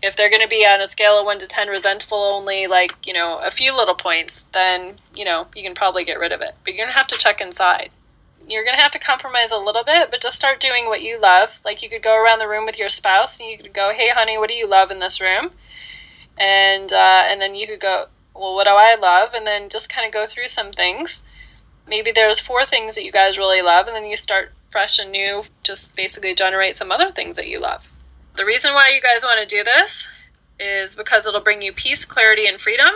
If 0.01 0.15
they're 0.15 0.31
going 0.31 0.43
to 0.43 0.49
be 0.49 0.65
on 0.65 0.81
a 0.81 0.87
scale 0.87 1.19
of 1.19 1.25
one 1.25 1.41
to 1.41 1.47
ten 1.47 1.69
resentful 1.69 2.19
only, 2.19 2.67
like 2.67 2.93
you 3.05 3.13
know, 3.13 3.39
a 3.39 3.51
few 3.51 3.75
little 3.75 3.97
points, 3.97 4.45
then 4.53 4.97
you 5.15 5.25
know 5.25 5.47
you 5.57 5.63
can 5.63 5.75
probably 5.75 6.05
get 6.05 6.21
rid 6.21 6.33
of 6.33 6.41
it. 6.41 6.55
But 6.65 6.75
you're 6.75 6.87
gonna 6.87 6.97
have 6.97 7.09
to 7.09 7.19
check 7.19 7.41
inside 7.41 7.91
you're 8.49 8.65
going 8.65 8.77
to 8.77 8.83
have 8.83 8.93
to 8.93 8.99
compromise 8.99 9.51
a 9.53 9.59
little 9.59 9.85
bit, 9.85 10.11
but 10.11 10.21
just 10.21 10.37
start 10.37 10.61
doing 10.61 10.87
what 10.87 11.03
you 11.03 11.21
love. 11.21 11.51
Like 11.65 11.83
you 11.83 11.91
could 11.91 12.03
go 12.03 12.17
around 12.17 12.39
the 12.39 12.49
room 12.49 12.67
with 12.67 12.79
your 12.79 12.89
spouse 12.89 13.39
and 13.39 13.49
you 13.49 13.59
could 13.59 13.75
go, 13.75 13.93
"Hey, 13.95 14.11
honey, 14.11 14.39
what 14.39 14.49
do 14.49 14.55
you 14.55 14.67
love 14.67 14.91
in 14.91 14.99
this 14.99 15.21
room?" 15.21 15.51
And 16.37 16.93
uh, 16.93 17.25
and 17.27 17.41
then 17.41 17.55
you 17.55 17.67
could 17.67 17.81
go, 17.81 18.07
"Well, 18.35 18.55
what 18.55 18.65
do 18.65 18.71
I 18.71 18.95
love?" 18.95 19.35
And 19.35 19.47
then 19.47 19.69
just 19.69 19.89
kind 19.89 20.07
of 20.07 20.13
go 20.13 20.27
through 20.27 20.49
some 20.49 20.73
things. 20.73 21.23
Maybe 21.87 22.11
there's 22.13 22.41
four 22.41 22.67
things 22.67 22.95
that 22.95 23.05
you 23.05 23.13
guys 23.13 23.39
really 23.39 23.63
love, 23.63 23.87
and 23.87 23.97
then 23.97 24.05
you 24.05 24.17
start 24.17 24.53
fresh 24.71 24.99
and 24.99 25.13
new. 25.13 25.43
Just 25.63 25.95
basically 25.95 26.35
generate 26.35 26.77
some 26.77 26.91
other 26.93 27.13
things 27.13 27.37
that 27.37 27.49
you 27.49 27.61
love. 27.61 27.83
The 28.37 28.47
reason 28.47 28.73
why 28.73 28.91
you 28.91 29.01
guys 29.01 29.25
want 29.25 29.41
to 29.41 29.57
do 29.57 29.65
this 29.65 30.09
is 30.61 30.95
because 30.95 31.27
it'll 31.27 31.41
bring 31.41 31.63
you 31.63 31.73
peace, 31.73 32.05
clarity, 32.05 32.47
and 32.47 32.61
freedom 32.61 32.91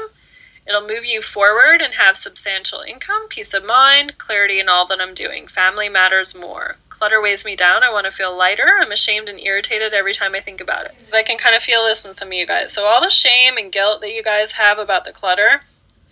It'll 0.66 0.86
move 0.86 1.04
you 1.04 1.22
forward 1.22 1.82
and 1.82 1.94
have 1.94 2.16
substantial 2.16 2.80
income, 2.80 3.26
peace 3.28 3.52
of 3.52 3.64
mind, 3.64 4.18
clarity 4.18 4.60
in 4.60 4.68
all 4.68 4.86
that 4.86 5.00
I'm 5.00 5.14
doing. 5.14 5.48
Family 5.48 5.88
matters 5.88 6.34
more. 6.34 6.76
Clutter 6.88 7.20
weighs 7.20 7.44
me 7.44 7.56
down. 7.56 7.82
I 7.82 7.90
want 7.90 8.04
to 8.04 8.12
feel 8.12 8.36
lighter. 8.36 8.78
I'm 8.80 8.92
ashamed 8.92 9.28
and 9.28 9.40
irritated 9.40 9.92
every 9.92 10.14
time 10.14 10.36
I 10.36 10.40
think 10.40 10.60
about 10.60 10.84
it. 10.84 10.94
I 11.12 11.24
can 11.24 11.36
kind 11.36 11.56
of 11.56 11.62
feel 11.62 11.84
this 11.84 12.04
in 12.04 12.14
some 12.14 12.28
of 12.28 12.34
you 12.34 12.46
guys. 12.46 12.72
So, 12.72 12.84
all 12.84 13.00
the 13.00 13.10
shame 13.10 13.56
and 13.56 13.72
guilt 13.72 14.00
that 14.02 14.14
you 14.14 14.22
guys 14.22 14.52
have 14.52 14.78
about 14.78 15.04
the 15.04 15.12
clutter, 15.12 15.62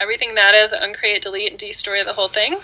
everything 0.00 0.34
that 0.34 0.54
is, 0.54 0.72
uncreate, 0.72 1.22
delete, 1.22 1.50
and 1.50 1.58
destroy 1.58 2.02
the 2.02 2.14
whole 2.14 2.28
thing. 2.28 2.56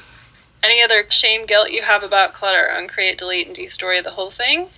Any 0.62 0.82
other 0.82 1.06
shame, 1.08 1.46
guilt 1.46 1.70
you 1.70 1.82
have 1.82 2.02
about 2.02 2.32
clutter, 2.32 2.64
uncreate, 2.64 3.18
delete, 3.18 3.46
and 3.46 3.54
destroy 3.54 4.02
the 4.02 4.10
whole 4.10 4.32
thing. 4.32 4.70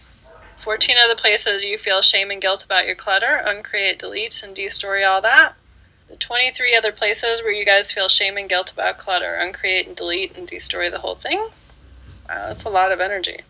14 0.58 0.96
other 1.02 1.14
places 1.14 1.64
you 1.64 1.78
feel 1.78 2.02
shame 2.02 2.30
and 2.30 2.42
guilt 2.42 2.62
about 2.62 2.84
your 2.84 2.96
clutter, 2.96 3.40
uncreate, 3.42 3.98
delete, 3.98 4.42
and 4.42 4.54
destroy 4.54 5.08
all 5.08 5.22
that. 5.22 5.54
The 6.08 6.16
23 6.16 6.74
other 6.74 6.92
places 6.92 7.42
where 7.42 7.52
you 7.52 7.64
guys 7.64 7.92
feel 7.92 8.08
shame 8.08 8.36
and 8.36 8.48
guilt 8.48 8.72
about 8.72 8.98
clutter, 8.98 9.34
uncreate 9.34 9.86
and 9.86 9.96
delete 9.96 10.36
and 10.36 10.46
destroy 10.46 10.90
the 10.90 11.00
whole 11.00 11.14
thing. 11.14 11.38
Wow, 12.28 12.48
that's 12.48 12.64
a 12.64 12.70
lot 12.70 12.92
of 12.92 13.00
energy. 13.00 13.40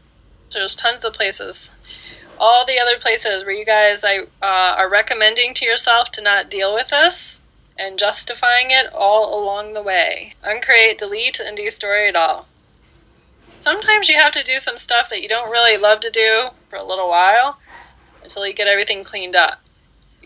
There's 0.53 0.77
tons 0.77 1.05
of 1.05 1.13
places. 1.13 1.71
All 2.39 2.65
the 2.65 2.79
other 2.79 2.99
places 2.99 3.45
where 3.45 3.55
you 3.55 3.65
guys 3.65 4.05
I, 4.05 4.19
uh, 4.19 4.27
are 4.43 4.89
recommending 4.89 5.55
to 5.55 5.65
yourself 5.65 6.11
to 6.13 6.23
not 6.23 6.51
deal 6.51 6.75
with 6.75 6.89
this 6.89 7.41
and 7.77 7.99
justifying 7.99 8.71
it 8.71 8.93
all 8.93 9.43
along 9.43 9.75
the 9.75 9.83
way. 9.83 10.35
Uncreate, 10.43 10.99
delete, 10.99 11.41
and 11.41 11.57
destroy 11.57 12.09
it 12.09 12.17
all 12.17 12.47
sometimes 13.61 14.09
you 14.09 14.17
have 14.17 14.33
to 14.33 14.43
do 14.43 14.59
some 14.59 14.79
stuff 14.79 15.09
that 15.11 15.23
you 15.23 15.29
don't 15.29 15.51
really 15.51 15.77
love 15.77 16.01
to 16.01 16.11
do 16.11 16.49
for 16.71 16.77
a 16.77 16.85
little 16.85 17.09
while 17.09 17.59
until 18.23 18.47
you 18.47 18.55
get 18.55 18.67
everything 18.67 19.05
cleaned 19.05 19.37
up. 19.37 19.61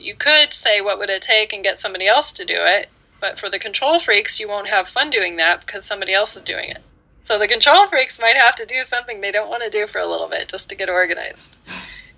You 0.02 0.16
could 0.16 0.52
say, 0.52 0.80
What 0.80 0.98
would 0.98 1.10
it 1.10 1.22
take, 1.22 1.52
and 1.52 1.62
get 1.62 1.78
somebody 1.78 2.08
else 2.08 2.32
to 2.32 2.44
do 2.44 2.58
it, 2.58 2.88
but 3.20 3.38
for 3.38 3.48
the 3.48 3.58
control 3.58 4.00
freaks, 4.00 4.40
you 4.40 4.48
won't 4.48 4.68
have 4.68 4.88
fun 4.88 5.10
doing 5.10 5.36
that 5.36 5.64
because 5.64 5.84
somebody 5.84 6.12
else 6.12 6.36
is 6.36 6.42
doing 6.42 6.68
it. 6.68 6.82
So 7.24 7.38
the 7.38 7.46
control 7.46 7.86
freaks 7.86 8.18
might 8.18 8.36
have 8.36 8.56
to 8.56 8.66
do 8.66 8.82
something 8.82 9.20
they 9.20 9.30
don't 9.30 9.48
want 9.48 9.62
to 9.62 9.70
do 9.70 9.86
for 9.86 10.00
a 10.00 10.08
little 10.08 10.28
bit 10.28 10.48
just 10.48 10.68
to 10.68 10.74
get 10.74 10.90
organized. 10.90 11.56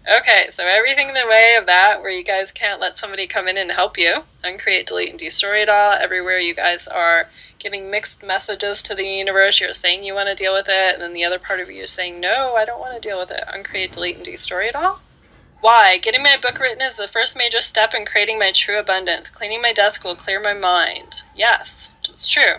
Okay, 0.07 0.49
so 0.53 0.67
everything 0.67 1.09
in 1.09 1.15
the 1.15 1.27
way 1.27 1.57
of 1.59 1.65
that, 1.67 2.03
where 2.03 2.11
you 2.11 2.25
guys 2.25 2.53
can't 2.53 2.81
let 2.81 2.99
somebody 2.99 3.27
come 3.27 3.49
in 3.49 3.57
and 3.57 3.71
help 3.71 3.97
you, 3.97 4.25
uncreate, 4.43 4.87
delete, 4.87 5.11
and 5.11 5.19
destroy 5.19 5.63
it 5.63 5.71
all. 5.71 5.93
Everywhere 5.93 6.39
you 6.39 6.55
guys 6.55 6.87
are 6.87 7.29
giving 7.59 7.91
mixed 7.91 8.23
messages 8.23 8.83
to 8.83 8.95
the 8.95 9.07
universe, 9.07 9.61
you're 9.61 9.73
saying 9.73 10.05
you 10.05 10.13
want 10.13 10.29
to 10.29 10.35
deal 10.35 10.53
with 10.53 10.67
it, 10.69 10.95
and 10.95 11.03
then 11.03 11.15
the 11.15 11.25
other 11.25 11.39
part 11.39 11.61
of 11.61 11.71
you 11.71 11.85
is 11.85 11.91
saying, 11.91 12.21
no, 12.21 12.55
I 12.55 12.67
don't 12.67 12.81
want 12.81 12.95
to 12.95 13.09
deal 13.09 13.19
with 13.19 13.31
it. 13.31 13.45
Uncreate, 13.51 13.93
delete, 13.93 14.17
and 14.17 14.25
destroy 14.27 14.65
it 14.65 14.77
all. 14.77 15.01
Why? 15.65 15.97
Getting 15.97 16.23
my 16.23 16.37
book 16.37 16.61
written 16.61 16.83
is 16.83 16.97
the 16.97 17.09
first 17.09 17.35
major 17.35 17.63
step 17.63 17.95
in 17.95 18.05
creating 18.05 18.39
my 18.39 18.53
true 18.53 18.79
abundance. 18.79 19.31
Cleaning 19.31 19.63
my 19.63 19.73
desk 19.73 20.05
will 20.05 20.15
clear 20.15 20.39
my 20.39 20.53
mind. 20.53 21.23
Yes, 21.35 21.91
it's 22.07 22.27
true. 22.27 22.57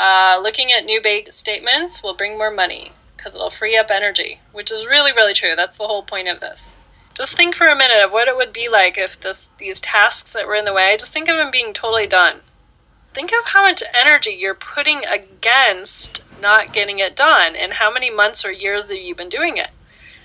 Uh, 0.00 0.40
looking 0.42 0.72
at 0.72 0.84
new 0.84 1.00
bank 1.00 1.30
statements 1.30 2.02
will 2.02 2.16
bring 2.16 2.36
more 2.36 2.50
money 2.50 2.94
because 3.16 3.36
it'll 3.36 3.48
free 3.48 3.76
up 3.76 3.92
energy, 3.92 4.40
which 4.50 4.72
is 4.72 4.86
really, 4.86 5.12
really 5.12 5.34
true. 5.34 5.54
That's 5.54 5.78
the 5.78 5.86
whole 5.86 6.02
point 6.02 6.26
of 6.26 6.40
this. 6.40 6.70
Just 7.14 7.36
think 7.36 7.54
for 7.54 7.68
a 7.68 7.76
minute 7.76 8.04
of 8.04 8.10
what 8.10 8.26
it 8.26 8.36
would 8.36 8.52
be 8.52 8.68
like 8.68 8.98
if 8.98 9.20
this, 9.20 9.48
these 9.58 9.78
tasks 9.78 10.32
that 10.32 10.48
were 10.48 10.56
in 10.56 10.64
the 10.64 10.72
way, 10.72 10.96
just 10.98 11.12
think 11.12 11.28
of 11.28 11.36
them 11.36 11.52
being 11.52 11.72
totally 11.72 12.08
done. 12.08 12.40
Think 13.14 13.30
of 13.30 13.44
how 13.44 13.62
much 13.62 13.84
energy 13.94 14.32
you're 14.32 14.54
putting 14.56 15.04
against 15.04 16.24
not 16.40 16.72
getting 16.72 16.98
it 16.98 17.14
done 17.14 17.54
and 17.54 17.74
how 17.74 17.92
many 17.92 18.10
months 18.10 18.44
or 18.44 18.50
years 18.50 18.86
that 18.86 19.00
you've 19.00 19.16
been 19.16 19.28
doing 19.28 19.58
it. 19.58 19.70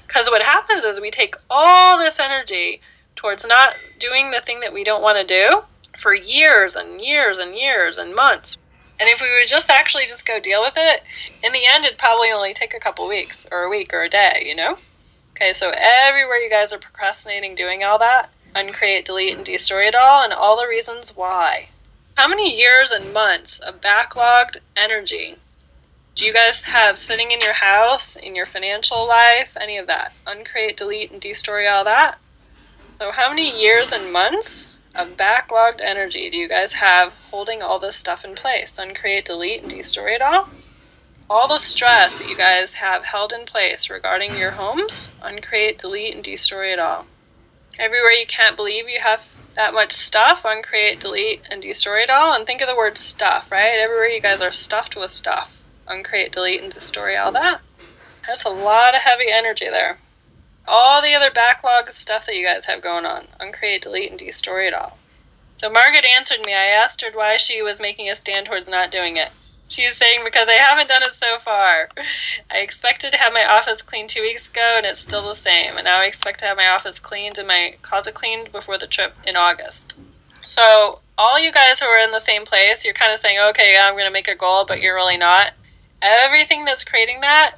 Because 0.08 0.30
what 0.30 0.42
happens 0.42 0.84
is 0.84 1.00
we 1.00 1.12
take 1.12 1.36
all 1.50 1.98
this 1.98 2.20
energy 2.20 2.82
towards 3.16 3.46
not 3.46 3.76
doing 4.00 4.32
the 4.32 4.42
thing 4.42 4.60
that 4.60 4.74
we 4.74 4.84
don't 4.84 5.02
want 5.02 5.18
to 5.18 5.26
do 5.26 5.64
for 5.98 6.14
years 6.14 6.76
and 6.76 7.02
years 7.02 7.38
and 7.38 7.56
years 7.56 7.98
and 7.98 8.14
months. 8.14 8.58
And 9.00 9.10
if 9.10 9.22
we 9.22 9.32
would 9.32 9.48
just 9.48 9.70
actually 9.70 10.06
just 10.06 10.26
go 10.26 10.40
deal 10.40 10.62
with 10.62 10.76
it, 10.78 11.04
in 11.44 11.52
the 11.52 11.66
end, 11.66 11.86
it'd 11.86 11.98
probably 11.98 12.32
only 12.32 12.54
take 12.54 12.74
a 12.74 12.80
couple 12.80 13.08
weeks 13.08 13.46
or 13.52 13.64
a 13.64 13.70
week 13.70 13.94
or 13.94 14.04
a 14.04 14.10
day, 14.10 14.44
you 14.48 14.56
know? 14.56 14.78
Okay, 15.36 15.52
so 15.52 15.72
everywhere 15.76 16.38
you 16.38 16.50
guys 16.50 16.72
are 16.72 16.78
procrastinating 16.78 17.56
doing 17.56 17.84
all 17.84 18.00
that, 18.00 18.30
uncreate, 18.56 19.06
delete, 19.06 19.36
and 19.36 19.46
destroy 19.46 19.86
it 19.88 19.96
all, 19.96 20.24
and 20.24 20.32
all 20.32 20.58
the 20.58 20.68
reasons 20.68 21.10
why. 21.14 21.68
How 22.16 22.30
many 22.30 22.58
years 22.58 22.92
and 22.92 23.14
months 23.14 23.60
of 23.60 23.82
backlogged 23.82 24.58
energy 24.78 25.36
do 26.16 26.24
you 26.24 26.32
guys 26.32 26.64
have 26.64 26.98
sitting 26.98 27.32
in 27.32 27.42
your 27.42 27.54
house, 27.54 28.16
in 28.16 28.36
your 28.36 28.46
financial 28.46 29.06
life, 29.06 29.50
any 29.60 29.78
of 29.78 29.88
that? 29.88 30.14
Uncreate, 30.26 30.78
delete, 30.78 31.12
and 31.12 31.20
destroy 31.20 31.70
all 31.70 31.84
that. 31.84 32.18
So, 33.00 33.12
how 33.12 33.30
many 33.30 33.62
years 33.62 33.92
and 33.92 34.14
months 34.14 34.70
of 34.96 35.18
backlogged 35.18 35.82
energy 35.82 36.30
do 36.30 36.38
you 36.38 36.48
guys 36.48 36.74
have 36.74 37.12
holding 37.32 37.62
all 37.62 37.80
this 37.80 37.98
stuff 37.98 38.24
in 38.24 38.34
place? 38.34 38.80
Uncreate, 38.80 39.26
delete, 39.26 39.62
and 39.62 39.70
destroy 39.70 40.12
it 40.12 40.22
all. 40.22 40.48
All 41.30 41.50
the 41.50 41.58
stress 41.58 42.18
that 42.18 42.30
you 42.30 42.38
guys 42.38 42.76
have 42.76 43.04
held 43.04 43.34
in 43.34 43.46
place 43.46 43.90
regarding 43.90 44.38
your 44.38 44.52
homes, 44.52 45.12
uncreate, 45.22 45.80
delete, 45.80 46.16
and 46.16 46.24
destroy 46.24 46.72
it 46.72 46.80
all. 46.80 47.08
Everywhere 47.78 48.12
you 48.12 48.26
can't 48.26 48.56
believe 48.56 48.88
you 48.88 49.02
have 49.02 49.22
that 49.56 49.74
much 49.74 49.92
stuff, 49.92 50.46
uncreate, 50.46 51.02
delete, 51.02 51.42
and 51.52 51.62
destroy 51.62 52.04
it 52.04 52.10
all. 52.10 52.34
And 52.34 52.46
think 52.46 52.62
of 52.62 52.70
the 52.70 52.76
word 52.76 52.98
stuff, 52.98 53.52
right? 53.52 53.78
Everywhere 53.78 54.08
you 54.08 54.22
guys 54.22 54.40
are 54.40 54.54
stuffed 54.54 54.96
with 54.96 55.12
stuff. 55.12 55.52
Uncreate, 55.88 56.32
delete, 56.32 56.62
and 56.62 56.72
destroy 56.72 57.20
all 57.20 57.32
that. 57.32 57.62
That's 58.26 58.44
a 58.44 58.50
lot 58.50 58.96
of 58.96 59.02
heavy 59.02 59.32
energy 59.32 59.70
there 59.70 59.98
all 60.68 61.02
the 61.02 61.14
other 61.14 61.32
backlog 61.32 61.92
stuff 61.92 62.26
that 62.26 62.36
you 62.36 62.46
guys 62.46 62.66
have 62.66 62.82
going 62.82 63.06
on. 63.06 63.28
Uncreate, 63.40 63.84
delete, 63.84 64.10
and 64.10 64.20
destroy 64.20 64.68
it 64.68 64.74
all. 64.74 64.98
So 65.58 65.70
Margaret 65.70 66.06
answered 66.06 66.46
me. 66.46 66.54
I 66.54 66.66
asked 66.66 67.02
her 67.02 67.12
why 67.14 67.38
she 67.38 67.62
was 67.62 67.80
making 67.80 68.10
a 68.10 68.16
stand 68.16 68.48
towards 68.48 68.68
not 68.68 68.92
doing 68.92 69.18
it. 69.18 69.30
She's 69.68 69.96
saying 69.96 70.22
because 70.24 70.48
I 70.48 70.54
haven't 70.54 70.90
done 70.90 71.04
it 71.04 71.14
so 71.18 71.40
far. 71.40 71.90
I 72.52 72.58
expected 72.58 73.12
to 73.12 73.18
have 73.18 73.34
my 73.34 73.46
office 73.46 73.82
cleaned 73.82 74.10
two 74.10 74.22
weeks 74.22 74.50
ago 74.50 74.76
and 74.78 74.86
it's 74.86 75.00
still 75.00 75.28
the 75.28 75.34
same. 75.34 75.78
And 75.78 75.86
now 75.86 76.02
I 76.02 76.06
expect 76.06 76.40
to 76.42 76.46
have 76.46 76.58
my 76.58 76.68
office 76.68 77.00
cleaned 77.00 77.38
and 77.38 77.48
my 77.48 77.76
closet 77.82 78.14
cleaned 78.14 78.52
before 78.52 78.78
the 78.78 78.88
trip 78.88 79.16
in 79.26 79.36
August. 79.36 79.94
So 80.46 81.00
all 81.18 81.40
you 81.40 81.52
guys 81.52 81.80
who 81.80 81.86
are 81.86 82.00
in 82.00 82.12
the 82.12 82.20
same 82.20 82.46
place, 82.46 82.86
you're 82.86 82.94
kind 82.94 83.14
of 83.14 83.20
saying, 83.20 83.40
okay, 83.40 83.76
I'm 83.78 83.94
going 83.94 84.06
to 84.06 84.12
make 84.12 84.28
a 84.28 84.36
goal, 84.36 84.66
but 84.68 84.82
you're 84.82 84.96
really 84.96 85.18
not. 85.18 85.54
Everything 86.02 86.66
that's 86.66 86.84
creating 86.84 87.22
that 87.22 87.56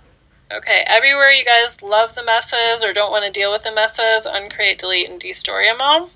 Okay, 0.50 0.86
everywhere 0.88 1.30
you 1.30 1.44
guys 1.44 1.82
love 1.82 2.16
the 2.16 2.24
messes 2.24 2.82
or 2.82 2.94
don't 2.94 3.12
want 3.12 3.26
to 3.26 3.32
deal 3.38 3.52
with 3.52 3.64
the 3.64 3.72
messes, 3.72 4.26
uncreate, 4.26 4.80
delete, 4.80 5.10
and 5.10 5.22
destory 5.22 5.70
them 5.70 5.82
all. 5.82 6.10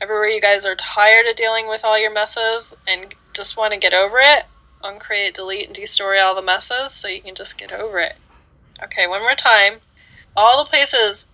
Everywhere 0.00 0.28
you 0.28 0.40
guys 0.40 0.64
are 0.64 0.74
tired 0.74 1.26
of 1.26 1.36
dealing 1.36 1.68
with 1.68 1.84
all 1.84 1.98
your 1.98 2.12
messes 2.12 2.72
and 2.88 3.14
just 3.34 3.58
want 3.58 3.74
to 3.74 3.78
get 3.78 3.92
over 3.92 4.20
it, 4.20 4.46
uncreate, 4.82 5.34
delete, 5.34 5.66
and 5.66 5.76
destory 5.76 6.24
all 6.24 6.34
the 6.34 6.40
messes 6.40 6.92
so 6.92 7.08
you 7.08 7.20
can 7.20 7.34
just 7.34 7.58
get 7.58 7.72
over 7.72 8.00
it. 8.00 8.16
Okay, 8.82 9.06
one 9.06 9.20
more 9.20 9.34
time. 9.34 9.80
All 10.34 10.64
the 10.64 10.70
places 10.70 11.26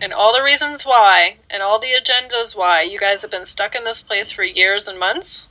and 0.00 0.14
all 0.14 0.32
the 0.32 0.42
reasons 0.42 0.86
why 0.86 1.36
and 1.50 1.62
all 1.62 1.78
the 1.78 1.92
agendas 1.92 2.56
why 2.56 2.80
you 2.80 2.98
guys 2.98 3.20
have 3.20 3.30
been 3.30 3.44
stuck 3.44 3.74
in 3.74 3.84
this 3.84 4.00
place 4.00 4.32
for 4.32 4.44
years 4.44 4.88
and 4.88 4.98
months, 4.98 5.46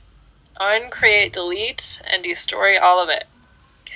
uncreate, 0.58 1.32
delete, 1.32 2.00
and 2.04 2.24
destroy 2.24 2.80
all 2.80 3.00
of 3.00 3.08
it. 3.08 3.28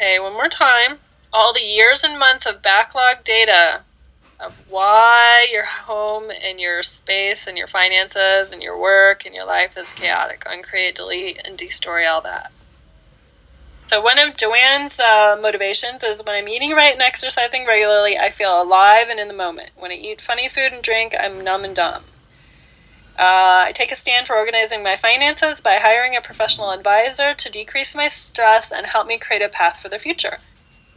Okay, 0.02 0.18
one 0.18 0.32
more 0.32 0.48
time 0.48 0.98
all 1.32 1.52
the 1.52 1.60
years 1.60 2.02
and 2.02 2.18
months 2.18 2.44
of 2.44 2.60
backlog 2.60 3.22
data 3.22 3.82
of 4.40 4.52
why 4.68 5.46
your 5.48 5.64
home 5.64 6.28
and 6.28 6.58
your 6.58 6.82
space 6.82 7.46
and 7.46 7.56
your 7.56 7.68
finances 7.68 8.50
and 8.50 8.60
your 8.60 8.76
work 8.76 9.24
and 9.24 9.32
your 9.32 9.46
life 9.46 9.78
is 9.78 9.86
chaotic. 9.94 10.42
Uncreate, 10.44 10.96
delete, 10.96 11.40
and 11.44 11.56
destroy 11.56 12.04
all 12.04 12.20
that. 12.20 12.50
So, 13.86 14.00
one 14.00 14.18
of 14.18 14.36
Joanne's 14.36 14.98
uh, 14.98 15.38
motivations 15.40 16.02
is 16.02 16.18
when 16.18 16.34
I'm 16.34 16.48
eating 16.48 16.72
right 16.72 16.92
and 16.92 17.00
exercising 17.00 17.64
regularly, 17.64 18.18
I 18.18 18.32
feel 18.32 18.60
alive 18.60 19.06
and 19.08 19.20
in 19.20 19.28
the 19.28 19.34
moment. 19.34 19.70
When 19.76 19.92
I 19.92 19.94
eat 19.94 20.20
funny 20.20 20.48
food 20.48 20.72
and 20.72 20.82
drink, 20.82 21.14
I'm 21.16 21.44
numb 21.44 21.64
and 21.64 21.76
dumb. 21.76 22.02
Uh, 23.22 23.66
I 23.68 23.72
take 23.72 23.92
a 23.92 23.96
stand 23.96 24.26
for 24.26 24.34
organizing 24.34 24.82
my 24.82 24.96
finances 24.96 25.60
by 25.60 25.76
hiring 25.76 26.16
a 26.16 26.20
professional 26.20 26.72
advisor 26.72 27.34
to 27.34 27.48
decrease 27.48 27.94
my 27.94 28.08
stress 28.08 28.72
and 28.72 28.84
help 28.84 29.06
me 29.06 29.16
create 29.16 29.42
a 29.42 29.48
path 29.48 29.78
for 29.80 29.88
the 29.88 30.00
future. 30.00 30.38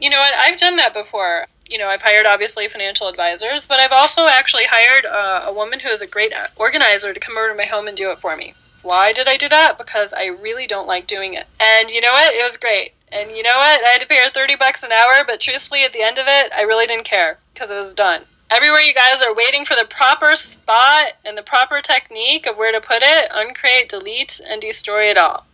You 0.00 0.10
know 0.10 0.18
what? 0.18 0.34
I've 0.34 0.58
done 0.58 0.74
that 0.74 0.92
before. 0.92 1.46
You 1.68 1.78
know, 1.78 1.86
I've 1.86 2.02
hired 2.02 2.26
obviously 2.26 2.66
financial 2.66 3.06
advisors, 3.06 3.64
but 3.64 3.78
I've 3.78 3.92
also 3.92 4.26
actually 4.26 4.64
hired 4.64 5.06
uh, 5.06 5.44
a 5.46 5.54
woman 5.54 5.78
who 5.78 5.88
is 5.88 6.00
a 6.00 6.06
great 6.08 6.32
organizer 6.56 7.14
to 7.14 7.20
come 7.20 7.38
over 7.38 7.50
to 7.50 7.54
my 7.54 7.64
home 7.64 7.86
and 7.86 7.96
do 7.96 8.10
it 8.10 8.20
for 8.20 8.36
me. 8.36 8.54
Why 8.82 9.12
did 9.12 9.28
I 9.28 9.36
do 9.36 9.48
that? 9.50 9.78
Because 9.78 10.12
I 10.12 10.24
really 10.24 10.66
don't 10.66 10.88
like 10.88 11.06
doing 11.06 11.34
it. 11.34 11.46
And 11.60 11.92
you 11.92 12.00
know 12.00 12.10
what? 12.10 12.34
It 12.34 12.44
was 12.44 12.56
great. 12.56 12.94
And 13.12 13.30
you 13.36 13.44
know 13.44 13.56
what? 13.56 13.84
I 13.84 13.90
had 13.90 14.00
to 14.00 14.06
pay 14.08 14.18
her 14.24 14.30
30 14.30 14.56
bucks 14.56 14.82
an 14.82 14.90
hour, 14.90 15.22
but 15.24 15.40
truthfully, 15.40 15.84
at 15.84 15.92
the 15.92 16.02
end 16.02 16.18
of 16.18 16.26
it, 16.26 16.50
I 16.52 16.62
really 16.62 16.88
didn't 16.88 17.04
care 17.04 17.38
because 17.54 17.70
it 17.70 17.84
was 17.84 17.94
done. 17.94 18.24
Everywhere 18.48 18.80
you 18.80 18.94
guys 18.94 19.22
are 19.26 19.34
waiting 19.34 19.64
for 19.64 19.74
the 19.74 19.84
proper 19.84 20.36
spot 20.36 21.14
and 21.24 21.36
the 21.36 21.42
proper 21.42 21.80
technique 21.80 22.46
of 22.46 22.56
where 22.56 22.70
to 22.70 22.80
put 22.80 23.02
it, 23.02 23.28
uncreate, 23.34 23.88
delete, 23.88 24.40
and 24.48 24.62
destroy 24.62 25.10
it 25.10 25.18
all. 25.18 25.46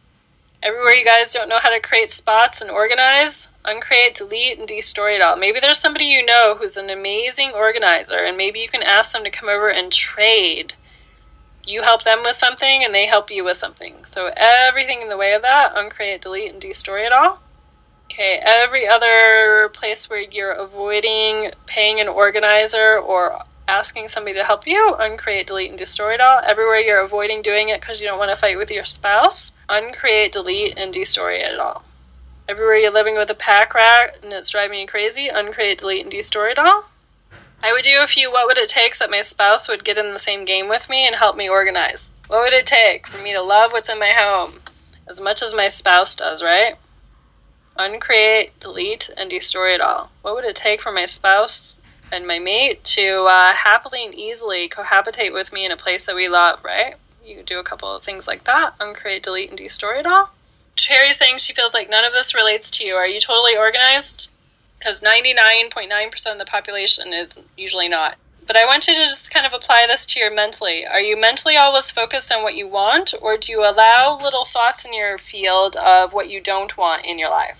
Everywhere 0.62 0.92
you 0.92 1.04
guys 1.04 1.32
don't 1.32 1.48
know 1.48 1.58
how 1.58 1.70
to 1.70 1.80
create 1.80 2.10
spots 2.10 2.60
and 2.60 2.70
organize, 2.70 3.48
uncreate, 3.64 4.14
delete, 4.14 4.58
and 4.58 4.68
destroy 4.68 5.14
it 5.14 5.22
all. 5.22 5.36
Maybe 5.36 5.58
there's 5.58 5.78
somebody 5.78 6.04
you 6.04 6.24
know 6.24 6.54
who's 6.58 6.76
an 6.76 6.90
amazing 6.90 7.52
organizer, 7.52 8.18
and 8.18 8.36
maybe 8.36 8.60
you 8.60 8.68
can 8.68 8.82
ask 8.82 9.12
them 9.12 9.24
to 9.24 9.30
come 9.30 9.48
over 9.48 9.70
and 9.70 9.90
trade. 9.90 10.74
You 11.64 11.80
help 11.80 12.02
them 12.02 12.22
with 12.22 12.36
something, 12.36 12.84
and 12.84 12.94
they 12.94 13.06
help 13.06 13.30
you 13.30 13.42
with 13.42 13.56
something. 13.56 14.04
So 14.10 14.30
everything 14.36 15.00
in 15.00 15.08
the 15.08 15.16
way 15.16 15.32
of 15.32 15.40
that, 15.40 15.72
uncreate, 15.74 16.20
delete, 16.20 16.52
and 16.52 16.60
destroy 16.60 17.06
it 17.06 17.12
all. 17.12 17.40
Okay, 18.06 18.40
every 18.42 18.86
other 18.86 19.70
place 19.72 20.10
where 20.10 20.20
you're 20.20 20.52
avoiding 20.52 21.52
paying 21.66 22.00
an 22.00 22.08
organizer 22.08 22.98
or 22.98 23.42
asking 23.68 24.08
somebody 24.08 24.34
to 24.34 24.44
help 24.44 24.66
you, 24.66 24.94
uncreate, 24.98 25.46
delete, 25.46 25.70
and 25.70 25.78
destroy 25.78 26.14
it 26.14 26.20
all. 26.20 26.40
Everywhere 26.44 26.80
you're 26.80 27.00
avoiding 27.00 27.42
doing 27.42 27.70
it 27.70 27.80
because 27.80 28.00
you 28.00 28.06
don't 28.06 28.18
want 28.18 28.30
to 28.30 28.38
fight 28.38 28.58
with 28.58 28.70
your 28.70 28.84
spouse, 28.84 29.52
uncreate, 29.68 30.32
delete, 30.32 30.76
and 30.76 30.92
destroy 30.92 31.34
it 31.34 31.58
all. 31.58 31.82
Everywhere 32.48 32.76
you're 32.76 32.90
living 32.90 33.16
with 33.16 33.30
a 33.30 33.34
pack 33.34 33.72
rat 33.72 34.18
and 34.22 34.32
it's 34.32 34.50
driving 34.50 34.80
you 34.80 34.86
crazy, 34.86 35.28
uncreate, 35.28 35.78
delete, 35.78 36.02
and 36.02 36.10
destroy 36.10 36.50
it 36.50 36.58
all. 36.58 36.84
I 37.62 37.72
would 37.72 37.84
do 37.84 38.00
a 38.02 38.06
few 38.06 38.30
what 38.30 38.46
would 38.46 38.58
it 38.58 38.68
take 38.68 38.98
that 38.98 39.10
my 39.10 39.22
spouse 39.22 39.68
would 39.68 39.84
get 39.84 39.96
in 39.96 40.12
the 40.12 40.18
same 40.18 40.44
game 40.44 40.68
with 40.68 40.88
me 40.88 41.06
and 41.06 41.14
help 41.14 41.36
me 41.36 41.48
organize. 41.48 42.10
What 42.26 42.42
would 42.42 42.52
it 42.52 42.66
take 42.66 43.06
for 43.06 43.22
me 43.22 43.32
to 43.32 43.40
love 43.40 43.72
what's 43.72 43.88
in 43.88 44.00
my 44.00 44.10
home 44.10 44.60
as 45.08 45.20
much 45.20 45.42
as 45.42 45.54
my 45.54 45.68
spouse 45.68 46.16
does, 46.16 46.42
right? 46.42 46.74
Uncreate, 47.76 48.58
delete, 48.60 49.10
and 49.16 49.30
destroy 49.30 49.74
it 49.74 49.80
all. 49.80 50.10
What 50.22 50.34
would 50.34 50.44
it 50.44 50.56
take 50.56 50.82
for 50.82 50.92
my 50.92 51.06
spouse 51.06 51.76
and 52.12 52.26
my 52.26 52.38
mate 52.38 52.84
to 52.84 53.24
uh, 53.24 53.54
happily 53.54 54.04
and 54.04 54.14
easily 54.14 54.68
cohabitate 54.68 55.32
with 55.32 55.52
me 55.52 55.64
in 55.64 55.72
a 55.72 55.76
place 55.76 56.04
that 56.04 56.14
we 56.14 56.28
love, 56.28 56.62
right? 56.62 56.96
You 57.24 57.42
do 57.42 57.58
a 57.58 57.64
couple 57.64 57.94
of 57.94 58.02
things 58.02 58.26
like 58.26 58.44
that 58.44 58.74
uncreate, 58.80 59.22
delete, 59.22 59.48
and 59.48 59.58
destroy 59.58 59.98
it 59.98 60.06
all. 60.06 60.30
Cherry's 60.76 61.16
saying 61.16 61.38
she 61.38 61.52
feels 61.52 61.74
like 61.74 61.88
none 61.88 62.04
of 62.04 62.12
this 62.12 62.34
relates 62.34 62.70
to 62.72 62.84
you. 62.84 62.94
Are 62.94 63.06
you 63.06 63.20
totally 63.20 63.56
organized? 63.56 64.28
Because 64.78 65.00
99.9% 65.00 66.32
of 66.32 66.38
the 66.38 66.44
population 66.44 67.12
is 67.12 67.38
usually 67.56 67.88
not. 67.88 68.16
But 68.46 68.56
I 68.56 68.66
want 68.66 68.88
you 68.88 68.94
to 68.94 69.00
just 69.00 69.30
kind 69.30 69.46
of 69.46 69.54
apply 69.54 69.86
this 69.86 70.04
to 70.06 70.20
your 70.20 70.32
mentally. 70.32 70.84
Are 70.84 71.00
you 71.00 71.16
mentally 71.16 71.56
always 71.56 71.90
focused 71.90 72.32
on 72.32 72.42
what 72.42 72.56
you 72.56 72.66
want, 72.66 73.14
or 73.22 73.36
do 73.36 73.52
you 73.52 73.60
allow 73.60 74.18
little 74.18 74.44
thoughts 74.44 74.84
in 74.84 74.92
your 74.92 75.16
field 75.16 75.76
of 75.76 76.12
what 76.12 76.28
you 76.28 76.40
don't 76.40 76.76
want 76.76 77.06
in 77.06 77.18
your 77.18 77.30
life? 77.30 77.58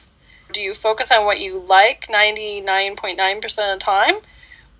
Do 0.53 0.61
you 0.61 0.74
focus 0.74 1.11
on 1.11 1.24
what 1.24 1.41
you 1.41 1.59
like 1.59 2.09
99.9% 2.09 3.45
of 3.45 3.78
the 3.78 3.83
time? 3.83 4.16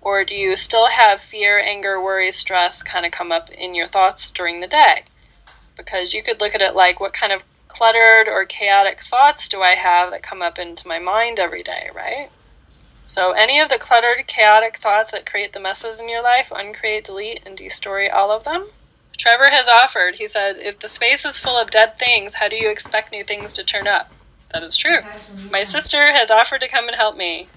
Or 0.01 0.25
do 0.25 0.35
you 0.35 0.57
still 0.57 0.87
have 0.87 1.21
fear, 1.21 1.59
anger, 1.59 2.01
worry, 2.01 2.31
stress 2.31 2.83
kind 2.83 3.05
of 3.05 3.13
come 3.13 3.31
up 3.31 3.49
in 3.49 3.73
your 3.73 3.87
thoughts 3.87 4.29
during 4.29 4.59
the 4.59 4.67
day? 4.67 5.05
Because 5.77 6.13
you 6.13 6.21
could 6.21 6.41
look 6.41 6.53
at 6.53 6.61
it 6.61 6.75
like 6.75 6.99
what 6.99 7.13
kind 7.13 7.31
of 7.31 7.43
cluttered 7.69 8.27
or 8.27 8.45
chaotic 8.45 9.01
thoughts 9.01 9.47
do 9.47 9.61
I 9.61 9.75
have 9.75 10.11
that 10.11 10.21
come 10.21 10.41
up 10.41 10.59
into 10.59 10.87
my 10.87 10.99
mind 10.99 11.39
every 11.39 11.63
day, 11.63 11.89
right? 11.95 12.29
So, 13.13 13.33
any 13.33 13.59
of 13.59 13.69
the 13.69 13.77
cluttered, 13.77 14.25
chaotic 14.25 14.77
thoughts 14.77 15.11
that 15.11 15.29
create 15.29 15.53
the 15.53 15.59
messes 15.59 15.99
in 15.99 16.09
your 16.09 16.23
life, 16.23 16.47
uncreate, 16.49 17.03
delete, 17.03 17.43
and 17.45 17.55
destroy 17.55 18.09
all 18.09 18.31
of 18.31 18.43
them. 18.43 18.69
Trevor 19.19 19.51
has 19.51 19.67
offered, 19.67 20.15
he 20.15 20.27
said, 20.27 20.57
if 20.57 20.79
the 20.79 20.87
space 20.87 21.23
is 21.23 21.37
full 21.37 21.55
of 21.55 21.69
dead 21.69 21.99
things, 21.99 22.33
how 22.33 22.47
do 22.47 22.55
you 22.55 22.71
expect 22.71 23.11
new 23.11 23.23
things 23.23 23.53
to 23.53 23.63
turn 23.63 23.87
up? 23.87 24.11
That 24.51 24.63
is 24.63 24.75
true. 24.75 24.97
My 25.51 25.61
sister 25.61 26.11
has 26.11 26.31
offered 26.31 26.61
to 26.61 26.67
come 26.67 26.87
and 26.87 26.95
help 26.95 27.15
me. 27.15 27.49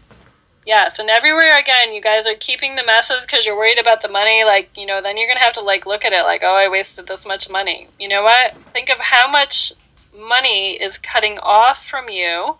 Yes, 0.66 0.98
and 0.98 1.08
everywhere 1.08 1.58
again, 1.58 1.94
you 1.94 2.02
guys 2.02 2.26
are 2.26 2.34
keeping 2.34 2.76
the 2.76 2.84
messes 2.84 3.24
because 3.24 3.46
you're 3.46 3.56
worried 3.56 3.78
about 3.78 4.02
the 4.02 4.08
money. 4.08 4.44
Like, 4.44 4.68
you 4.76 4.84
know, 4.84 5.00
then 5.00 5.16
you're 5.16 5.26
going 5.26 5.38
to 5.38 5.42
have 5.42 5.54
to, 5.54 5.62
like, 5.62 5.86
look 5.86 6.04
at 6.04 6.12
it 6.12 6.24
like, 6.24 6.42
oh, 6.44 6.54
I 6.54 6.68
wasted 6.68 7.06
this 7.06 7.24
much 7.24 7.48
money. 7.48 7.88
You 7.98 8.08
know 8.08 8.24
what? 8.24 8.54
Think 8.74 8.90
of 8.90 8.98
how 8.98 9.26
much 9.30 9.72
money 10.14 10.74
is 10.74 10.98
cutting 10.98 11.38
off 11.38 11.86
from 11.86 12.10
you 12.10 12.56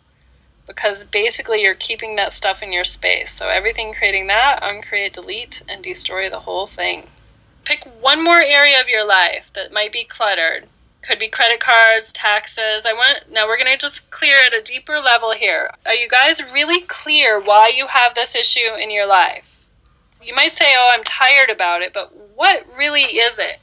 because 0.67 1.05
basically 1.05 1.62
you're 1.62 1.75
keeping 1.75 2.17
that 2.17 2.33
stuff 2.33 2.62
in 2.62 2.73
your 2.73 2.85
space. 2.85 3.33
So 3.33 3.49
everything 3.49 3.95
creating 3.95 4.27
that, 4.29 4.59
uncreate, 4.62 5.12
delete, 5.12 5.62
and 5.69 5.83
destroy 5.83 6.29
the 6.29 6.41
whole 6.41 6.67
thing. 6.67 7.07
Pick 7.64 7.85
one 8.01 8.23
more 8.23 8.41
area 8.41 8.81
of 8.81 8.89
your 8.89 9.05
life 9.05 9.51
that 9.55 9.73
might 9.73 9.93
be 9.93 10.05
cluttered 10.05 10.69
could 11.07 11.19
be 11.19 11.29
credit 11.29 11.61
cards, 11.61 12.12
taxes. 12.12 12.85
I 12.85 12.93
want 12.93 13.31
now 13.31 13.47
we're 13.47 13.59
to 13.59 13.77
just 13.77 14.11
clear 14.11 14.37
at 14.45 14.55
a 14.55 14.62
deeper 14.62 14.99
level 14.99 15.33
here. 15.33 15.71
Are 15.85 15.95
you 15.95 16.09
guys 16.09 16.43
really 16.53 16.81
clear 16.83 17.41
why 17.41 17.69
you 17.69 17.87
have 17.87 18.14
this 18.14 18.35
issue 18.35 18.75
in 18.79 18.91
your 18.91 19.07
life? 19.07 19.45
You 20.21 20.35
might 20.35 20.53
say, 20.53 20.75
"Oh, 20.77 20.91
I'm 20.93 21.05
tired 21.05 21.51
about 21.51 21.83
it," 21.83 21.93
but 21.93 22.12
what 22.35 22.67
really 22.77 23.19
is 23.19 23.39
it? 23.39 23.61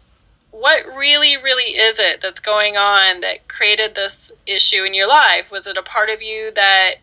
What 0.54 0.86
really 0.86 1.36
really 1.36 1.76
is 1.76 1.98
it 1.98 2.22
that's 2.22 2.40
going 2.40 2.78
on 2.78 3.22
that 3.22 3.48
created 3.48 3.96
this 3.96 4.32
issue 4.46 4.84
in 4.84 4.94
your 4.94 5.08
life? 5.08 5.50
Was 5.50 5.66
it 5.66 5.78
a 5.78 5.82
part 5.82 6.12
of 6.12 6.22
you 6.22 6.52
that 6.52 6.98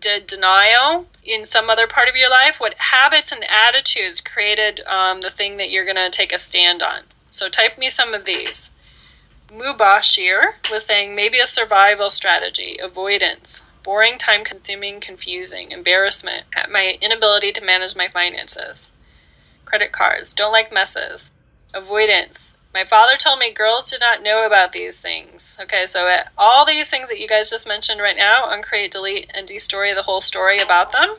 did 0.00 0.26
denial 0.26 1.06
in 1.22 1.44
some 1.44 1.68
other 1.68 1.86
part 1.86 2.08
of 2.08 2.16
your 2.16 2.30
life? 2.30 2.56
What 2.58 2.74
habits 2.78 3.32
and 3.32 3.44
attitudes 3.44 4.22
created 4.22 4.80
um, 4.86 5.20
the 5.20 5.30
thing 5.30 5.58
that 5.58 5.68
you're 5.70 5.84
going 5.84 5.96
to 5.96 6.10
take 6.10 6.32
a 6.32 6.38
stand 6.38 6.82
on? 6.82 7.02
So 7.30 7.50
type 7.50 7.76
me 7.76 7.90
some 7.90 8.14
of 8.14 8.24
these. 8.24 8.70
Mubashir 9.48 10.54
was 10.70 10.86
saying 10.86 11.14
maybe 11.14 11.38
a 11.38 11.46
survival 11.46 12.08
strategy, 12.08 12.78
avoidance, 12.82 13.62
boring, 13.82 14.16
time 14.16 14.42
consuming, 14.42 15.00
confusing, 15.00 15.70
embarrassment 15.70 16.46
at 16.56 16.70
my 16.70 16.96
inability 17.02 17.52
to 17.52 17.64
manage 17.64 17.94
my 17.94 18.08
finances. 18.08 18.90
Credit 19.66 19.92
cards, 19.92 20.32
don't 20.32 20.50
like 20.50 20.72
messes. 20.72 21.30
Avoidance. 21.74 22.45
My 22.76 22.84
father 22.84 23.16
told 23.16 23.38
me 23.38 23.50
girls 23.50 23.90
did 23.90 24.00
not 24.00 24.22
know 24.22 24.44
about 24.44 24.72
these 24.72 25.00
things. 25.00 25.56
Okay, 25.62 25.86
so 25.86 26.06
uh, 26.06 26.24
all 26.36 26.66
these 26.66 26.90
things 26.90 27.08
that 27.08 27.18
you 27.18 27.26
guys 27.26 27.48
just 27.48 27.66
mentioned 27.66 28.02
right 28.02 28.14
now, 28.14 28.50
uncreate, 28.50 28.92
delete, 28.92 29.30
and 29.32 29.48
destroy 29.48 29.94
the 29.94 30.02
whole 30.02 30.20
story 30.20 30.58
about 30.58 30.92
them. 30.92 31.16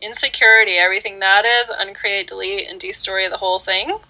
Insecurity, 0.00 0.78
everything 0.78 1.20
that 1.20 1.44
is, 1.44 1.70
uncreate, 1.70 2.26
delete, 2.26 2.68
and 2.68 2.80
destroy 2.80 3.30
the 3.30 3.36
whole 3.36 3.60
thing 3.60 4.00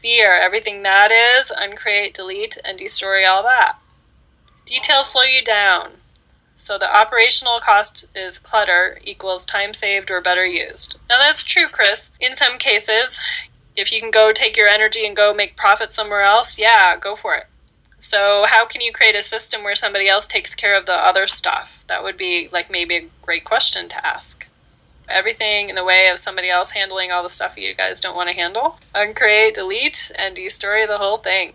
fear, 0.00 0.40
everything 0.40 0.84
that 0.84 1.10
is, 1.10 1.50
uncreate, 1.50 2.14
delete, 2.14 2.56
and 2.64 2.78
destroy 2.78 3.26
all 3.26 3.42
that. 3.42 3.76
Details 4.66 5.10
slow 5.10 5.24
you 5.24 5.42
down. 5.42 5.94
So 6.56 6.78
the 6.78 6.94
operational 6.94 7.58
cost 7.58 8.06
is 8.14 8.38
clutter 8.38 9.00
equals 9.02 9.44
time 9.44 9.74
saved 9.74 10.08
or 10.08 10.20
better 10.20 10.46
used. 10.46 10.98
Now 11.08 11.18
that's 11.18 11.42
true, 11.42 11.66
Chris. 11.66 12.12
In 12.20 12.32
some 12.32 12.58
cases, 12.58 13.18
if 13.76 13.92
you 13.92 14.00
can 14.00 14.10
go 14.10 14.32
take 14.32 14.56
your 14.56 14.68
energy 14.68 15.06
and 15.06 15.16
go 15.16 15.32
make 15.32 15.56
profit 15.56 15.92
somewhere 15.92 16.22
else, 16.22 16.58
yeah, 16.58 16.96
go 16.96 17.16
for 17.16 17.34
it. 17.36 17.46
So 17.98 18.44
how 18.48 18.66
can 18.66 18.80
you 18.80 18.92
create 18.92 19.14
a 19.14 19.22
system 19.22 19.62
where 19.62 19.74
somebody 19.74 20.08
else 20.08 20.26
takes 20.26 20.54
care 20.54 20.76
of 20.76 20.86
the 20.86 20.94
other 20.94 21.26
stuff? 21.26 21.84
That 21.86 22.02
would 22.02 22.16
be 22.16 22.48
like 22.50 22.70
maybe 22.70 22.96
a 22.96 23.08
great 23.22 23.44
question 23.44 23.88
to 23.90 24.06
ask 24.06 24.46
everything 25.10 25.68
in 25.68 25.74
the 25.74 25.84
way 25.84 26.08
of 26.08 26.18
somebody 26.18 26.48
else 26.48 26.70
handling 26.70 27.10
all 27.10 27.22
the 27.22 27.28
stuff 27.28 27.56
you 27.56 27.74
guys 27.74 28.00
don't 28.00 28.16
want 28.16 28.28
to 28.28 28.34
handle. 28.34 28.78
Uncreate, 28.94 29.54
delete, 29.54 30.10
and 30.14 30.34
destroy 30.34 30.86
the 30.86 30.98
whole 30.98 31.18
thing. 31.18 31.52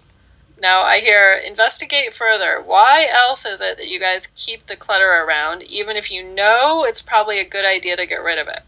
Now 0.61 0.83
I 0.83 0.99
hear 0.99 1.33
investigate 1.33 2.13
further. 2.13 2.61
Why 2.63 3.07
else 3.07 3.45
is 3.45 3.59
it 3.61 3.77
that 3.77 3.87
you 3.87 3.99
guys 3.99 4.27
keep 4.35 4.67
the 4.67 4.75
clutter 4.75 5.09
around, 5.09 5.63
even 5.63 5.97
if 5.97 6.11
you 6.11 6.23
know 6.23 6.83
it's 6.83 7.01
probably 7.01 7.39
a 7.39 7.49
good 7.49 7.65
idea 7.65 7.97
to 7.97 8.05
get 8.05 8.23
rid 8.23 8.37
of 8.37 8.47
it? 8.47 8.61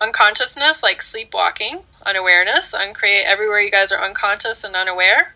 Unconsciousness, 0.00 0.82
like 0.82 1.02
sleepwalking, 1.02 1.80
unawareness, 2.04 2.74
uncreate 2.74 3.26
everywhere 3.26 3.60
you 3.60 3.70
guys 3.70 3.92
are 3.92 4.04
unconscious 4.04 4.64
and 4.64 4.76
unaware. 4.76 5.34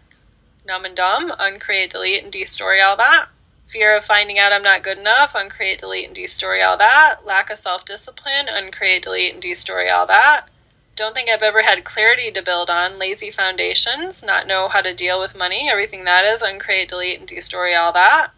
Numb 0.67 0.85
and 0.85 0.97
dumb, 0.97 1.33
uncreate, 1.39 1.91
delete, 1.91 2.25
and 2.25 2.33
destroy 2.33 2.83
all 2.83 2.97
that 2.97 3.29
fear 3.69 3.97
of 3.97 4.05
finding 4.05 4.39
out 4.39 4.53
I'm 4.53 4.63
not 4.63 4.83
good 4.83 4.99
enough, 4.99 5.35
uncreate, 5.35 5.81
delete, 5.81 6.07
and 6.07 6.15
destroy 6.15 6.65
all 6.65 6.79
that. 6.79 7.27
Lack 7.27 7.51
of 7.51 7.59
self 7.59 7.85
discipline, 7.85 8.49
uncreate, 8.49 9.03
delete, 9.03 9.35
and 9.35 9.43
destroy 9.43 9.93
all 9.93 10.07
that. 10.07 10.49
Don't 10.95 11.15
think 11.15 11.29
I've 11.29 11.43
ever 11.43 11.63
had 11.63 11.85
clarity 11.85 12.31
to 12.31 12.43
build 12.43 12.71
on. 12.71 12.99
Lazy 12.99 13.31
foundations, 13.31 14.23
not 14.23 14.47
know 14.47 14.69
how 14.69 14.81
to 14.81 14.95
deal 14.95 15.21
with 15.21 15.37
money, 15.37 15.69
everything 15.71 16.05
that 16.05 16.25
is, 16.25 16.41
uncreate, 16.43 16.89
delete, 16.89 17.19
and 17.19 17.29
destroy 17.29 17.77
all 17.77 17.93
that. 17.93 18.31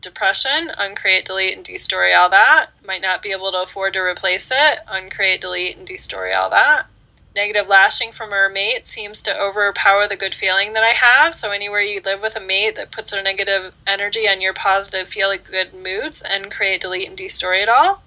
Depression, 0.00 0.70
uncreate, 0.78 1.26
delete, 1.26 1.56
and 1.56 1.64
destroy 1.64 2.14
all 2.14 2.30
that. 2.30 2.68
Might 2.82 3.02
not 3.02 3.22
be 3.22 3.32
able 3.32 3.52
to 3.52 3.62
afford 3.62 3.92
to 3.94 4.00
replace 4.00 4.50
it, 4.50 4.78
uncreate, 4.88 5.42
delete, 5.42 5.76
and 5.76 5.86
destroy 5.86 6.34
all 6.34 6.48
that 6.50 6.86
negative 7.36 7.68
lashing 7.68 8.10
from 8.10 8.32
our 8.32 8.48
mate 8.48 8.86
seems 8.86 9.22
to 9.22 9.38
overpower 9.38 10.08
the 10.08 10.16
good 10.16 10.34
feeling 10.34 10.72
that 10.72 10.82
I 10.82 10.94
have. 10.94 11.34
So 11.34 11.52
anywhere 11.52 11.82
you 11.82 12.00
live 12.04 12.22
with 12.22 12.34
a 12.34 12.40
mate 12.40 12.74
that 12.74 12.90
puts 12.90 13.12
their 13.12 13.22
negative 13.22 13.74
energy 13.86 14.26
on 14.28 14.40
your 14.40 14.54
positive, 14.54 15.08
feeling 15.08 15.40
good 15.44 15.72
moods 15.72 16.22
and 16.22 16.50
create, 16.50 16.80
delete, 16.80 17.08
and 17.08 17.16
destroy 17.16 17.62
it 17.62 17.68
all. 17.68 18.02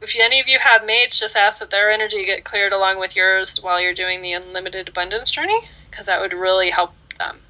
If 0.00 0.16
any 0.16 0.40
of 0.40 0.48
you 0.48 0.58
have 0.58 0.84
mates, 0.84 1.20
just 1.20 1.36
ask 1.36 1.60
that 1.60 1.70
their 1.70 1.92
energy 1.92 2.24
get 2.24 2.42
cleared 2.42 2.72
along 2.72 2.98
with 2.98 3.14
yours 3.14 3.62
while 3.62 3.80
you're 3.80 3.94
doing 3.94 4.22
the 4.22 4.32
unlimited 4.32 4.88
abundance 4.88 5.30
journey, 5.30 5.68
because 5.90 6.06
that 6.06 6.20
would 6.22 6.32
really 6.32 6.70
help 6.70 6.94
them. 7.18 7.40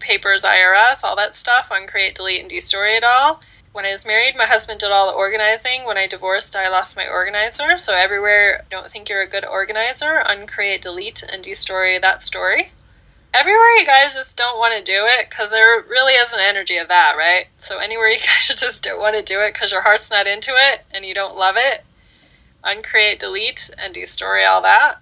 Papers, 0.00 0.42
IRS, 0.42 1.04
all 1.04 1.14
that 1.14 1.36
stuff 1.36 1.68
on 1.70 1.86
create, 1.86 2.16
delete, 2.16 2.40
and 2.40 2.50
destroy 2.50 2.96
it 2.96 3.04
all 3.04 3.40
when 3.72 3.86
I 3.86 3.90
was 3.90 4.04
married, 4.04 4.36
my 4.36 4.46
husband 4.46 4.80
did 4.80 4.90
all 4.90 5.06
the 5.10 5.16
organizing. 5.16 5.84
When 5.84 5.96
I 5.96 6.06
divorced, 6.06 6.54
I 6.54 6.68
lost 6.68 6.94
my 6.94 7.06
organizer. 7.06 7.78
So 7.78 7.94
everywhere, 7.94 8.64
don't 8.70 8.90
think 8.90 9.08
you're 9.08 9.22
a 9.22 9.28
good 9.28 9.44
organizer, 9.44 10.18
uncreate, 10.18 10.82
delete, 10.82 11.22
and 11.22 11.42
destroy 11.42 11.98
that 11.98 12.22
story. 12.24 12.72
Everywhere 13.32 13.78
you 13.78 13.86
guys 13.86 14.14
just 14.14 14.36
don't 14.36 14.58
want 14.58 14.74
to 14.76 14.84
do 14.84 15.06
it 15.06 15.30
because 15.30 15.48
there 15.48 15.82
really 15.88 16.12
is 16.12 16.34
an 16.34 16.40
energy 16.40 16.76
of 16.76 16.88
that, 16.88 17.16
right? 17.16 17.46
So 17.58 17.78
anywhere 17.78 18.08
you 18.08 18.18
guys 18.20 18.54
just 18.54 18.82
don't 18.82 19.00
want 19.00 19.16
to 19.16 19.22
do 19.22 19.40
it 19.40 19.54
because 19.54 19.72
your 19.72 19.82
heart's 19.82 20.10
not 20.10 20.26
into 20.26 20.52
it 20.54 20.82
and 20.90 21.06
you 21.06 21.14
don't 21.14 21.36
love 21.36 21.54
it, 21.56 21.84
uncreate, 22.62 23.20
delete, 23.20 23.70
and 23.78 23.94
destroy 23.94 24.46
all 24.46 24.60
that. 24.62 24.96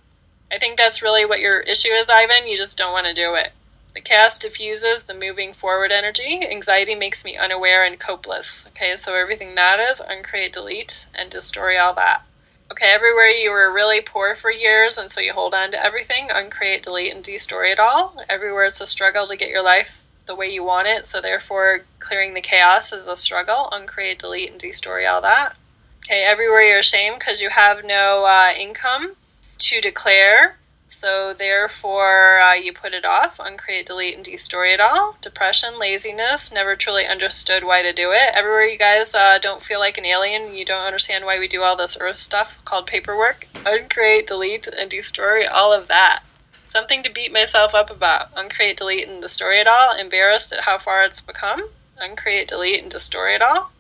I 0.53 0.59
think 0.59 0.77
that's 0.77 1.03
really 1.03 1.25
what 1.25 1.41
your 1.41 1.61
issue 1.61 1.93
is, 1.93 2.07
Ivan. 2.09 2.47
You 2.47 2.57
just 2.57 2.79
don't 2.79 2.93
want 2.93 3.07
to 3.07 3.15
do 3.15 3.35
it. 3.35 3.53
The 3.93 4.01
chaos 4.01 4.39
diffuses 4.39 5.03
the 5.03 5.15
moving 5.15 5.53
forward 5.53 5.91
energy. 5.91 6.47
Anxiety 6.49 6.95
makes 6.95 7.25
me 7.25 7.37
unaware 7.37 7.85
and 7.85 7.99
copeless. 7.99 8.65
Okay, 8.69 8.95
so 8.97 9.15
everything 9.15 9.55
that 9.57 9.81
is, 9.81 10.01
uncreate, 10.01 10.53
delete, 10.53 11.07
and 11.15 11.31
destroy 11.31 11.79
all 11.79 11.95
that. 11.95 12.23
Okay, 12.71 12.87
everywhere 12.87 13.27
you 13.27 13.51
were 13.51 13.73
really 13.73 14.01
poor 14.01 14.37
for 14.37 14.51
years 14.51 14.97
and 14.97 15.11
so 15.11 15.21
you 15.21 15.33
hold 15.33 15.55
on 15.55 15.73
to 15.73 15.85
everything, 15.85 16.29
uncreate, 16.31 16.85
delete, 16.85 17.13
and 17.13 17.25
destroy 17.25 17.73
it 17.73 17.81
all. 17.81 18.23
Everywhere 18.29 18.67
it's 18.67 18.81
a 18.81 18.87
struggle 18.87 19.27
to 19.27 19.37
get 19.37 19.49
your 19.49 19.63
life 19.63 19.89
the 20.27 20.37
way 20.37 20.49
you 20.49 20.63
want 20.63 20.87
it, 20.87 21.05
so 21.07 21.21
therefore 21.21 21.81
clearing 21.99 22.35
the 22.35 22.41
chaos 22.41 22.93
is 22.93 23.07
a 23.07 23.17
struggle, 23.17 23.69
uncreate, 23.73 24.21
delete, 24.21 24.53
and 24.53 24.61
destroy 24.61 25.05
all 25.11 25.21
that. 25.21 25.57
Okay, 26.05 26.23
everywhere 26.23 26.63
you're 26.63 26.79
ashamed 26.79 27.19
because 27.19 27.41
you 27.41 27.51
have 27.51 27.85
no 27.85 28.25
uh, 28.25 28.53
income, 28.57 29.17
to 29.59 29.81
declare. 29.81 30.57
So 30.93 31.33
therefore, 31.33 32.41
uh, 32.41 32.55
you 32.55 32.73
put 32.73 32.95
it 32.95 33.05
off, 33.05 33.39
uncreate, 33.39 33.87
delete, 33.87 34.17
and 34.17 34.25
destroy 34.25 34.75
it 34.75 34.81
all. 34.81 35.17
Depression, 35.23 35.79
laziness, 35.79 36.53
never 36.53 36.75
truly 36.75 37.07
understood 37.07 37.63
why 37.63 37.81
to 37.81 37.93
do 37.93 38.11
it. 38.11 38.35
Everywhere 38.35 38.67
you 38.67 38.77
guys 38.77 39.15
uh, 39.15 39.39
don't 39.39 39.63
feel 39.63 39.79
like 39.79 39.99
an 39.99 40.05
alien, 40.05 40.53
you 40.53 40.65
don't 40.65 40.85
understand 40.85 41.25
why 41.25 41.39
we 41.39 41.47
do 41.47 41.63
all 41.63 41.77
this 41.77 41.97
earth 42.01 42.19
stuff 42.19 42.59
called 42.65 42.89
paperwork. 42.89 43.47
Uncreate, 43.65 44.27
delete, 44.27 44.67
and 44.67 44.91
destroy 44.91 45.49
all 45.49 45.73
of 45.73 45.87
that. 45.87 46.25
Something 46.69 47.05
to 47.05 47.11
beat 47.11 47.33
myself 47.33 47.73
up 47.73 47.89
about. 47.89 48.31
Uncreate, 48.37 48.77
delete, 48.77 49.09
and 49.09 49.23
destroy 49.23 49.61
it 49.61 49.69
all. 49.69 49.97
Embarrassed 49.97 50.53
at 50.53 50.65
how 50.65 50.77
far 50.77 51.05
it's 51.05 51.21
become. 51.21 51.71
Uncreate, 51.99 52.49
delete, 52.49 52.83
and 52.83 52.91
destroy 52.91 53.35
it 53.37 53.43
all. 53.43 53.71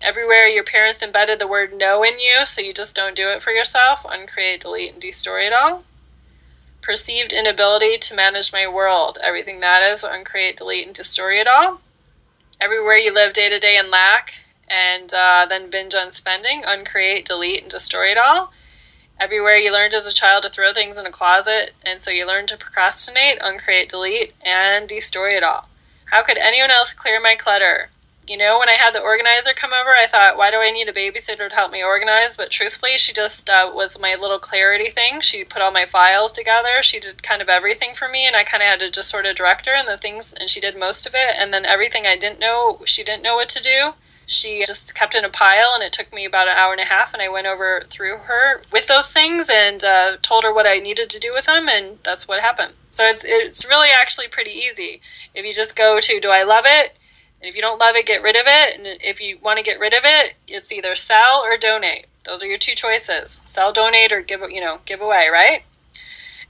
Everywhere 0.00 0.46
your 0.46 0.64
parents 0.64 1.02
embedded 1.02 1.40
the 1.40 1.48
word 1.48 1.74
no 1.74 2.04
in 2.04 2.20
you, 2.20 2.46
so 2.46 2.60
you 2.60 2.72
just 2.72 2.94
don't 2.94 3.16
do 3.16 3.28
it 3.28 3.42
for 3.42 3.50
yourself. 3.50 4.06
Uncreate, 4.08 4.60
delete, 4.60 4.92
and 4.92 5.02
destroy 5.02 5.46
it 5.46 5.52
all. 5.52 5.82
Perceived 6.90 7.32
inability 7.32 7.98
to 7.98 8.16
manage 8.16 8.52
my 8.52 8.66
world. 8.66 9.16
Everything 9.22 9.60
that 9.60 9.80
is, 9.92 10.02
uncreate, 10.02 10.56
delete, 10.56 10.88
and 10.88 10.96
destroy 10.96 11.40
it 11.40 11.46
all. 11.46 11.80
Everywhere 12.60 12.96
you 12.96 13.14
live 13.14 13.32
day 13.32 13.48
to 13.48 13.60
day 13.60 13.76
in 13.76 13.92
lack 13.92 14.32
and 14.66 15.14
uh, 15.14 15.46
then 15.48 15.70
binge 15.70 15.94
on 15.94 16.10
spending. 16.10 16.64
Uncreate, 16.66 17.24
delete, 17.24 17.62
and 17.62 17.70
destroy 17.70 18.10
it 18.10 18.18
all 18.18 18.52
Everywhere 19.20 19.56
you 19.56 19.70
learned 19.70 19.94
as 19.94 20.08
a 20.08 20.12
child 20.12 20.42
to 20.42 20.50
throw 20.50 20.74
things 20.74 20.98
in 20.98 21.06
a 21.06 21.12
closet, 21.12 21.74
and 21.86 22.02
so 22.02 22.10
you 22.10 22.26
learned 22.26 22.48
to 22.48 22.56
procrastinate, 22.56 23.38
uncreate, 23.40 23.88
delete, 23.88 24.34
and 24.44 24.88
destroy 24.88 25.36
it 25.36 25.44
all. 25.44 25.68
How 26.06 26.24
could 26.24 26.38
anyone 26.38 26.72
else 26.72 26.92
clear 26.92 27.20
my 27.20 27.36
clutter? 27.36 27.90
You 28.30 28.36
know, 28.36 28.60
when 28.60 28.68
I 28.68 28.74
had 28.74 28.94
the 28.94 29.00
organizer 29.00 29.52
come 29.54 29.72
over, 29.72 29.90
I 29.90 30.06
thought, 30.06 30.36
why 30.36 30.52
do 30.52 30.58
I 30.58 30.70
need 30.70 30.88
a 30.88 30.92
babysitter 30.92 31.48
to 31.48 31.54
help 31.56 31.72
me 31.72 31.82
organize? 31.82 32.36
But 32.36 32.52
truthfully, 32.52 32.96
she 32.96 33.12
just 33.12 33.50
uh, 33.50 33.72
was 33.74 33.98
my 33.98 34.14
little 34.14 34.38
clarity 34.38 34.88
thing. 34.88 35.20
She 35.20 35.42
put 35.42 35.60
all 35.60 35.72
my 35.72 35.84
files 35.84 36.30
together. 36.30 36.80
She 36.80 37.00
did 37.00 37.24
kind 37.24 37.42
of 37.42 37.48
everything 37.48 37.92
for 37.92 38.08
me, 38.08 38.28
and 38.28 38.36
I 38.36 38.44
kind 38.44 38.62
of 38.62 38.68
had 38.68 38.78
to 38.78 38.90
just 38.92 39.08
sort 39.08 39.26
of 39.26 39.34
direct 39.34 39.66
her 39.66 39.74
and 39.74 39.88
the 39.88 39.98
things, 39.98 40.32
and 40.32 40.48
she 40.48 40.60
did 40.60 40.78
most 40.78 41.08
of 41.08 41.14
it. 41.16 41.34
And 41.36 41.52
then 41.52 41.64
everything 41.64 42.06
I 42.06 42.16
didn't 42.16 42.38
know, 42.38 42.78
she 42.84 43.02
didn't 43.02 43.24
know 43.24 43.34
what 43.34 43.48
to 43.48 43.60
do 43.60 43.94
she 44.26 44.62
just 44.64 44.94
kept 44.94 45.16
in 45.16 45.24
a 45.24 45.28
pile 45.28 45.72
and 45.74 45.82
it 45.82 45.92
took 45.92 46.12
me 46.12 46.24
about 46.24 46.46
an 46.46 46.56
hour 46.56 46.70
and 46.70 46.80
a 46.80 46.84
half 46.84 47.12
and 47.12 47.20
i 47.20 47.28
went 47.28 47.48
over 47.48 47.82
through 47.90 48.16
her 48.16 48.62
with 48.70 48.86
those 48.86 49.12
things 49.12 49.48
and 49.50 49.82
uh, 49.82 50.16
told 50.22 50.44
her 50.44 50.54
what 50.54 50.68
i 50.68 50.78
needed 50.78 51.10
to 51.10 51.18
do 51.18 51.34
with 51.34 51.46
them 51.46 51.68
and 51.68 51.98
that's 52.04 52.28
what 52.28 52.40
happened 52.40 52.72
so 52.92 53.04
it's, 53.04 53.24
it's 53.26 53.68
really 53.68 53.88
actually 53.90 54.28
pretty 54.28 54.52
easy 54.52 55.00
if 55.34 55.44
you 55.44 55.52
just 55.52 55.74
go 55.74 55.98
to 55.98 56.20
do 56.20 56.30
i 56.30 56.44
love 56.44 56.62
it 56.64 56.96
and 57.40 57.48
if 57.48 57.54
you 57.54 57.62
don't 57.62 57.78
love 57.78 57.96
it 57.96 58.06
get 58.06 58.22
rid 58.22 58.36
of 58.36 58.46
it. 58.46 58.76
And 58.78 58.86
if 59.02 59.20
you 59.20 59.38
want 59.42 59.58
to 59.58 59.62
get 59.62 59.80
rid 59.80 59.94
of 59.94 60.02
it 60.04 60.34
it's 60.46 60.72
either 60.72 60.96
sell 60.96 61.42
or 61.44 61.56
donate. 61.56 62.06
Those 62.24 62.42
are 62.42 62.46
your 62.46 62.58
two 62.58 62.74
choices. 62.74 63.40
Sell 63.44 63.72
donate 63.72 64.12
or 64.12 64.22
give 64.22 64.40
you 64.50 64.60
know 64.60 64.78
give 64.84 65.00
away 65.00 65.28
right? 65.32 65.62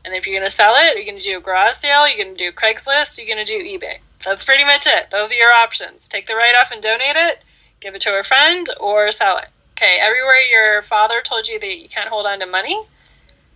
And 0.04 0.14
if 0.14 0.26
you're 0.26 0.38
going 0.38 0.48
to 0.48 0.54
sell 0.54 0.74
it 0.76 0.96
you're 0.96 1.14
to 1.14 1.22
do 1.22 1.38
a 1.38 1.40
garage 1.40 1.76
sale 1.76 2.08
you're 2.08 2.26
to 2.26 2.34
do 2.34 2.52
craigslist 2.52 3.18
you're 3.18 3.36
to 3.36 3.44
do 3.44 3.62
ebay. 3.62 3.98
That's 4.24 4.44
pretty 4.44 4.64
much 4.64 4.86
it. 4.86 5.10
Those 5.10 5.32
are 5.32 5.36
your 5.36 5.52
options. 5.52 6.08
Take 6.08 6.26
the 6.26 6.34
write 6.34 6.54
off 6.54 6.70
and 6.70 6.82
donate 6.82 7.16
it 7.16 7.42
give 7.80 7.94
it 7.94 8.00
to 8.02 8.18
a 8.18 8.22
friend, 8.22 8.66
or 8.78 9.10
sell 9.10 9.38
it. 9.38 9.48
Okay, 9.76 9.98
everywhere 10.00 10.40
your 10.40 10.82
father 10.82 11.22
told 11.22 11.48
you 11.48 11.58
that 11.58 11.78
you 11.78 11.88
can't 11.88 12.10
hold 12.10 12.26
on 12.26 12.40
to 12.40 12.46
money, 12.46 12.86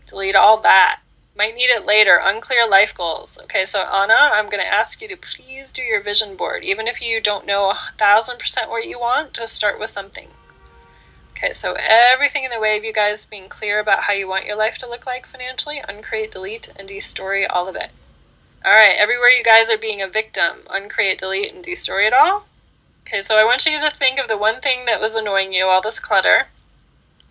delete 0.09 0.35
all 0.35 0.61
that. 0.63 1.01
Might 1.37 1.57
need 1.57 1.71
it 1.71 1.85
later. 1.85 2.21
Unclear 2.23 2.69
life 2.69 2.95
goals. 2.95 3.39
Okay, 3.45 3.67
so 3.67 3.81
Anna, 3.81 4.15
I'm 4.15 4.49
going 4.49 4.63
to 4.63 4.73
ask 4.73 5.03
you 5.03 5.09
to 5.09 5.17
please 5.17 5.73
do 5.73 5.83
your 5.83 6.01
vision 6.01 6.37
board. 6.37 6.63
Even 6.63 6.87
if 6.87 7.03
you 7.03 7.21
don't 7.21 7.47
know 7.47 7.71
a 7.71 7.79
thousand 7.99 8.39
percent 8.39 8.71
what 8.71 8.87
you 8.87 9.01
want, 9.01 9.33
just 9.33 9.55
start 9.55 9.81
with 9.81 9.91
something. 9.91 10.29
Okay, 11.33 11.53
so 11.53 11.73
everything 11.73 12.45
in 12.45 12.53
the 12.53 12.61
way 12.61 12.77
of 12.77 12.85
you 12.85 12.93
guys 12.93 13.27
being 13.29 13.49
clear 13.49 13.81
about 13.81 14.05
how 14.05 14.13
you 14.13 14.29
want 14.29 14.47
your 14.47 14.55
life 14.55 14.79
to 14.79 14.89
look 14.89 15.07
like 15.07 15.27
financially, 15.27 15.83
uncreate, 15.89 16.31
delete, 16.31 16.71
and 16.77 16.87
destroy 16.87 17.45
all 17.49 17.67
of 17.67 17.75
it. 17.75 17.91
All 18.65 18.73
right, 18.73 18.97
everywhere 18.97 19.29
you 19.29 19.43
guys 19.43 19.69
are 19.69 19.77
being 19.77 20.01
a 20.01 20.09
victim, 20.09 20.61
uncreate, 20.71 21.19
delete, 21.19 21.53
and 21.53 21.65
destroy 21.65 22.07
it 22.07 22.13
all. 22.13 22.45
Okay, 23.07 23.23
so 23.23 23.37
I 23.37 23.45
want 23.45 23.67
you 23.67 23.81
to 23.81 23.91
think 23.91 24.21
of 24.21 24.29
the 24.29 24.39
one 24.39 24.61
thing 24.61 24.87
that 24.87 25.01
was 25.01 25.17
annoying 25.17 25.53
you, 25.53 25.67
all 25.67 25.83
this 25.83 25.99
clutter. 25.99 26.47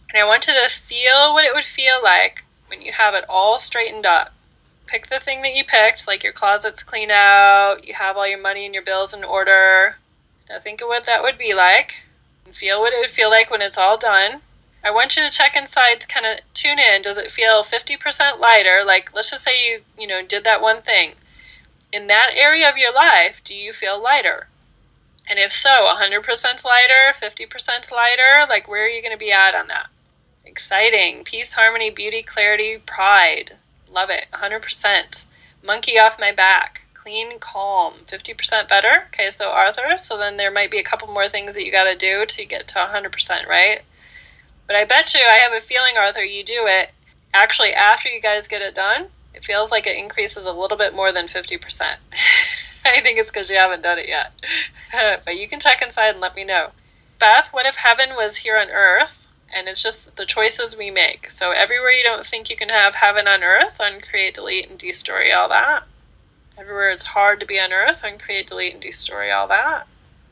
And 0.09 0.21
I 0.21 0.25
want 0.25 0.45
you 0.45 0.53
to 0.53 0.69
feel 0.69 1.33
what 1.33 1.45
it 1.45 1.53
would 1.55 1.63
feel 1.63 2.03
like 2.03 2.42
when 2.73 2.81
you 2.81 2.91
have 2.91 3.13
it 3.13 3.23
all 3.29 3.59
straightened 3.59 4.05
up. 4.05 4.33
Pick 4.87 5.07
the 5.07 5.19
thing 5.19 5.43
that 5.43 5.53
you 5.53 5.63
picked, 5.63 6.07
like 6.07 6.23
your 6.23 6.33
closet's 6.33 6.81
clean 6.81 7.11
out, 7.11 7.85
you 7.87 7.93
have 7.93 8.17
all 8.17 8.27
your 8.27 8.41
money 8.41 8.65
and 8.65 8.73
your 8.73 8.83
bills 8.83 9.13
in 9.13 9.23
order. 9.23 9.97
Now 10.49 10.59
think 10.59 10.81
of 10.81 10.87
what 10.87 11.05
that 11.05 11.21
would 11.21 11.37
be 11.37 11.53
like. 11.53 11.93
And 12.45 12.55
feel 12.55 12.81
what 12.81 12.91
it 12.91 12.99
would 12.99 13.11
feel 13.11 13.29
like 13.29 13.51
when 13.51 13.61
it's 13.61 13.77
all 13.77 13.97
done. 13.97 14.41
I 14.83 14.89
want 14.89 15.15
you 15.15 15.23
to 15.23 15.29
check 15.29 15.55
inside 15.55 16.01
to 16.01 16.07
kind 16.07 16.25
of 16.25 16.39
tune 16.53 16.79
in. 16.79 17.03
Does 17.03 17.15
it 17.15 17.31
feel 17.31 17.63
50% 17.63 18.39
lighter? 18.39 18.83
Like, 18.85 19.13
let's 19.13 19.29
just 19.29 19.45
say 19.45 19.51
you, 19.63 19.81
you 19.97 20.07
know, 20.07 20.25
did 20.25 20.43
that 20.43 20.61
one 20.61 20.81
thing. 20.81 21.13
In 21.93 22.07
that 22.07 22.31
area 22.35 22.67
of 22.69 22.75
your 22.75 22.93
life, 22.93 23.35
do 23.45 23.53
you 23.53 23.71
feel 23.71 24.01
lighter? 24.01 24.47
And 25.29 25.39
if 25.39 25.53
so, 25.53 25.69
100% 25.69 26.65
lighter, 26.65 27.13
50% 27.21 27.91
lighter, 27.91 28.45
like 28.49 28.67
where 28.67 28.85
are 28.85 28.89
you 28.89 29.01
going 29.01 29.13
to 29.13 29.17
be 29.17 29.31
at 29.31 29.55
on 29.55 29.67
that? 29.67 29.87
Exciting. 30.45 31.23
Peace, 31.23 31.53
harmony, 31.53 31.89
beauty, 31.89 32.21
clarity, 32.21 32.77
pride. 32.77 33.53
Love 33.89 34.09
it. 34.09 34.25
100%. 34.33 35.25
Monkey 35.63 35.97
off 35.97 36.19
my 36.19 36.33
back. 36.33 36.81
Clean, 36.93 37.39
calm. 37.39 37.93
50% 38.11 38.67
better. 38.67 39.05
Okay, 39.07 39.29
so 39.29 39.49
Arthur, 39.49 39.97
so 39.97 40.17
then 40.17 40.37
there 40.37 40.51
might 40.51 40.71
be 40.71 40.79
a 40.79 40.83
couple 40.83 41.07
more 41.07 41.29
things 41.29 41.53
that 41.53 41.65
you 41.65 41.71
got 41.71 41.85
to 41.85 41.97
do 41.97 42.25
to 42.25 42.45
get 42.45 42.67
to 42.69 42.75
100%, 42.75 43.47
right? 43.47 43.81
But 44.67 44.75
I 44.75 44.83
bet 44.85 45.13
you, 45.13 45.21
I 45.21 45.37
have 45.37 45.53
a 45.53 45.65
feeling, 45.65 45.95
Arthur, 45.97 46.23
you 46.23 46.43
do 46.43 46.65
it. 46.67 46.91
Actually, 47.33 47.73
after 47.73 48.09
you 48.09 48.21
guys 48.21 48.47
get 48.47 48.61
it 48.61 48.75
done, 48.75 49.07
it 49.33 49.45
feels 49.45 49.71
like 49.71 49.87
it 49.87 49.97
increases 49.97 50.45
a 50.45 50.51
little 50.51 50.77
bit 50.77 50.93
more 50.93 51.11
than 51.11 51.27
50%. 51.27 51.81
I 52.85 53.01
think 53.01 53.17
it's 53.17 53.29
because 53.29 53.49
you 53.49 53.55
haven't 53.55 53.81
done 53.81 53.97
it 53.97 54.09
yet. 54.09 54.31
but 55.25 55.37
you 55.37 55.47
can 55.47 55.61
check 55.61 55.81
inside 55.81 56.09
and 56.09 56.19
let 56.19 56.35
me 56.35 56.43
know. 56.43 56.71
Beth, 57.17 57.49
what 57.51 57.65
if 57.65 57.75
heaven 57.75 58.09
was 58.15 58.37
here 58.37 58.57
on 58.57 58.69
earth 58.69 59.22
and 59.53 59.67
it's 59.67 59.83
just 59.83 60.15
the 60.15 60.25
choices 60.25 60.77
we 60.77 60.91
make? 60.91 61.31
So 61.31 61.51
everywhere 61.51 61.91
you 61.91 62.03
don't 62.03 62.25
think 62.25 62.49
you 62.49 62.55
can 62.55 62.69
have 62.69 62.95
heaven 62.95 63.27
on 63.27 63.43
earth, 63.43 63.75
uncreate, 63.79 64.35
delete, 64.35 64.69
and 64.69 64.77
destroy 64.77 65.33
all 65.35 65.49
that. 65.49 65.83
Everywhere 66.57 66.91
it's 66.91 67.03
hard 67.03 67.39
to 67.39 67.45
be 67.45 67.59
on 67.59 67.73
earth, 67.73 68.01
uncreate, 68.03 68.47
delete, 68.47 68.73
and 68.73 68.81
destroy 68.81 69.31
all 69.31 69.47
that. 69.47 69.87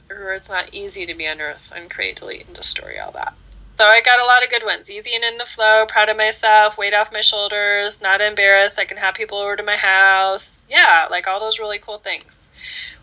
Everywhere 0.09 0.36
it's 0.36 0.49
not 0.49 0.74
easy 0.74 1.05
to 1.05 1.15
be 1.15 1.28
on 1.28 1.41
earth, 1.41 1.69
uncreate, 1.72 2.17
delete, 2.17 2.45
and 2.45 2.55
destroy 2.55 3.01
all 3.03 3.11
that. 3.11 3.34
So 3.78 3.86
I 3.86 4.01
got 4.01 4.19
a 4.19 4.26
lot 4.26 4.43
of 4.43 4.49
good 4.49 4.63
ones. 4.63 4.91
Easy 4.91 5.15
and 5.15 5.24
in 5.24 5.38
the 5.38 5.45
flow, 5.45 5.86
proud 5.88 6.09
of 6.09 6.17
myself, 6.17 6.78
weight 6.78 6.93
off 6.93 7.11
my 7.11 7.22
shoulders, 7.22 8.01
not 8.01 8.22
embarrassed. 8.22 8.78
I 8.78 8.86
can 8.86 8.97
have 8.97 9.15
people 9.15 9.39
over 9.39 9.55
to 9.55 9.63
my 9.63 9.78
house. 9.78 10.61
Yeah, 10.69 11.07
like 11.09 11.28
all 11.28 11.39
those 11.39 11.57
really 11.57 11.80
cool 11.80 11.97
things. 11.97 12.47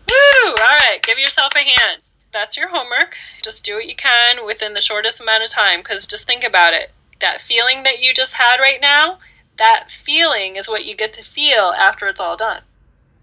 Woo! 0.09 0.49
All 0.49 0.55
right, 0.55 0.99
give 1.01 1.19
yourself 1.19 1.51
a 1.55 1.59
hand. 1.59 2.01
That's 2.31 2.57
your 2.57 2.69
homework. 2.69 3.15
Just 3.43 3.63
do 3.63 3.75
what 3.75 3.87
you 3.87 3.95
can 3.95 4.45
within 4.45 4.73
the 4.73 4.81
shortest 4.81 5.19
amount 5.19 5.43
of 5.43 5.49
time 5.49 5.79
because 5.79 6.05
just 6.05 6.27
think 6.27 6.43
about 6.43 6.73
it. 6.73 6.91
That 7.19 7.41
feeling 7.41 7.83
that 7.83 7.99
you 7.99 8.13
just 8.13 8.35
had 8.35 8.57
right 8.59 8.79
now, 8.79 9.19
that 9.57 9.89
feeling 9.89 10.55
is 10.55 10.67
what 10.67 10.85
you 10.85 10.95
get 10.95 11.13
to 11.13 11.23
feel 11.23 11.73
after 11.77 12.07
it's 12.07 12.19
all 12.19 12.37
done. 12.37 12.61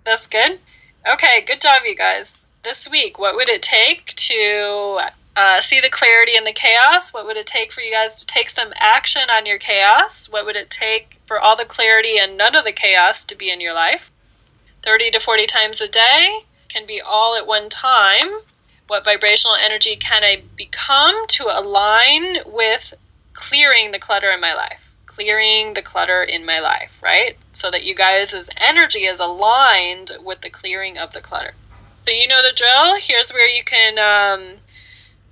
That's 0.05 0.27
good? 0.27 0.61
Okay, 1.09 1.41
good 1.47 1.61
job, 1.61 1.83
you 1.85 1.97
guys. 1.97 2.35
This 2.63 2.89
week, 2.89 3.19
what 3.19 3.37
would 3.37 3.49
it 3.49 3.63
take 3.63 4.15
to 4.17 5.01
uh, 5.37 5.61
see 5.61 5.81
the 5.81 5.89
clarity 5.89 6.37
in 6.37 6.45
the 6.45 6.53
chaos? 6.53 7.13
What 7.13 7.27
would 7.27 7.37
it 7.37 7.47
take 7.47 7.73
for 7.73 7.81
you 7.81 7.93
guys 7.93 8.17
to 8.17 8.27
take 8.27 8.51
some 8.51 8.73
action 8.77 9.31
on 9.31 9.47
your 9.47 9.59
chaos? 9.59 10.29
What 10.29 10.47
would 10.47 10.57
it 10.57 10.69
take 10.69 11.21
for 11.27 11.41
all 11.41 11.57
the 11.57 11.65
clarity 11.65 12.19
and 12.19 12.37
none 12.37 12.57
of 12.57 12.65
the 12.65 12.73
chaos 12.73 13.25
to 13.27 13.37
be 13.37 13.51
in 13.51 13.61
your 13.61 13.73
life? 13.73 14.11
30 14.83 15.13
to 15.13 15.21
40 15.21 15.47
times 15.47 15.81
a 15.81 15.89
day 15.89 16.41
can 16.69 16.87
be 16.87 17.01
all 17.01 17.37
at 17.37 17.47
one 17.47 17.69
time. 17.69 18.41
What 18.89 19.05
vibrational 19.05 19.57
energy 19.57 19.97
can 19.97 20.23
I 20.23 20.43
become 20.55 21.27
to 21.29 21.45
align 21.47 22.39
with 22.47 22.95
clearing 23.33 23.91
the 23.91 23.99
clutter 23.99 24.31
in 24.31 24.41
my 24.41 24.55
life? 24.55 24.81
Clearing 25.07 25.75
the 25.75 25.83
clutter 25.83 26.23
in 26.23 26.47
my 26.47 26.61
life, 26.61 26.93
right? 27.03 27.37
So 27.53 27.71
that 27.71 27.85
you 27.85 27.97
guys' 27.97 28.49
energy 28.57 29.07
is 29.07 29.19
aligned 29.19 30.13
with 30.23 30.43
the 30.43 30.51
clearing 30.51 30.99
of 30.99 31.13
the 31.13 31.21
clutter. 31.21 31.55
So, 32.07 32.13
you 32.13 32.29
know 32.29 32.43
the 32.43 32.53
drill. 32.55 32.97
Here's 33.01 33.31
where 33.31 33.49
you 33.49 33.65
can 33.65 33.99
um, 33.99 34.59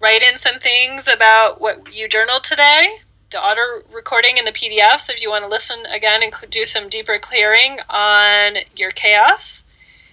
write 0.00 0.22
in 0.22 0.36
some 0.36 0.58
things 0.58 1.06
about 1.06 1.60
what 1.60 1.94
you 1.94 2.08
journaled 2.08 2.42
today. 2.42 2.96
The 3.30 3.40
auto 3.40 3.86
recording 3.92 4.36
and 4.38 4.46
the 4.46 4.52
PDFs, 4.52 5.08
if 5.08 5.20
you 5.20 5.30
want 5.30 5.44
to 5.44 5.48
listen 5.48 5.86
again 5.86 6.22
and 6.24 6.34
do 6.50 6.64
some 6.64 6.88
deeper 6.88 7.20
clearing 7.20 7.78
on 7.88 8.56
your 8.74 8.90
chaos. 8.90 9.62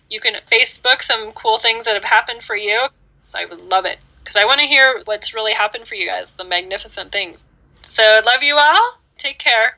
You 0.09 0.19
can 0.19 0.35
Facebook 0.51 1.01
some 1.01 1.31
cool 1.31 1.57
things 1.57 1.85
that 1.85 1.95
have 1.95 2.03
happened 2.03 2.43
for 2.43 2.55
you. 2.55 2.89
So 3.23 3.39
I 3.39 3.45
would 3.45 3.59
love 3.59 3.85
it 3.85 3.99
because 4.23 4.35
I 4.35 4.45
want 4.45 4.59
to 4.59 4.65
hear 4.67 5.01
what's 5.05 5.33
really 5.33 5.53
happened 5.53 5.87
for 5.87 5.95
you 5.95 6.07
guys, 6.07 6.31
the 6.31 6.43
magnificent 6.43 7.11
things. 7.11 7.43
So, 7.83 8.21
love 8.23 8.41
you 8.41 8.57
all. 8.57 9.01
Take 9.17 9.39
care. 9.39 9.77